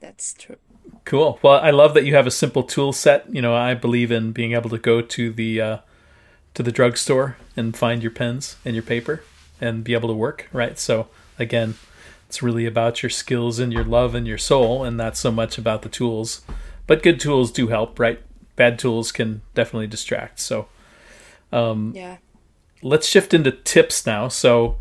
that's 0.00 0.34
true. 0.34 0.56
Cool. 1.04 1.38
Well, 1.42 1.58
I 1.60 1.70
love 1.70 1.94
that 1.94 2.04
you 2.04 2.14
have 2.14 2.26
a 2.26 2.30
simple 2.30 2.62
tool 2.62 2.92
set. 2.92 3.34
You 3.34 3.42
know, 3.42 3.54
I 3.54 3.74
believe 3.74 4.12
in 4.12 4.32
being 4.32 4.52
able 4.52 4.70
to 4.70 4.78
go 4.78 5.00
to 5.00 5.32
the 5.32 5.60
uh, 5.60 5.78
to 6.58 6.62
the 6.64 6.72
drugstore 6.72 7.36
and 7.56 7.76
find 7.76 8.02
your 8.02 8.10
pens 8.10 8.56
and 8.64 8.74
your 8.74 8.82
paper 8.82 9.22
and 9.60 9.84
be 9.84 9.94
able 9.94 10.08
to 10.08 10.14
work. 10.14 10.48
Right. 10.52 10.76
So 10.76 11.06
again, 11.38 11.76
it's 12.28 12.42
really 12.42 12.66
about 12.66 13.00
your 13.00 13.10
skills 13.10 13.60
and 13.60 13.72
your 13.72 13.84
love 13.84 14.12
and 14.12 14.26
your 14.26 14.38
soul, 14.38 14.82
and 14.82 14.96
not 14.96 15.16
so 15.16 15.30
much 15.30 15.56
about 15.56 15.82
the 15.82 15.88
tools. 15.88 16.40
But 16.88 17.04
good 17.04 17.20
tools 17.20 17.52
do 17.52 17.68
help, 17.68 18.00
right? 18.00 18.20
Bad 18.56 18.76
tools 18.76 19.12
can 19.12 19.42
definitely 19.54 19.86
distract. 19.86 20.40
So, 20.40 20.66
um, 21.52 21.92
yeah. 21.94 22.16
Let's 22.82 23.06
shift 23.06 23.32
into 23.32 23.52
tips 23.52 24.04
now. 24.04 24.26
So, 24.26 24.78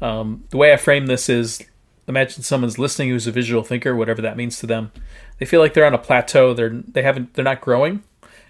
um, 0.00 0.44
the 0.50 0.56
way 0.56 0.72
I 0.72 0.76
frame 0.76 1.06
this 1.06 1.28
is 1.28 1.60
imagine 2.06 2.44
someone's 2.44 2.78
listening 2.78 3.08
who's 3.08 3.26
a 3.26 3.32
visual 3.32 3.64
thinker, 3.64 3.96
whatever 3.96 4.22
that 4.22 4.36
means 4.36 4.60
to 4.60 4.68
them. 4.68 4.92
They 5.38 5.46
feel 5.46 5.58
like 5.58 5.74
they're 5.74 5.84
on 5.84 5.94
a 5.94 5.98
plateau. 5.98 6.54
They're 6.54 6.70
they 6.70 7.02
haven't 7.02 7.34
they're 7.34 7.44
not 7.44 7.60
growing, 7.60 8.04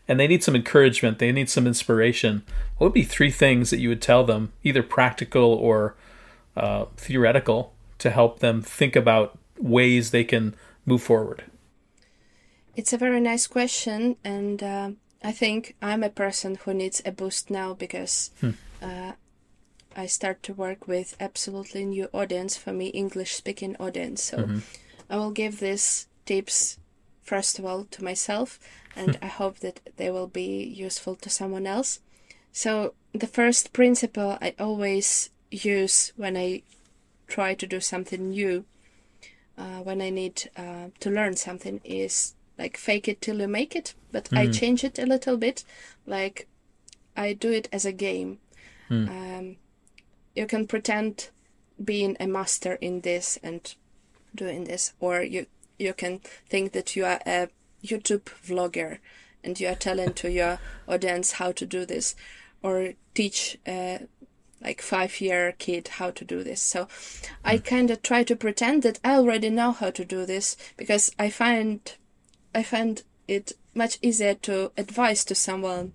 and 0.09 0.19
they 0.19 0.27
need 0.27 0.43
some 0.43 0.57
encouragement. 0.57 1.19
They 1.19 1.31
need 1.31 1.51
some 1.51 1.67
inspiration. 1.67 2.43
What 2.79 2.89
would 2.89 2.95
be 2.95 3.05
three 3.05 3.31
things 3.31 3.71
that 3.71 3.79
you 3.79 3.91
would 3.91 4.03
tell 4.03 4.25
them, 4.25 4.53
either 4.65 4.83
practical 4.83 5.53
or 5.53 5.95
uh, 6.57 6.87
theoretical, 6.97 7.75
to 7.99 8.11
help 8.11 8.41
them 8.41 8.63
think 8.63 8.97
about 8.97 9.39
ways 9.61 10.11
they 10.11 10.25
can 10.25 10.55
move 10.87 11.03
forward? 11.03 11.45
It's 12.75 12.93
a 12.93 12.99
very 12.99 13.21
nice 13.21 13.47
question, 13.47 14.17
and 14.25 14.63
uh, 14.63 14.91
I 15.23 15.33
think 15.33 15.77
I'm 15.83 16.03
a 16.03 16.11
person 16.11 16.55
who 16.55 16.73
needs 16.73 17.03
a 17.05 17.13
boost 17.13 17.51
now 17.51 17.75
because. 17.75 18.31
Hmm. 18.41 18.51
Uh, 18.81 19.13
I 19.97 20.07
start 20.07 20.45
to 20.45 20.55
work 20.55 20.87
with 20.87 21.17
absolutely 21.19 21.85
new 21.85 22.09
audience 22.13 22.57
for 22.57 22.73
me, 22.73 22.87
English 22.87 23.35
speaking 23.35 23.75
audience. 23.81 24.23
So 24.23 24.39
mm-hmm. 24.39 24.59
I 25.11 25.17
will 25.17 25.33
give 25.33 25.59
these 25.59 26.07
tips 26.25 26.79
first 27.29 27.59
of 27.59 27.65
all 27.65 27.85
to 27.85 28.03
myself, 28.03 28.59
and 28.97 29.17
hmm. 29.17 29.25
I 29.25 29.29
hope 29.29 29.59
that 29.61 29.81
they 29.97 30.11
will 30.11 30.27
be 30.27 30.65
useful 30.65 31.15
to 31.17 31.31
someone 31.31 31.67
else. 31.67 32.01
So 32.53 32.95
the 33.13 33.27
first 33.27 33.73
principle 33.73 34.39
I 34.41 34.55
always 34.59 35.31
use 35.51 36.13
when 36.17 36.37
I 36.37 36.63
try 37.27 37.55
to 37.55 37.67
do 37.67 37.81
something 37.81 38.31
new, 38.31 38.65
uh, 39.57 39.81
when 39.89 40.01
I 40.01 40.11
need 40.11 40.51
uh, 40.57 40.89
to 41.01 41.11
learn 41.11 41.37
something, 41.37 41.81
is 41.85 42.35
like 42.59 42.77
fake 42.77 43.09
it 43.09 43.21
till 43.21 43.41
you 43.41 43.49
make 43.49 43.77
it. 43.77 43.95
But 44.11 44.25
mm. 44.31 44.39
I 44.39 44.47
hmm. 44.47 44.53
change 44.53 44.83
it 44.83 44.99
a 44.99 45.07
little 45.07 45.37
bit, 45.37 45.65
like 46.07 46.49
I 47.15 47.35
do 47.35 47.53
it 47.53 47.69
as 47.73 47.85
a 47.85 47.93
game. 47.93 48.39
Mm. 48.91 49.09
Um, 49.09 49.57
you 50.35 50.47
can 50.47 50.67
pretend 50.67 51.29
being 51.85 52.17
a 52.19 52.27
master 52.27 52.75
in 52.81 53.03
this 53.03 53.39
and 53.43 53.75
doing 54.35 54.65
this 54.65 54.93
or 55.01 55.23
you 55.23 55.47
you 55.79 55.93
can 55.93 56.21
think 56.49 56.73
that 56.73 56.97
you 56.97 57.05
are 57.05 57.21
a 57.27 57.49
youtube 57.85 58.25
vlogger 58.45 58.99
and 59.45 59.61
you 59.61 59.69
are 59.69 59.75
telling 59.75 60.13
to 60.13 60.31
your 60.31 60.59
audience 60.87 61.33
how 61.33 61.53
to 61.53 61.65
do 61.65 61.87
this 61.87 62.15
or 62.63 62.95
teach 63.15 63.57
a 63.67 64.01
like 64.61 64.83
five 64.83 65.21
year 65.21 65.55
kid 65.59 65.87
how 65.89 66.11
to 66.11 66.25
do 66.25 66.43
this 66.43 66.61
so 66.61 66.89
i 67.45 67.57
hmm. 67.57 67.63
kind 67.63 67.91
of 67.91 68.03
try 68.03 68.25
to 68.25 68.35
pretend 68.35 68.83
that 68.83 68.99
i 69.05 69.15
already 69.15 69.49
know 69.49 69.71
how 69.73 69.91
to 69.91 70.05
do 70.05 70.27
this 70.27 70.57
because 70.77 71.13
i 71.19 71.31
find 71.31 71.95
i 72.55 72.63
find 72.63 73.03
it 73.29 73.53
much 73.75 73.99
easier 74.03 74.35
to 74.35 74.73
advise 74.77 75.25
to 75.25 75.35
someone 75.35 75.93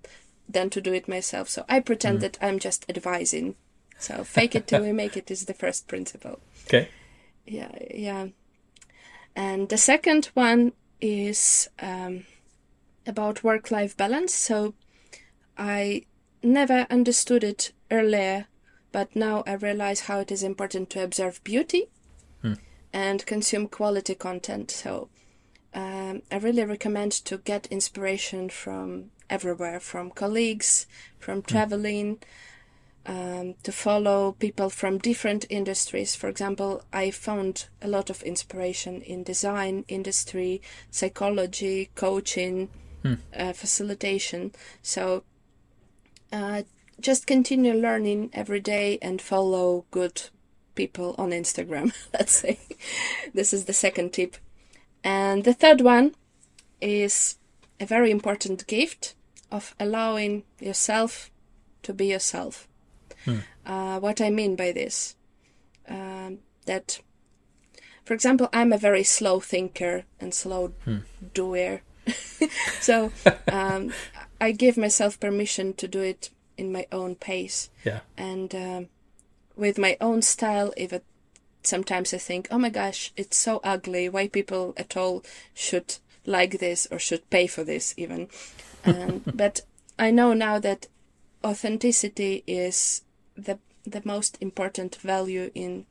than 0.48 0.70
to 0.70 0.80
do 0.80 0.94
it 0.94 1.06
myself 1.06 1.48
so 1.48 1.64
i 1.68 1.78
pretend 1.78 2.18
mm. 2.18 2.20
that 2.22 2.38
i'm 2.40 2.58
just 2.58 2.86
advising 2.88 3.54
so 3.98 4.24
fake 4.24 4.54
it 4.54 4.66
till 4.66 4.82
we 4.82 4.92
make 4.92 5.16
it 5.16 5.30
is 5.30 5.46
the 5.46 5.54
first 5.54 5.88
principle. 5.88 6.40
Okay. 6.66 6.88
Yeah, 7.46 7.70
yeah. 7.94 8.28
And 9.36 9.68
the 9.68 9.78
second 9.78 10.26
one 10.34 10.72
is 11.00 11.68
um, 11.80 12.24
about 13.06 13.44
work 13.44 13.70
life 13.70 13.96
balance. 13.96 14.34
So 14.34 14.74
I 15.58 16.04
never 16.42 16.86
understood 16.90 17.44
it 17.44 17.72
earlier, 17.90 18.46
but 18.92 19.14
now 19.16 19.42
I 19.46 19.54
realize 19.54 20.00
how 20.00 20.20
it 20.20 20.30
is 20.30 20.42
important 20.42 20.90
to 20.90 21.02
observe 21.02 21.42
beauty 21.44 21.88
hmm. 22.42 22.54
and 22.92 23.26
consume 23.26 23.68
quality 23.68 24.14
content. 24.14 24.70
So 24.70 25.08
um, 25.74 26.22
I 26.30 26.36
really 26.38 26.64
recommend 26.64 27.12
to 27.12 27.38
get 27.38 27.66
inspiration 27.66 28.48
from 28.48 29.10
everywhere, 29.28 29.80
from 29.80 30.10
colleagues, 30.10 30.86
from 31.18 31.40
hmm. 31.40 31.46
Um, 33.06 33.54
to 33.62 33.72
follow 33.72 34.32
people 34.32 34.70
from 34.70 34.98
different 34.98 35.44
industries. 35.50 36.14
For 36.14 36.28
example, 36.28 36.82
I 36.92 37.10
found 37.10 37.66
a 37.82 37.88
lot 37.88 38.10
of 38.10 38.22
inspiration 38.22 39.02
in 39.02 39.22
design 39.22 39.84
industry, 39.88 40.62
psychology, 40.90 41.90
coaching, 41.94 42.70
hmm. 43.02 43.14
uh, 43.36 43.52
facilitation. 43.52 44.52
So 44.82 45.24
uh, 46.32 46.62
just 47.00 47.26
continue 47.26 47.74
learning 47.74 48.30
every 48.32 48.60
day 48.60 48.98
and 49.02 49.20
follow 49.20 49.84
good 49.90 50.22
people 50.74 51.14
on 51.18 51.30
Instagram. 51.30 51.94
Let's 52.12 52.34
say 52.34 52.58
this 53.32 53.52
is 53.52 53.66
the 53.66 53.72
second 53.72 54.12
tip. 54.12 54.36
And 55.02 55.44
the 55.44 55.52
third 55.52 55.82
one 55.82 56.14
is 56.80 57.36
a 57.78 57.86
very 57.86 58.10
important 58.10 58.66
gift 58.66 59.14
of 59.50 59.74
allowing 59.78 60.44
yourself 60.58 61.30
to 61.82 61.92
be 61.92 62.06
yourself. 62.06 62.66
Hmm. 63.24 63.38
Uh, 63.64 63.98
what 64.00 64.20
I 64.20 64.30
mean 64.30 64.56
by 64.56 64.72
this, 64.72 65.16
um, 65.88 66.38
that, 66.66 67.00
for 68.04 68.14
example, 68.14 68.48
I'm 68.52 68.72
a 68.72 68.78
very 68.78 69.04
slow 69.04 69.40
thinker 69.40 70.04
and 70.20 70.34
slow 70.34 70.68
hmm. 70.84 70.98
doer. 71.32 71.82
so 72.80 73.12
um, 73.50 73.92
I 74.40 74.52
give 74.52 74.76
myself 74.76 75.18
permission 75.18 75.72
to 75.74 75.88
do 75.88 76.00
it 76.00 76.30
in 76.56 76.72
my 76.72 76.86
own 76.92 77.14
pace. 77.14 77.70
Yeah. 77.84 78.00
And 78.16 78.54
um, 78.54 78.88
with 79.56 79.78
my 79.78 79.96
own 80.00 80.22
style, 80.22 80.72
if 80.76 80.92
it, 80.92 81.04
sometimes 81.62 82.12
I 82.12 82.18
think, 82.18 82.48
oh 82.50 82.58
my 82.58 82.70
gosh, 82.70 83.12
it's 83.16 83.36
so 83.36 83.60
ugly. 83.64 84.08
Why 84.08 84.28
people 84.28 84.74
at 84.76 84.96
all 84.96 85.24
should 85.54 85.96
like 86.26 86.58
this 86.58 86.86
or 86.90 86.98
should 86.98 87.28
pay 87.30 87.46
for 87.46 87.64
this 87.64 87.94
even. 87.96 88.28
Um, 88.84 89.22
but 89.34 89.62
I 89.98 90.10
know 90.10 90.32
now 90.32 90.58
that 90.58 90.88
authenticity 91.44 92.42
is 92.46 93.02
the 93.36 93.58
the 93.84 94.02
most 94.04 94.38
important 94.40 94.96
value 94.96 95.50
in 95.54 95.86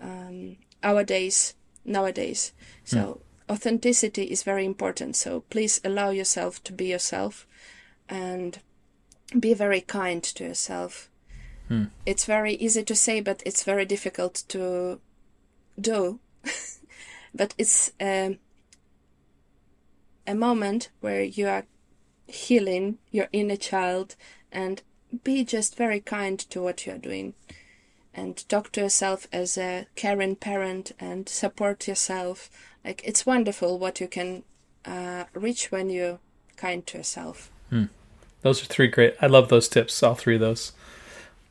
um, 0.00 0.56
our 0.82 1.02
days 1.02 1.54
nowadays. 1.84 2.52
So 2.84 2.98
mm. 3.48 3.52
authenticity 3.52 4.24
is 4.24 4.42
very 4.42 4.64
important. 4.64 5.16
So 5.16 5.40
please 5.50 5.80
allow 5.84 6.10
yourself 6.10 6.62
to 6.64 6.72
be 6.72 6.86
yourself, 6.86 7.46
and 8.08 8.58
be 9.38 9.54
very 9.54 9.80
kind 9.80 10.22
to 10.22 10.44
yourself. 10.44 11.10
Mm. 11.68 11.90
It's 12.06 12.24
very 12.24 12.54
easy 12.54 12.82
to 12.84 12.94
say, 12.94 13.20
but 13.20 13.42
it's 13.46 13.64
very 13.64 13.84
difficult 13.84 14.42
to 14.48 15.00
do. 15.80 16.20
but 17.34 17.54
it's. 17.58 17.92
Um, 18.00 18.38
a 20.30 20.34
moment 20.34 20.90
where 21.00 21.22
you 21.22 21.48
are 21.48 21.64
healing 22.26 22.98
your 23.10 23.28
inner 23.32 23.56
child 23.56 24.14
and 24.52 24.82
be 25.24 25.44
just 25.44 25.76
very 25.76 26.00
kind 26.00 26.38
to 26.38 26.62
what 26.62 26.86
you 26.86 26.92
are 26.94 26.98
doing 26.98 27.34
and 28.14 28.48
talk 28.48 28.72
to 28.72 28.80
yourself 28.80 29.26
as 29.32 29.56
a 29.56 29.86
caring 29.94 30.36
parent 30.36 30.92
and 30.98 31.28
support 31.28 31.86
yourself. 31.86 32.50
Like 32.84 33.02
it's 33.04 33.26
wonderful 33.26 33.78
what 33.78 34.00
you 34.00 34.08
can 34.08 34.42
uh, 34.84 35.24
reach 35.34 35.70
when 35.70 35.90
you're 35.90 36.18
kind 36.56 36.86
to 36.86 36.98
yourself. 36.98 37.50
Hmm. 37.70 37.84
those 38.42 38.62
are 38.62 38.66
three 38.66 38.88
great 38.88 39.14
i 39.20 39.26
love 39.26 39.48
those 39.48 39.68
tips 39.68 40.02
all 40.02 40.14
three 40.14 40.34
of 40.34 40.40
those. 40.40 40.72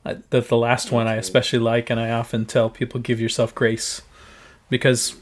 I, 0.04 0.18
the, 0.30 0.40
the 0.40 0.56
last 0.56 0.92
one 0.92 1.06
i 1.06 1.16
especially 1.16 1.58
like 1.58 1.90
and 1.90 1.98
i 1.98 2.10
often 2.10 2.44
tell 2.46 2.70
people 2.70 3.00
give 3.00 3.20
yourself 3.20 3.54
grace. 3.54 4.02
Because 4.68 5.16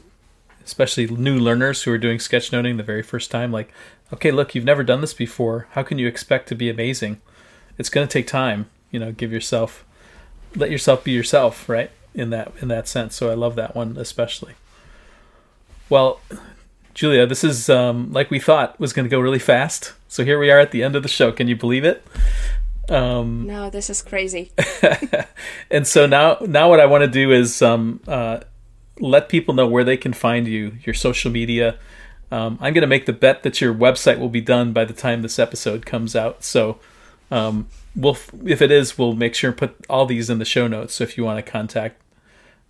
especially 0.63 1.07
new 1.07 1.39
learners 1.39 1.83
who 1.83 1.91
are 1.91 1.97
doing 1.97 2.19
sketchnoting 2.19 2.77
the 2.77 2.83
very 2.83 3.01
first 3.01 3.31
time 3.31 3.51
like 3.51 3.71
okay 4.13 4.29
look 4.29 4.53
you've 4.53 4.65
never 4.65 4.83
done 4.83 5.01
this 5.01 5.13
before. 5.13 5.67
How 5.71 5.83
can 5.83 5.97
you 5.97 6.07
expect 6.07 6.47
to 6.49 6.55
be 6.55 6.69
amazing 6.69 7.21
it's 7.79 7.89
going 7.89 8.07
to 8.07 8.11
take 8.11 8.27
time 8.27 8.69
you 8.91 8.99
know 8.99 9.11
give 9.11 9.31
yourself 9.31 9.83
let 10.55 10.69
yourself 10.69 11.03
be 11.03 11.11
yourself 11.11 11.67
right? 11.67 11.91
In 12.13 12.31
that 12.31 12.51
in 12.61 12.67
that 12.69 12.87
sense. 12.87 13.15
So 13.15 13.29
i 13.31 13.33
love 13.33 13.55
that 13.55 13.75
one 13.75 13.97
especially. 13.97 14.53
Well 15.89 16.19
julia 16.93 17.25
this 17.25 17.43
is 17.43 17.69
um, 17.69 18.11
like 18.11 18.29
we 18.29 18.39
thought 18.39 18.79
was 18.79 18.93
going 18.93 19.05
to 19.05 19.09
go 19.09 19.19
really 19.19 19.39
fast. 19.39 19.93
So 20.07 20.23
here 20.23 20.39
we 20.39 20.51
are 20.51 20.59
at 20.59 20.71
the 20.71 20.83
end 20.83 20.95
of 20.95 21.03
the 21.03 21.09
show. 21.09 21.31
Can 21.31 21.47
you 21.47 21.55
believe 21.55 21.85
it? 21.85 22.05
Um, 22.89 23.45
no 23.47 23.69
this 23.69 23.89
is 23.89 24.01
crazy. 24.01 24.51
And 25.71 25.87
so 25.87 26.07
now 26.07 26.37
now 26.41 26.69
what 26.69 26.79
i 26.79 26.85
want 26.85 27.03
to 27.03 27.07
do 27.07 27.31
is 27.31 27.61
um, 27.61 28.01
uh, 28.07 28.39
let 28.99 29.29
people 29.29 29.53
know 29.53 29.67
where 29.67 29.83
they 29.83 29.97
can 29.97 30.13
find 30.13 30.47
you, 30.47 30.77
your 30.83 30.93
social 30.93 31.31
media. 31.31 31.77
Um, 32.31 32.57
I'm 32.61 32.73
going 32.73 32.81
to 32.81 32.87
make 32.87 33.05
the 33.05 33.13
bet 33.13 33.43
that 33.43 33.61
your 33.61 33.73
website 33.73 34.19
will 34.19 34.29
be 34.29 34.41
done 34.41 34.73
by 34.73 34.85
the 34.85 34.93
time 34.93 35.21
this 35.21 35.39
episode 35.39 35.85
comes 35.85 36.15
out. 36.15 36.43
So, 36.43 36.79
um, 37.31 37.67
we'll 37.95 38.17
if 38.45 38.61
it 38.61 38.71
is, 38.71 38.97
we'll 38.97 39.13
make 39.13 39.35
sure 39.35 39.49
and 39.49 39.57
put 39.57 39.75
all 39.89 40.05
these 40.05 40.29
in 40.29 40.39
the 40.39 40.45
show 40.45 40.67
notes. 40.67 40.95
So 40.95 41.03
if 41.03 41.17
you 41.17 41.23
want 41.23 41.43
to 41.43 41.51
contact 41.51 42.01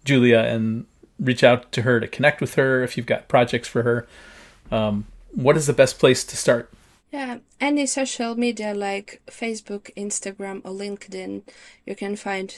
Julia 0.04 0.40
and 0.40 0.86
reach 1.20 1.44
out 1.44 1.72
to 1.74 1.82
her 1.84 2.00
to 2.00 2.08
connect 2.08 2.42
with 2.42 2.56
her, 2.56 2.84
if 2.84 2.98
you've 2.98 3.06
got 3.06 3.28
projects 3.28 3.68
for 3.68 3.84
her, 3.84 4.08
um, 4.72 5.08
what 5.32 5.58
is 5.58 5.68
the 5.68 5.74
best 5.74 6.00
place 6.00 6.24
to 6.24 6.38
start? 6.38 6.72
Yeah, 7.12 7.40
any 7.60 7.86
social 7.88 8.36
media 8.36 8.74
like 8.74 9.22
Facebook, 9.28 9.94
Instagram, 9.96 10.62
or 10.64 10.72
LinkedIn, 10.72 11.42
you 11.86 11.96
can 11.96 12.16
find 12.16 12.54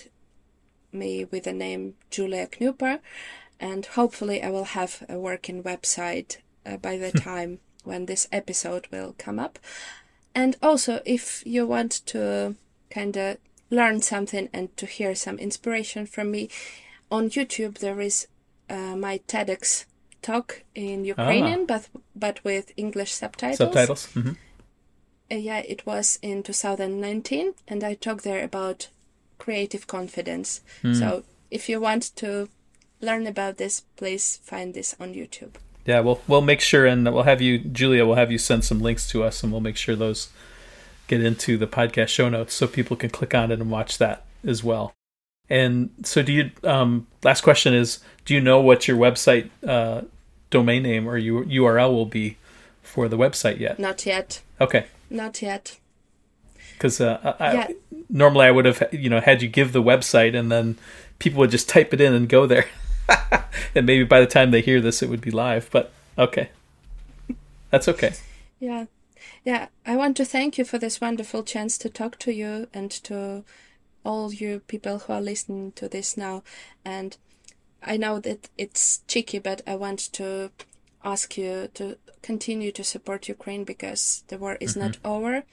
me 0.92 1.24
with 1.24 1.46
the 1.46 1.54
name 1.54 1.94
Julia 2.10 2.48
Knyupa 2.48 3.00
and 3.62 3.86
hopefully 3.86 4.42
I 4.42 4.50
will 4.50 4.66
have 4.66 5.04
a 5.08 5.20
working 5.20 5.64
website 5.64 6.38
uh, 6.66 6.78
by 6.78 6.98
the 6.98 7.12
time 7.12 7.60
when 7.84 8.08
this 8.08 8.28
episode 8.32 8.88
will 8.92 9.16
come 9.18 9.40
up. 9.40 9.60
And 10.34 10.56
also, 10.62 11.02
if 11.06 11.46
you 11.46 11.68
want 11.68 11.92
to 12.08 12.56
kind 12.90 13.18
of 13.18 13.38
learn 13.70 14.02
something 14.02 14.50
and 14.54 14.76
to 14.78 14.86
hear 14.86 15.16
some 15.16 15.38
inspiration 15.38 16.06
from 16.06 16.32
me, 16.32 16.50
on 17.10 17.30
YouTube 17.30 17.80
there 17.80 18.00
is 18.00 18.28
uh, 18.70 18.96
my 18.96 19.20
TEDx 19.28 19.86
talk 20.22 20.64
in 20.76 21.04
Ukrainian, 21.04 21.62
ah. 21.62 21.66
but 21.68 21.90
but 22.16 22.44
with 22.44 22.72
English 22.78 23.12
subtitles. 23.12 23.58
Subtitles. 23.58 24.08
Mm-hmm. 24.16 24.34
Uh, 25.32 25.36
yeah, 25.36 25.60
it 25.60 25.86
was 25.86 26.20
in 26.22 26.44
2019, 26.44 27.54
and 27.68 27.84
I 27.84 27.94
talked 27.96 28.24
there 28.24 28.44
about 28.44 28.90
creative 29.38 29.88
confidence. 29.88 30.62
Mm. 30.84 31.00
So 31.00 31.24
if 31.50 31.68
you 31.68 31.80
want 31.82 32.16
to 32.18 32.50
learn 33.02 33.28
about 33.28 33.58
this, 33.58 33.84
please 33.96 34.40
find 34.44 34.74
this 34.74 34.96
on 35.00 35.14
YouTube. 35.14 35.56
Yeah, 35.86 36.00
we'll 36.02 36.22
we'll 36.28 36.42
make 36.42 36.62
sure, 36.62 36.86
and 36.86 37.12
we'll 37.12 37.24
have 37.24 37.42
you, 37.42 37.60
Julia. 37.60 38.06
We'll 38.06 38.16
have 38.16 38.32
you 38.32 38.38
send 38.38 38.64
some 38.64 38.80
links 38.80 39.10
to 39.10 39.24
us, 39.24 39.44
and 39.44 39.52
we'll 39.52 39.62
make 39.62 39.78
sure 39.78 39.96
those 39.96 40.30
get 41.08 41.24
into 41.24 41.58
the 41.58 41.68
podcast 41.68 42.10
show 42.10 42.30
notes 42.30 42.54
so 42.54 42.68
people 42.68 42.96
can 42.96 43.10
click 43.10 43.34
on 43.34 43.52
it 43.52 43.60
and 43.60 43.70
watch 43.70 43.98
that 43.98 44.24
as 44.46 44.64
well. 44.64 44.94
And 45.50 45.90
so, 46.04 46.22
do 46.22 46.32
you? 46.32 46.52
Um, 46.64 47.08
last 47.24 47.42
question 47.42 47.74
is: 47.74 48.00
Do 48.26 48.34
you 48.34 48.42
know 48.42 48.62
what 48.62 48.88
your 48.88 48.98
website 48.98 49.50
uh, 49.68 50.04
domain 50.50 50.84
name 50.84 51.10
or 51.10 51.20
URL 51.20 51.92
will 51.92 52.06
be 52.06 52.38
for 52.82 53.08
the 53.08 53.18
website 53.18 53.60
yet? 53.60 53.80
Not 53.80 54.06
yet. 54.06 54.42
Okay. 54.60 54.86
Not 55.10 55.42
yet. 55.42 55.78
Because 56.74 57.02
uh, 57.02 57.36
I, 57.40 57.54
yeah. 57.54 57.68
normally 58.10 58.46
I 58.46 58.52
would 58.52 58.66
have, 58.66 58.84
you 58.92 59.10
know, 59.10 59.20
had 59.20 59.42
you 59.42 59.48
give 59.48 59.74
the 59.74 59.84
website, 59.84 60.36
and 60.36 60.52
then 60.52 60.78
people 61.20 61.40
would 61.40 61.52
just 61.52 61.68
type 61.68 61.94
it 61.94 62.02
in 62.02 62.14
and 62.14 62.30
go 62.30 62.46
there. 62.46 62.68
and 63.76 63.86
maybe 63.86 64.04
by 64.04 64.20
the 64.20 64.28
time 64.28 64.52
they 64.52 64.62
hear 64.62 64.82
this, 64.82 65.02
it 65.02 65.10
would 65.10 65.22
be 65.22 65.32
live. 65.32 65.70
But 65.72 65.92
okay, 66.18 66.50
that's 67.70 67.88
okay. 67.88 68.14
Yeah, 68.60 68.86
yeah. 69.44 69.68
I 69.86 69.96
want 69.96 70.18
to 70.18 70.26
thank 70.26 70.58
you 70.58 70.66
for 70.66 70.78
this 70.78 71.02
wonderful 71.02 71.44
chance 71.44 71.78
to 71.80 71.90
talk 71.90 72.20
to 72.20 72.34
you 72.34 72.68
and 72.74 72.92
to 73.04 73.44
all 74.04 74.34
you 74.34 74.60
people 74.68 75.00
who 75.00 75.14
are 75.14 75.22
listening 75.22 75.72
to 75.74 75.88
this 75.88 76.18
now. 76.18 76.44
And 76.84 77.18
I 77.84 77.98
know 77.98 78.20
that 78.20 78.50
it's 78.58 79.02
cheeky, 79.08 79.40
but 79.40 79.62
I 79.66 79.76
want 79.76 80.00
to 80.14 80.52
ask 81.04 81.38
you 81.38 81.70
to 81.74 81.98
continue 82.22 82.72
to 82.72 82.84
support 82.84 83.28
Ukraine 83.28 83.64
because 83.64 84.24
the 84.28 84.38
war 84.38 84.58
is 84.60 84.72
mm-hmm. 84.72 84.82
not 84.82 84.98
over, 85.04 85.44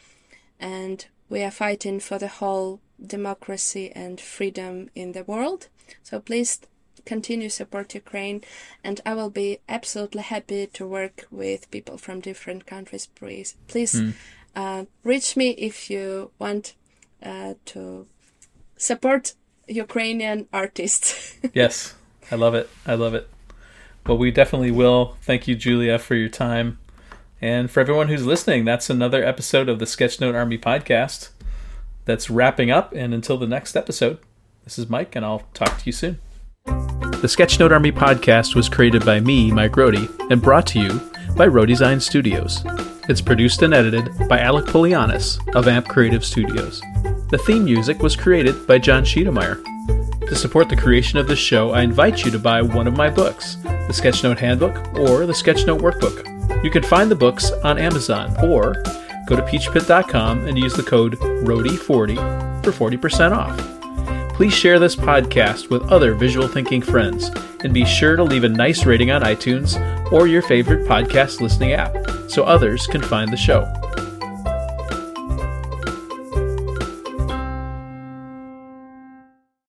and 0.61 1.07
we 1.29 1.43
are 1.43 1.51
fighting 1.51 2.01
for 2.01 2.19
the 2.19 2.29
whole 2.29 2.81
democracy 3.05 3.93
and 3.95 4.21
freedom 4.21 4.91
in 4.95 5.13
the 5.13 5.25
world. 5.25 5.69
So 6.03 6.21
please 6.21 6.61
continue 7.05 7.49
support 7.49 7.95
Ukraine, 7.95 8.43
and 8.83 9.01
I 9.05 9.15
will 9.15 9.31
be 9.31 9.59
absolutely 9.69 10.23
happy 10.23 10.67
to 10.67 10.87
work 10.87 11.27
with 11.31 11.71
people 11.71 11.99
from 11.99 12.21
different 12.21 12.67
countries. 12.67 13.07
Please, 13.07 13.57
please 13.67 13.95
mm. 13.95 14.15
uh, 14.55 14.85
reach 15.05 15.37
me 15.37 15.51
if 15.51 15.91
you 15.91 16.31
want 16.39 16.75
uh, 17.23 17.55
to 17.67 18.07
support 18.77 19.35
Ukrainian 19.67 20.49
artists. 20.53 21.37
yes, 21.53 21.95
I 22.31 22.37
love 22.37 22.55
it. 22.55 22.69
I 22.87 22.95
love 22.95 23.15
it. 23.15 23.29
Well, 24.07 24.19
we 24.19 24.31
definitely 24.31 24.71
will. 24.71 25.17
Thank 25.23 25.47
you, 25.47 25.55
Julia, 25.55 25.99
for 25.99 26.15
your 26.15 26.31
time. 26.31 26.79
And 27.41 27.71
for 27.71 27.81
everyone 27.81 28.09
who's 28.09 28.27
listening, 28.27 28.65
that's 28.65 28.91
another 28.91 29.23
episode 29.23 29.69
of 29.69 29.79
the 29.79 29.85
Sketchnote 29.85 30.35
Army 30.35 30.59
podcast. 30.59 31.31
That's 32.05 32.31
wrapping 32.31 32.71
up. 32.71 32.93
And 32.95 33.13
until 33.13 33.37
the 33.37 33.47
next 33.47 33.77
episode, 33.77 34.19
this 34.65 34.79
is 34.79 34.89
Mike, 34.89 35.15
and 35.15 35.25
I'll 35.25 35.45
talk 35.55 35.79
to 35.79 35.87
you 35.87 35.93
soon. 35.93 36.19
The 37.21 37.27
Sketchnote 37.27 37.73
Army 37.73 37.91
podcast 37.91 38.55
was 38.55 38.69
created 38.69 39.05
by 39.05 39.21
me, 39.21 39.51
Mike 39.51 39.73
Rohde, 39.73 40.09
and 40.31 40.41
brought 40.41 40.67
to 40.69 40.81
you 40.81 41.01
by 41.37 41.49
Rohdesign 41.49 42.01
Studios. 42.01 42.63
It's 43.09 43.21
produced 43.21 43.63
and 43.63 43.75
edited 43.75 44.29
by 44.29 44.39
Alec 44.39 44.67
Polianis 44.67 45.39
of 45.55 45.67
AMP 45.67 45.89
Creative 45.89 46.25
Studios. 46.25 46.81
The 47.31 47.43
theme 47.45 47.65
music 47.65 48.03
was 48.03 48.15
created 48.15 48.67
by 48.67 48.79
John 48.79 49.03
Schiedermeyer. 49.03 49.63
To 50.29 50.37
support 50.37 50.69
the 50.69 50.77
creation 50.77 51.19
of 51.19 51.27
this 51.27 51.39
show, 51.39 51.73
I 51.73 51.83
invite 51.83 52.25
you 52.25 52.31
to 52.31 52.39
buy 52.39 52.63
one 52.63 52.87
of 52.87 52.97
my 52.97 53.09
books, 53.09 53.57
the 53.57 53.95
Sketchnote 53.95 54.39
Handbook 54.39 54.77
or 54.95 55.27
the 55.27 55.33
Sketchnote 55.33 55.81
Workbook. 55.81 56.63
You 56.63 56.71
can 56.71 56.83
find 56.83 57.11
the 57.11 57.17
books 57.17 57.51
on 57.65 57.79
Amazon 57.79 58.35
or 58.45 58.83
go 59.27 59.37
to 59.37 59.43
peachpit.com 59.43 60.47
and 60.47 60.59
use 60.59 60.75
the 60.75 60.83
code 60.83 61.17
RODY40 61.19 62.65
for 62.65 62.71
40% 62.73 63.37
off. 63.37 63.78
Please 64.39 64.55
share 64.55 64.79
this 64.79 64.95
podcast 64.95 65.69
with 65.69 65.91
other 65.91 66.15
visual 66.15 66.47
thinking 66.47 66.81
friends 66.81 67.29
and 67.65 67.75
be 67.75 67.85
sure 67.85 68.15
to 68.15 68.23
leave 68.23 68.45
a 68.45 68.49
nice 68.49 68.87
rating 68.87 69.11
on 69.11 69.23
iTunes 69.23 69.75
or 70.13 70.29
your 70.29 70.43
favorite 70.43 70.87
podcast 70.87 71.41
listening 71.41 71.73
app 71.73 71.93
so 72.29 72.45
others 72.45 72.87
can 72.87 73.03
find 73.03 73.33
the 73.33 73.37
show. 73.37 73.65